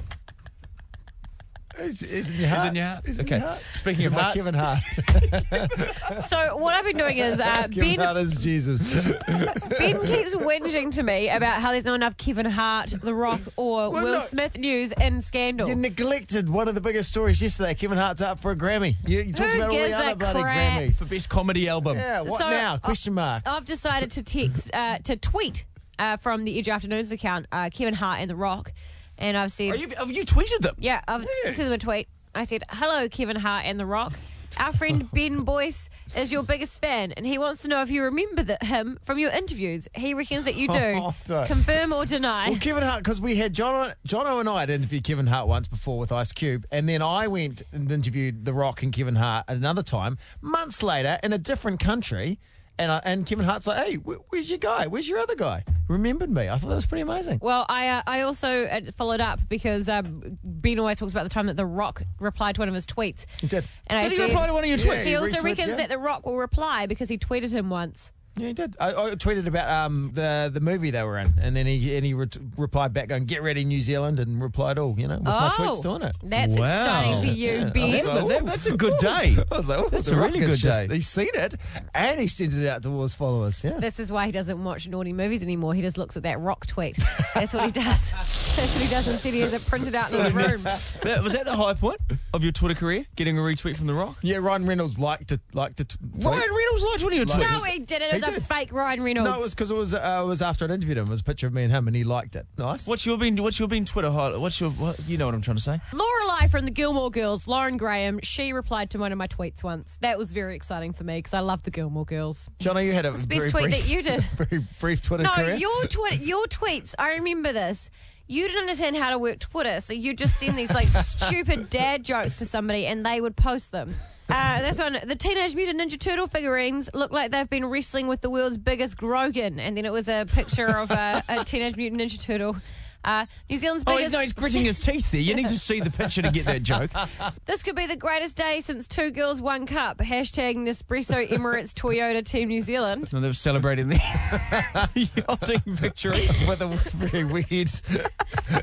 Is, 1.79 2.03
is 2.03 2.31
in 2.31 2.37
your 2.37 2.49
heart? 2.49 2.63
He's 2.63 2.69
in 2.71 2.77
your 2.77 2.87
heart. 2.87 3.05
Is 3.09 3.19
in 3.19 3.27
Okay. 3.27 3.39
your 3.39 3.47
heart? 3.49 3.63
Speaking 3.75 4.01
Is 4.01 4.07
of 4.07 4.13
hearts. 4.13 4.35
Kevin 4.37 4.55
Hart. 4.55 6.23
So 6.23 6.57
what 6.57 6.75
I've 6.75 6.85
been 6.85 6.97
doing 6.99 7.19
is 7.19 7.41
uh, 7.41 7.45
Kevin 7.69 7.97
Ben 7.97 7.99
Hart 8.01 8.17
is 8.19 8.37
Jesus. 8.37 8.93
Ben 9.79 10.01
keeps 10.07 10.35
whinging 10.35 10.93
to 10.95 11.03
me 11.03 11.29
about 11.31 11.61
how 11.61 11.73
there's 11.73 11.85
not 11.85 11.95
enough 11.95 12.17
Kevin 12.17 12.47
Hart, 12.47 12.95
The 13.03 13.15
Rock, 13.15 13.41
or 13.57 13.91
Well, 13.91 14.05
Will 14.05 14.15
no. 14.15 14.19
Smith 14.21 14.59
news 14.59 14.93
in 14.93 15.23
Scandal. 15.23 15.69
You 15.69 15.75
neglected 15.75 16.49
one 16.49 16.69
of 16.69 16.75
the 16.75 16.81
biggest 16.81 17.11
stories 17.11 17.41
yesterday. 17.43 17.75
Kevin 17.75 17.99
Hart's 17.99 18.21
up 18.21 18.39
for 18.39 18.51
a 18.51 18.57
Grammy. 18.57 18.97
You, 19.07 19.21
you 19.23 19.33
talked 19.33 19.55
Who 19.55 19.59
about 19.61 19.71
all 19.71 19.77
the 19.79 19.87
gives 19.89 19.95
other 19.97 20.11
a 20.13 20.17
bloody 20.17 20.41
crap? 20.43 20.81
Grammys. 20.81 20.99
For 20.99 21.07
best 21.09 21.29
comedy 21.29 21.69
album. 21.69 21.97
Yeah, 21.97 22.21
what 22.23 22.39
So, 22.39 22.51
now? 22.51 22.75
uh, 22.75 22.79
Question 22.79 23.15
mark. 23.15 23.43
I've 23.47 23.65
decided 23.65 24.11
to 24.13 24.23
text, 24.23 24.71
uh, 24.75 24.99
to 24.99 25.17
tweet 25.17 25.65
uh, 25.99 26.17
from 26.19 26.45
the 26.45 26.59
Edge 26.59 26.69
Afternoons 26.69 27.11
account, 27.13 27.47
uh, 27.53 27.71
Kevin 27.73 27.95
Hart 27.95 28.21
and 28.21 28.29
The 28.31 28.37
Rock, 28.37 28.73
and 29.19 29.37
I've 29.37 29.53
said, 29.53 29.69
oh, 29.69 29.75
Are 29.75 29.77
you, 29.77 29.89
have 29.89 29.99
oh, 30.01 30.07
you 30.11 30.25
tweeted 30.25 30.61
them? 30.61 30.75
yeah, 30.79 31.01
I've 31.07 31.27
sent 31.45 31.57
them 31.57 31.73
a 31.73 31.79
tweet. 31.79 32.09
I 32.35 32.45
said, 32.45 32.65
hello, 32.71 33.09
Kevin 33.09 33.37
Hart 33.37 33.65
and 33.67 33.79
The 33.79 33.87
Rock. 33.87 34.15
Our 34.59 34.73
friend 34.73 35.11
Ben 35.15 35.45
Boyce 35.45 35.89
is 36.17 36.31
your 36.33 36.43
biggest 36.43 36.81
fan, 36.81 37.13
and 37.13 37.27
he 37.27 37.39
wants 37.39 37.63
to 37.63 37.69
know 37.69 37.83
if 37.83 37.91
you 37.91 38.03
remember 38.03 38.43
the, 38.43 38.59
him 38.61 38.99
from 39.05 39.19
your 39.19 39.31
interviews. 39.31 39.89
He 39.95 40.15
reckons 40.15 40.45
that 40.45 40.57
you 40.57 40.69
do. 40.69 40.79
Oh, 41.03 41.15
don't. 41.25 41.47
Confirm 41.47 41.93
or 41.93 42.05
deny. 42.05 42.51
Well, 42.51 42.59
Kevin 42.59 42.83
Hart, 42.83 43.03
because 43.03 43.21
we 43.21 43.37
had 43.37 43.55
John, 43.55 43.93
Jono 44.07 44.41
and 44.41 44.49
I 44.49 44.61
had 44.61 44.71
interviewed 44.71 45.05
Kevin 45.05 45.27
Hart 45.27 45.49
once 45.49 45.67
before 45.69 45.99
with 45.99 46.13
Ice 46.13 46.33
Cube, 46.33 46.67
and 46.71 46.89
then 46.89 47.03
I 47.03 47.27
went 47.29 47.63
and 47.73 47.91
interviewed 47.91 48.45
The 48.45 48.53
Rock 48.53 48.83
and 48.83 48.93
Kevin 48.93 49.17
Hart 49.17 49.47
another 49.49 49.83
time, 49.83 50.19
months 50.41 50.83
later 50.83 51.19
in 51.23 51.33
a 51.33 51.39
different 51.39 51.81
country. 51.81 52.39
And, 52.83 52.91
I, 52.93 53.01
and 53.05 53.25
Kevin 53.25 53.45
Hart's 53.45 53.67
like, 53.67 53.87
hey, 53.87 53.95
wh- 53.95 54.21
where's 54.31 54.49
your 54.51 54.59
guy? 54.59 54.87
Where's 54.89 55.09
your 55.09 55.19
other 55.21 55.35
guy? 55.37 55.65
Remembered 55.89 56.31
me. 56.31 56.49
I 56.49 56.57
thought 56.59 56.69
that 56.69 56.75
was 56.75 56.87
pretty 56.87 57.03
amazing. 57.03 57.39
Well, 57.41 57.65
I 57.69 57.89
uh, 57.89 58.03
I 58.07 58.23
also 58.23 58.65
uh, 58.65 58.81
followed 58.97 59.21
up 59.21 59.39
because 59.49 59.89
um, 59.89 60.39
Ben 60.43 60.79
always 60.79 60.99
talks 60.99 61.13
about 61.13 61.25
the 61.25 61.31
time 61.31 61.47
that 61.47 61.57
The 61.57 61.67
Rock 61.67 62.03
replied 62.19 62.57
to 62.57 62.61
one 62.61 62.69
of 62.69 62.75
his 62.75 62.87
tweets. 62.87 63.25
He 63.41 63.47
did. 63.47 63.65
And 63.87 63.99
I 63.99 64.03
Did 64.03 64.13
he 64.13 64.19
said- 64.19 64.29
reply 64.31 64.47
to 64.49 64.53
one 64.53 64.65
of 64.65 64.69
your 64.69 64.79
tweets? 64.79 65.05
He 65.05 65.11
he 65.11 65.17
also 65.17 65.37
retweeted, 65.39 65.43
reckons 65.45 65.69
yeah. 65.71 65.77
that 65.77 65.89
The 65.91 65.99
Rock 65.99 66.27
will 66.27 66.37
reply 66.39 66.87
because 66.87 67.09
he 67.09 67.19
tweeted 67.19 67.51
him 67.53 67.71
once. 67.71 68.11
Yeah, 68.37 68.47
he 68.47 68.53
did. 68.55 68.77
I, 68.81 68.89
I 68.95 69.11
tweeted 69.11 69.47
about 69.47 69.69
um, 69.69 70.11
the 70.15 70.51
the 70.53 70.61
movie 70.61 70.91
they 70.91 71.03
were 71.03 71.19
in, 71.19 71.35
and 71.39 71.55
then 71.55 71.67
he 71.67 71.95
and 71.97 72.07
he 72.07 72.15
re- 72.15 72.29
replied 72.57 72.95
back 72.95 73.09
going, 73.09 73.27
"Get 73.27 73.43
ready, 73.43 73.63
New 73.63 73.81
Zealand," 73.83 74.19
and 74.21 74.41
replied 74.43 74.79
all, 74.79 74.99
you 74.99 75.07
know, 75.07 75.17
with 75.17 75.25
my 75.25 75.51
tweets 75.55 75.83
doing 75.83 76.01
it. 76.03 76.17
Oh, 76.23 76.27
That's 76.29 76.57
Wow. 76.57 76.63
exciting 76.65 77.21
for 77.29 77.37
you, 77.37 77.51
Yeah, 77.53 77.65
Ben. 77.67 77.91
was 77.93 78.07
like, 78.07 78.29
That- 78.29 78.47
that's 78.47 78.67
a 78.67 78.77
good 78.77 78.97
day. 78.99 79.37
I 79.53 79.57
was 79.57 79.69
like, 79.69 79.79
oh, 79.81 79.89
That's 79.91 80.09
a 80.09 80.17
really 80.17 80.39
has 80.39 80.53
good 80.53 80.61
just- 80.61 80.89
day. 80.89 80.95
He's 80.95 81.07
seen 81.09 81.29
it, 81.35 81.55
and 81.95 82.21
he 82.21 82.27
sent 82.27 82.55
it 82.55 82.67
out 82.67 82.83
to 82.85 82.89
all 82.89 83.03
his 83.03 83.13
followers. 83.13 83.63
Yeah. 83.63 83.79
This 83.79 84.01
is 84.01 84.11
why 84.11 84.25
he 84.27 84.33
doesn't 84.33 84.65
watch 84.65 84.89
naughty 84.89 85.13
movies 85.13 85.43
anymore. 85.43 85.75
He 85.75 85.83
just 85.83 85.99
looks 85.99 86.17
at 86.17 86.23
that 86.23 86.41
rock 86.41 86.67
tweet. 86.67 86.97
That's 87.35 87.53
what 87.53 87.65
he 87.67 87.71
does. 87.71 88.13
That's 88.57 88.75
what 88.75 88.83
he 88.83 88.89
does 88.89 89.09
instead. 89.09 89.35
He 89.35 89.41
has 89.41 89.53
it 89.53 89.65
printed 89.67 89.95
out 89.95 90.11
in 90.13 90.21
his 90.25 90.33
room. 90.33 90.73
That, 91.03 91.23
was 91.23 91.33
that 91.35 91.45
the 91.45 91.55
high 91.57 91.75
point 91.75 92.01
of 92.33 92.43
your 92.43 92.53
Twitter 92.53 92.75
career? 92.75 93.05
Getting 93.17 93.37
a 93.39 93.43
retweet 93.43 93.77
from 93.77 93.87
The 93.89 93.95
Rock? 93.95 94.17
Yeah, 94.23 94.37
Ryan 94.39 94.65
Reynolds 94.65 94.99
liked 94.99 95.29
to 95.29 95.41
like 95.53 95.77
to. 95.77 95.85
t- 95.85 95.97
Ryan 96.17 96.39
Reynolds 96.39 96.83
liked 96.85 97.03
one 97.03 97.13
of 97.13 97.17
your 97.19 97.27
Like- 97.27 97.47
tweets. 97.47 97.53
No, 97.53 97.65
he 97.65 97.79
didn't. 97.81 98.15
It 98.15 98.22
was 98.29 98.37
was 98.37 98.47
a 98.47 98.49
did. 98.49 98.55
fake 98.57 98.73
Ryan 98.73 99.03
Reynolds. 99.03 99.31
No, 99.31 99.37
it 99.39 99.43
was 99.43 99.55
because 99.55 99.71
it 99.71 99.77
was 99.77 99.95
uh, 99.95 100.21
it 100.23 100.27
was 100.27 100.43
after 100.43 100.65
I 100.67 100.73
interviewed 100.75 100.99
him. 100.99 101.07
It 101.07 101.11
was 101.11 101.21
a 101.21 101.25
picture 101.25 101.47
of 101.47 101.53
me 101.53 101.63
and 101.65 101.73
him, 101.73 101.87
and 101.87 101.97
he 101.97 102.05
liked 102.05 102.37
it. 102.37 102.47
Nice. 102.59 102.87
What's 102.87 103.05
your 103.07 103.19
been? 103.19 103.37
What's 103.43 103.59
your 103.59 103.69
been 103.69 103.85
Twitter 103.85 104.11
highlight? 104.11 104.41
What's 104.41 104.61
your? 104.61 104.71
What, 104.71 104.99
you 105.07 105.19
know 105.19 105.27
what 105.27 105.35
I'm 105.35 105.41
trying 105.43 105.57
to 105.57 105.63
say? 105.63 105.81
Lorelai 105.93 106.51
from 106.51 106.65
the 106.65 106.71
Gilmore 106.71 107.11
Girls, 107.11 107.47
Lauren 107.49 107.77
Graham, 107.77 108.21
she 108.23 108.53
replied 108.53 108.91
to 108.91 108.99
one 108.99 109.13
of 109.13 109.19
my 109.19 109.27
tweets 109.29 109.63
once. 109.63 109.99
That 110.01 110.19
was 110.19 110.33
very 110.33 110.55
exciting 110.57 110.93
for 110.93 111.05
me 111.05 111.19
because 111.19 111.35
I 111.35 111.41
love 111.41 111.63
the 111.63 111.71
Gilmore 111.71 112.05
Girls. 112.05 112.49
Johnny, 112.59 112.87
you 112.87 112.93
had 112.93 113.07
a 113.07 113.11
It's 113.11 113.23
the 113.23 113.27
very 113.27 113.41
best 113.41 113.51
tweet 113.53 113.65
brief, 113.71 113.81
that 113.83 113.89
you 113.89 114.03
did. 114.03 114.23
very 114.37 114.67
brief 114.81 115.03
Twitter 115.03 115.25
No, 115.25 115.31
career. 115.33 115.55
your 115.57 115.87
tweet, 115.87 116.21
your 116.23 116.47
tweets. 116.47 116.95
I 116.99 117.13
remember 117.15 117.53
this. 117.53 117.91
You 118.29 118.47
didn't 118.47 118.61
understand 118.63 118.97
how 118.97 119.11
to 119.11 119.19
work 119.19 119.41
Twitter, 119.41 119.81
so 119.81 119.93
you 119.93 120.15
just 120.15 120.39
send 120.39 120.57
these 120.57 120.73
like 120.73 120.89
stupid 120.89 121.69
dad 121.69 122.05
jokes 122.05 122.39
to 122.39 122.47
somebody, 122.47 122.87
and 122.87 123.05
they 123.05 123.21
would 123.21 123.37
post 123.37 123.73
them. 123.73 123.95
Uh, 124.29 124.61
that's 124.63 124.79
one. 124.79 124.99
The 125.05 125.17
Teenage 125.17 125.55
Mutant 125.55 125.81
Ninja 125.81 125.99
Turtle 125.99 126.27
figurines 126.27 126.89
look 126.95 127.13
like 127.13 127.31
they've 127.33 127.49
been 127.49 127.67
wrestling 127.67 128.07
with 128.07 128.21
the 128.23 128.31
world's 128.31 128.57
biggest 128.57 128.97
Grogan, 128.97 129.59
and 129.61 129.77
then 129.77 129.85
it 129.85 129.93
was 129.93 130.09
a 130.09 130.25
picture 130.27 130.69
of 130.69 130.91
a, 130.91 131.23
a 131.29 131.45
Teenage 131.45 131.77
Mutant 131.77 132.01
Ninja 132.01 132.21
Turtle. 132.21 132.57
Uh, 133.05 133.27
New 133.51 133.59
Zealand's 133.59 133.85
Oh, 133.87 133.93
biggest. 133.93 134.07
he's, 134.07 134.13
no, 134.13 134.21
he's 134.21 134.33
gritting 134.33 134.65
his 134.65 134.81
teeth 134.85 135.11
there. 135.11 135.21
You 135.21 135.35
need 135.35 135.49
to 135.49 135.59
see 135.59 135.81
the 135.81 135.91
picture 135.91 136.23
to 136.23 136.31
get 136.31 136.47
that 136.47 136.63
joke. 136.63 136.91
This 137.47 137.63
could 137.63 137.75
be 137.77 137.87
the 137.87 137.97
greatest 137.97 138.37
day 138.37 138.61
since 138.61 138.87
two 138.87 139.11
girls, 139.11 139.41
one 139.41 139.67
cup. 139.67 139.99
Hashtag 139.99 140.57
Nespresso 140.57 141.29
Emirates 141.29 141.73
Toyota 141.73 142.25
Team 142.25 142.49
New 142.49 142.61
Zealand. 142.63 143.13
No, 143.13 143.21
they 143.21 143.27
were 143.29 143.33
celebrating 143.33 143.89
the 143.89 143.97
yachting 144.95 145.63
victory. 145.67 146.23
with 146.49 146.61
a 146.63 146.69
very 146.95 147.25
weird. 147.25 147.71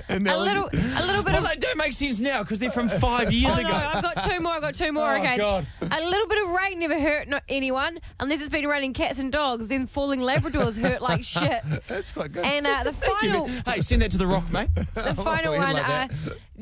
A 0.10 0.20
little, 0.20 0.70
a 0.74 1.06
little 1.06 1.24
bit 1.24 1.34
Well, 1.34 1.44
of. 1.44 1.50
they 1.50 1.56
don't 1.58 1.78
make 1.78 1.94
sense 1.94 2.20
now 2.20 2.42
because 2.44 2.60
they're 2.60 2.72
from 2.72 2.90
five 2.90 3.32
years 3.32 3.58
oh, 3.58 3.62
ago. 3.62 3.70
No, 3.70 3.76
I've 3.76 4.04
got 4.04 4.24
two 4.24 4.40
more. 4.40 4.54
I've 4.54 4.62
got 4.62 4.76
two 4.76 4.92
more. 4.92 5.16
Oh, 5.16 5.20
okay. 5.20 5.38
God. 5.38 5.66
A 5.82 6.02
little 6.02 6.28
bit 6.28 6.44
of 6.44 6.50
rain 6.52 6.80
never 6.80 7.00
hurt 7.00 7.28
no, 7.28 7.40
anyone, 7.50 8.00
unless 8.20 8.40
it's 8.40 8.50
been 8.50 8.68
raining 8.68 8.94
cats 8.94 9.20
and 9.20 9.32
dogs. 9.32 9.68
Then 9.68 9.88
falling 9.88 10.20
Labradors 10.22 10.80
hurt 10.80 11.02
like 11.02 11.24
shit. 11.24 11.62
That's 11.88 12.12
quite 12.12 12.32
good. 12.32 12.46
And 12.46 12.66
uh, 12.66 12.84
the 12.84 12.94
Thank 12.94 13.24
you, 13.24 13.32
final. 13.32 13.48
Hey, 13.66 13.82
send 13.82 14.02
that 14.02 14.12
to 14.12 14.18
the 14.18 14.28
rock, 14.30 14.52
mate. 14.52 14.70
the 14.76 15.14
final 15.16 15.54
we 15.54 15.60
one. 15.60 15.74
like 15.74 15.88
Uh, 15.88 16.08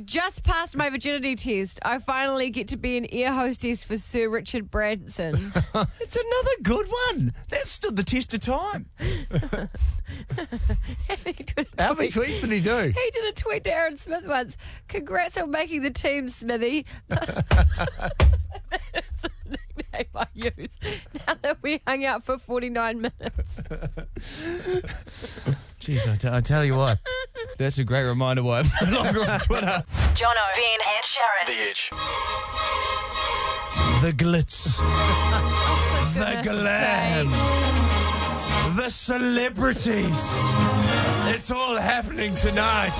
just 0.05 0.43
passed 0.43 0.75
my 0.77 0.89
virginity 0.89 1.35
test. 1.35 1.79
I 1.83 1.99
finally 1.99 2.49
get 2.49 2.67
to 2.69 2.77
be 2.77 2.97
an 2.97 3.05
air 3.11 3.33
hostess 3.33 3.83
for 3.83 3.97
Sir 3.97 4.29
Richard 4.29 4.69
Branson. 4.71 5.35
It's 5.99 6.15
another 6.15 6.51
good 6.63 6.87
one. 7.11 7.33
That 7.49 7.67
stood 7.67 7.95
the 7.97 8.03
test 8.03 8.33
of 8.33 8.39
time. 8.39 8.85
How 11.77 11.93
many 11.93 12.09
tweets 12.09 12.41
did 12.41 12.51
he 12.51 12.59
do? 12.61 12.77
He 12.95 13.11
did 13.11 13.25
a 13.25 13.33
tweet 13.33 13.63
to 13.65 13.73
Aaron 13.73 13.97
Smith 13.97 14.25
once. 14.25 14.55
Congrats 14.87 15.37
on 15.37 15.51
making 15.51 15.81
the 15.81 15.91
team, 15.91 16.29
Smithy. 16.29 16.85
That's 19.91 20.09
I 20.15 20.25
use 20.33 20.75
now 21.27 21.35
that 21.41 21.57
we 21.61 21.81
hung 21.87 22.05
out 22.05 22.23
for 22.23 22.37
49 22.37 23.01
minutes. 23.01 23.61
Jeez, 25.79 26.11
I, 26.11 26.15
t- 26.15 26.29
I 26.29 26.41
tell 26.41 26.65
you 26.65 26.75
what, 26.75 26.99
that's 27.57 27.77
a 27.77 27.83
great 27.83 28.05
reminder 28.05 28.43
why 28.43 28.59
I'm 28.59 28.69
no 28.91 29.01
longer 29.03 29.29
on 29.29 29.39
Twitter. 29.39 29.83
Jono, 30.13 30.55
Ben, 30.55 30.79
and 30.95 31.03
Sharyn. 31.03 31.47
The 31.47 31.69
Edge. 31.69 31.91
The 34.01 34.11
glitz, 34.13 34.79
oh, 34.81 36.11
the 36.13 36.25
goodness 36.43 36.61
glam, 36.61 37.31
the 38.75 38.89
celebrities. 38.89 40.21
It's 41.33 41.49
all 41.51 41.75
happening 41.77 42.35
tonight. 42.35 42.93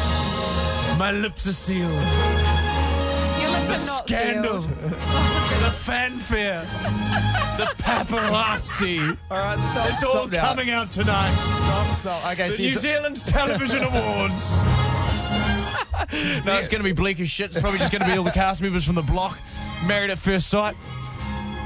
My 0.98 1.12
lips 1.12 1.46
are 1.46 1.54
sealed. 1.54 2.04
Your 3.68 3.76
lips 3.76 3.86
The 3.86 3.92
not 3.92 4.08
scandal, 4.08 4.62
the 5.64 5.72
fanfare, 5.72 6.62
the 7.58 7.66
paparazzi. 7.84 9.18
All 9.30 9.38
right, 9.38 9.60
stop. 9.60 9.90
It's 9.94 10.04
all 10.04 10.28
now. 10.28 10.46
coming 10.48 10.70
out 10.70 10.92
tonight. 10.92 11.36
Stop, 11.36 11.94
stop. 11.94 12.32
Okay, 12.34 12.48
The 12.50 12.54
so 12.56 12.64
New 12.64 12.74
t- 12.74 12.80
Zealand 12.80 13.26
Television 13.26 13.84
Awards. 13.84 14.58
no, 16.46 16.58
it's 16.58 16.68
going 16.68 16.80
to 16.80 16.84
be 16.84 16.94
bleak 16.94 17.20
as 17.20 17.30
shit. 17.30 17.48
It's 17.52 17.60
probably 17.60 17.80
just 17.80 17.92
going 17.92 18.02
to 18.04 18.08
be 18.08 18.18
all 18.18 18.24
the 18.24 18.32
cast 18.32 18.62
members 18.62 18.86
from 18.86 18.96
the 18.96 19.02
block, 19.02 19.38
married 19.86 20.10
at 20.10 20.18
first 20.18 20.48
sight, 20.48 20.76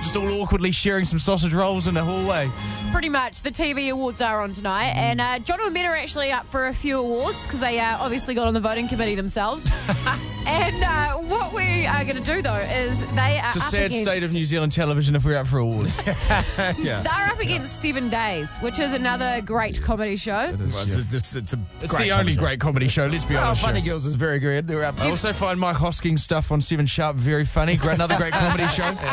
just 0.02 0.16
all 0.16 0.42
awkwardly 0.42 0.72
sharing 0.72 1.06
some 1.06 1.20
sausage 1.20 1.54
rolls 1.54 1.88
in 1.88 1.94
the 1.94 2.04
hallway. 2.04 2.50
Pretty 2.92 3.10
much. 3.10 3.42
The 3.44 3.52
TV 3.52 3.92
awards 3.92 4.22
are 4.22 4.42
on 4.42 4.54
tonight. 4.54 4.88
And 4.96 5.22
uh, 5.22 5.40
Jono 5.40 5.66
and 5.66 5.74
Ben 5.74 5.86
are 5.86 5.96
actually 5.96 6.32
up 6.32 6.46
for 6.52 6.68
a 6.68 6.74
few 6.74 6.98
awards 7.00 7.44
because 7.46 7.62
they 7.62 7.80
uh, 7.80 7.98
obviously 8.00 8.34
got 8.34 8.48
on 8.48 8.54
the 8.54 8.60
voting 8.60 8.88
committee 8.88 9.16
themselves. 9.16 9.66
and 10.52 10.84
uh, 10.84 11.14
what 11.18 11.54
we 11.54 11.86
are 11.86 12.04
going 12.04 12.18
to 12.18 12.22
do, 12.36 12.42
though, 12.42 12.56
is 12.56 13.02
they 13.02 13.40
are 13.40 13.48
It's 13.48 13.56
a 13.56 13.60
up 13.60 13.66
sad 13.66 13.86
against, 13.86 14.02
state 14.06 14.24
of 14.24 14.34
New 14.34 14.44
Zealand 14.46 14.72
television 14.72 15.16
if 15.16 15.24
we're 15.26 15.38
up 15.38 15.48
for 15.48 15.60
awards. 15.60 16.02
yeah. 16.08 17.02
They're 17.02 17.32
up 17.34 17.40
against 17.40 17.82
Seven 17.82 18.10
Days, 18.10 18.58
which 18.58 18.80
is 18.80 18.94
another 18.94 19.42
great 19.42 19.82
comedy 19.82 20.16
show. 20.18 20.56
Well, 20.58 20.84
it's, 20.84 21.14
it's, 21.14 21.36
it's, 21.36 21.54
a 21.54 21.60
It's 21.82 21.96
the 21.96 22.12
only 22.12 22.34
show. 22.34 22.40
great 22.40 22.60
comedy 22.60 22.88
show, 22.88 23.08
let's 23.08 23.26
be 23.26 23.36
Oh, 23.38 23.42
honest. 23.42 23.64
Funny 23.64 23.82
Girls 23.82 24.06
is 24.06 24.16
very 24.16 24.40
good. 24.40 24.68
They're 24.68 24.84
up. 24.84 25.00
I 25.00 25.10
also 25.10 25.32
find 25.34 25.60
Mike 25.60 25.78
Hosking's 25.78 26.24
stuff 26.24 26.52
on 26.52 26.62
Seven 26.62 26.86
Sharp 26.86 27.16
very 27.16 27.46
funny. 27.46 27.78
Great, 27.78 27.96
another 27.96 28.18
great 28.18 28.34
comedy 28.34 28.68
show. 28.68 28.96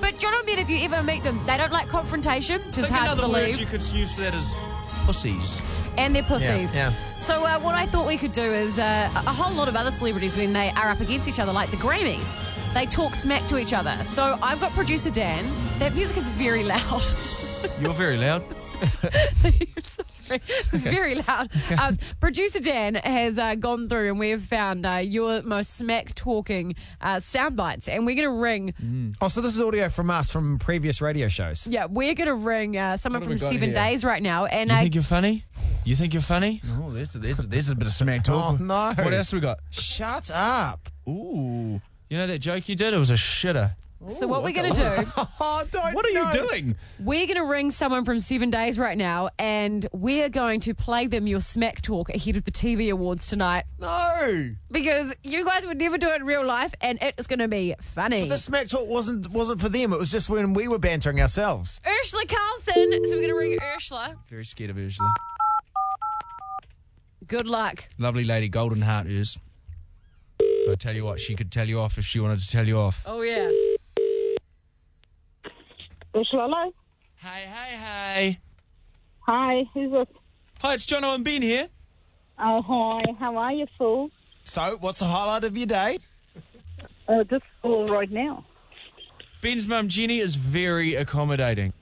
But 0.00 0.18
Jono 0.18 0.38
and 0.38 0.46
Ben, 0.46 0.58
if 0.58 0.68
you 0.68 0.78
ever 0.84 1.02
meet 1.02 1.22
them, 1.22 1.40
they 1.46 1.56
don't 1.56 1.72
like 1.72 1.88
confrontation, 1.88 2.60
which 2.66 2.76
is 2.78 2.86
Think 2.86 2.88
hard 2.98 3.06
to 3.06 3.12
another 3.14 3.32
word 3.32 3.40
believe. 3.44 3.58
you 3.58 3.64
could 3.64 3.82
use 3.84 4.12
for 4.12 4.20
that 4.20 4.34
is 4.34 4.54
pussies. 5.04 5.62
and 5.98 6.14
they're 6.14 6.22
pussies. 6.22 6.74
Yeah, 6.74 6.92
So 7.18 7.44
uh, 7.44 7.58
what 7.60 7.74
I 7.74 7.86
thought 7.86 8.06
we 8.06 8.16
could 8.16 8.32
do 8.32 8.52
is 8.64 8.78
uh, 8.78 9.10
a 9.14 9.18
a 9.30 9.32
whole 9.32 9.54
lot 9.54 9.68
of 9.68 9.76
other 9.76 9.90
celebrities 9.90 10.36
when 10.36 10.52
they 10.52 10.70
are 10.70 10.88
up 10.90 11.00
against 11.00 11.28
each 11.28 11.38
other, 11.38 11.52
like 11.52 11.70
the 11.70 11.76
Grammys, 11.76 12.34
they 12.74 12.86
talk 12.86 13.14
smack 13.14 13.46
to 13.48 13.56
each 13.58 13.72
other. 13.72 13.96
So 14.04 14.38
I've 14.42 14.60
got 14.60 14.72
producer 14.72 15.10
Dan. 15.10 15.44
That 15.78 15.94
music 15.94 16.16
is 16.16 16.28
very 16.28 16.64
loud. 16.74 17.04
You're 17.80 17.94
very 17.94 18.16
loud. 18.16 18.42
Sorry, 20.24 20.40
it's 20.48 20.82
very 20.82 21.16
loud. 21.16 21.50
Um, 21.78 21.98
producer 22.20 22.60
Dan 22.60 22.94
has 22.96 23.38
uh, 23.38 23.54
gone 23.54 23.88
through 23.88 24.08
and 24.10 24.18
we've 24.18 24.42
found 24.42 24.86
uh, 24.86 24.96
your 24.96 25.42
most 25.42 25.74
smack 25.76 26.14
talking 26.14 26.74
uh, 27.00 27.20
sound 27.20 27.56
bites, 27.56 27.88
and 27.88 28.06
we're 28.06 28.14
going 28.14 28.28
to 28.28 28.40
ring. 28.40 29.14
Oh, 29.20 29.28
so 29.28 29.40
this 29.40 29.54
is 29.54 29.60
audio 29.60 29.88
from 29.88 30.10
us 30.10 30.30
from 30.30 30.58
previous 30.58 31.00
radio 31.00 31.28
shows. 31.28 31.66
Yeah, 31.66 31.86
we're 31.86 32.14
going 32.14 32.28
to 32.28 32.34
ring 32.34 32.76
uh, 32.76 32.96
someone 32.96 33.20
What 33.20 33.30
have 33.30 33.40
from 33.40 33.48
we 33.48 33.50
got 33.50 33.52
Seven 33.60 33.68
here? 33.70 33.74
Days 33.90 34.04
right 34.04 34.22
now, 34.22 34.46
and 34.46 34.70
You 34.70 34.76
uh, 34.76 34.80
think 34.80 34.94
you're 34.94 35.02
funny? 35.04 35.44
You 35.84 35.96
think 35.96 36.14
you're 36.14 36.22
funny? 36.22 36.62
Oh, 36.80 36.90
there's, 36.90 37.12
there's, 37.12 37.38
there's 37.38 37.70
a 37.70 37.74
bit 37.74 37.86
of 37.86 37.92
smack 37.92 38.24
talk. 38.24 38.58
Oh, 38.58 38.64
no. 38.64 38.94
What 38.96 39.12
else 39.12 39.32
we 39.32 39.40
got? 39.40 39.58
Shut 39.70 40.30
up. 40.32 40.88
Ooh. 41.06 41.80
You 42.08 42.18
know 42.18 42.26
that 42.26 42.38
joke 42.38 42.68
you 42.68 42.74
did? 42.76 42.94
It 42.94 42.98
was 42.98 43.10
a 43.10 43.14
shitter. 43.14 43.72
So 44.08 44.26
what 44.26 44.42
we're 44.42 44.52
going 44.52 44.72
to 44.72 44.78
do. 44.78 45.10
Oh, 45.40 45.64
don't. 45.70 45.94
What 45.94 46.06
are 46.06 46.10
you 46.10 46.24
no. 46.24 46.32
doing? 46.32 46.76
We're 47.00 47.26
going 47.26 47.36
to 47.36 47.44
ring 47.44 47.70
someone 47.70 48.04
from 48.04 48.20
Seven 48.20 48.50
Days 48.50 48.78
right 48.78 48.96
now, 48.96 49.30
and 49.38 49.86
we're 49.92 50.28
going 50.28 50.60
to 50.60 50.74
play 50.74 51.06
them 51.06 51.26
your 51.26 51.40
smack 51.40 51.82
talk 51.82 52.08
ahead 52.08 52.36
of 52.36 52.44
the 52.44 52.50
TV 52.50 52.90
awards 52.90 53.26
tonight 53.26 53.64
No. 53.78 54.54
because 54.70 55.14
you 55.22 55.44
guys 55.44 55.66
would 55.66 55.78
never 55.78 55.98
do 55.98 56.08
it 56.08 56.16
in 56.16 56.24
real 56.26 56.44
life, 56.44 56.74
and 56.80 56.98
it 57.02 57.14
is 57.18 57.26
going 57.26 57.38
to 57.40 57.48
be 57.48 57.74
funny. 57.80 58.20
But 58.20 58.28
the 58.30 58.38
smack 58.38 58.68
talk 58.68 58.86
wasn't 58.86 59.28
wasn't 59.30 59.60
for 59.60 59.68
them. 59.68 59.92
It 59.92 59.98
was 59.98 60.10
just 60.10 60.28
when 60.28 60.54
we 60.54 60.66
were 60.68 60.78
bantering 60.78 61.20
ourselves. 61.20 61.80
Urzila 61.84 62.28
Carlson. 62.28 63.04
So 63.04 63.10
we're 63.16 63.22
going 63.22 63.28
to 63.28 63.34
ring 63.34 63.58
Urzila. 63.58 64.16
Very 64.28 64.44
scared 64.44 64.70
of 64.70 64.76
Urzila. 64.76 65.10
Good 67.26 67.46
luck. 67.46 67.84
Lovely 67.98 68.24
lady, 68.24 68.48
golden 68.48 68.82
heart 68.82 69.06
is. 69.06 69.38
But 70.38 70.72
I 70.72 70.74
tell 70.76 70.94
you 70.94 71.04
what, 71.04 71.20
she 71.20 71.34
could 71.34 71.50
tell 71.50 71.68
you 71.68 71.80
off 71.80 71.98
if 71.98 72.04
she 72.06 72.20
wanted 72.20 72.40
to 72.40 72.48
tell 72.50 72.66
you 72.66 72.78
off. 72.78 73.02
Oh 73.06 73.22
yeah. 73.22 73.50
Hello. 76.14 76.72
Hey, 77.16 77.44
hey, 77.48 77.76
hey. 77.76 78.38
Hi, 79.26 79.64
who's 79.74 79.90
this? 79.90 80.06
Hi, 80.60 80.74
it's 80.74 80.86
Jono 80.86 81.12
and 81.12 81.24
Ben 81.24 81.42
here. 81.42 81.68
Oh, 82.38 82.62
hi. 82.62 83.02
How 83.18 83.36
are 83.36 83.52
you, 83.52 83.66
fool? 83.76 84.10
So, 84.44 84.76
what's 84.80 85.00
the 85.00 85.06
highlight 85.06 85.42
of 85.42 85.56
your 85.56 85.66
day? 85.66 85.98
Uh, 87.08 87.24
just 87.24 87.42
right 87.64 88.10
now. 88.12 88.44
Ben's 89.42 89.66
mum 89.66 89.88
Jenny 89.88 90.20
is 90.20 90.36
very 90.36 90.94
accommodating. 90.94 91.72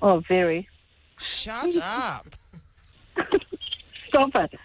Oh, 0.00 0.22
very. 0.26 0.66
Shut 1.18 1.76
up. 1.76 2.26
Stop 4.08 4.30
it. 4.36 4.58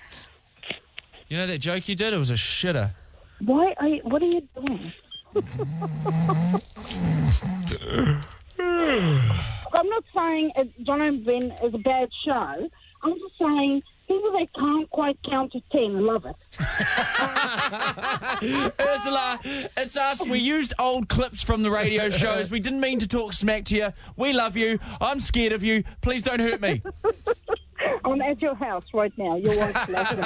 You 1.28 1.36
know 1.38 1.48
that 1.48 1.58
joke 1.58 1.90
you 1.90 1.96
did? 1.96 2.14
It 2.14 2.18
was 2.18 2.30
a 2.30 2.36
shitter. 2.36 2.92
Why 3.40 3.74
are 3.80 3.88
you, 3.90 4.02
what 4.04 4.22
are 4.22 4.26
you 4.26 4.48
doing? 4.56 4.94
I'm 8.60 9.90
not 9.90 10.04
saying 10.16 10.52
uh, 10.56 10.64
Jono 10.84 11.08
and 11.08 11.26
Ben 11.26 11.52
is 11.64 11.74
a 11.74 11.78
bad 11.80 12.10
show. 12.26 12.70
I'm 13.04 13.14
just 13.14 13.38
saying 13.40 13.82
people 14.08 14.32
that 14.34 14.48
can't 14.58 14.90
quite 14.90 15.18
count 15.30 15.52
to 15.54 15.62
ten 15.72 16.06
love 16.06 16.26
it. 16.26 16.36
Urzila, 18.78 19.70
it's 19.78 19.98
us. 19.98 20.28
We 20.28 20.40
used 20.40 20.74
old 20.80 21.10
clips 21.10 21.42
from 21.44 21.64
the 21.64 21.72
radio 21.72 22.10
shows. 22.10 22.50
We 22.52 22.60
didn't 22.60 22.80
mean 22.80 23.00
to 23.00 23.08
talk 23.08 23.34
smack 23.34 23.66
to 23.66 23.76
you. 23.76 23.90
We 24.16 24.34
love 24.34 24.56
you. 24.56 24.80
I'm 25.02 25.20
scared 25.20 25.54
of 25.54 25.64
you. 25.64 25.84
Please 26.02 26.24
don't 26.24 26.40
hurt 26.40 26.62
me. 26.62 26.82
I'm 28.06 28.22
at 28.22 28.42
your 28.42 28.56
house 28.56 28.86
right 28.94 29.12
now. 29.18 29.36
Your 29.36 29.58
wife's 29.58 29.90
laughing. 29.90 30.24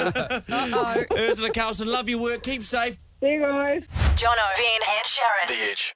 Urzila 1.10 1.52
Carlson, 1.52 1.88
love 1.88 2.08
your 2.08 2.20
work. 2.20 2.42
Keep 2.42 2.62
safe. 2.62 2.98
See 3.20 3.32
you 3.32 3.40
go. 3.40 3.46
Jono, 3.46 4.46
Ben, 4.56 4.80
and 4.88 5.04
Sharyn. 5.04 5.48
The 5.48 5.70
Edge. 5.70 5.88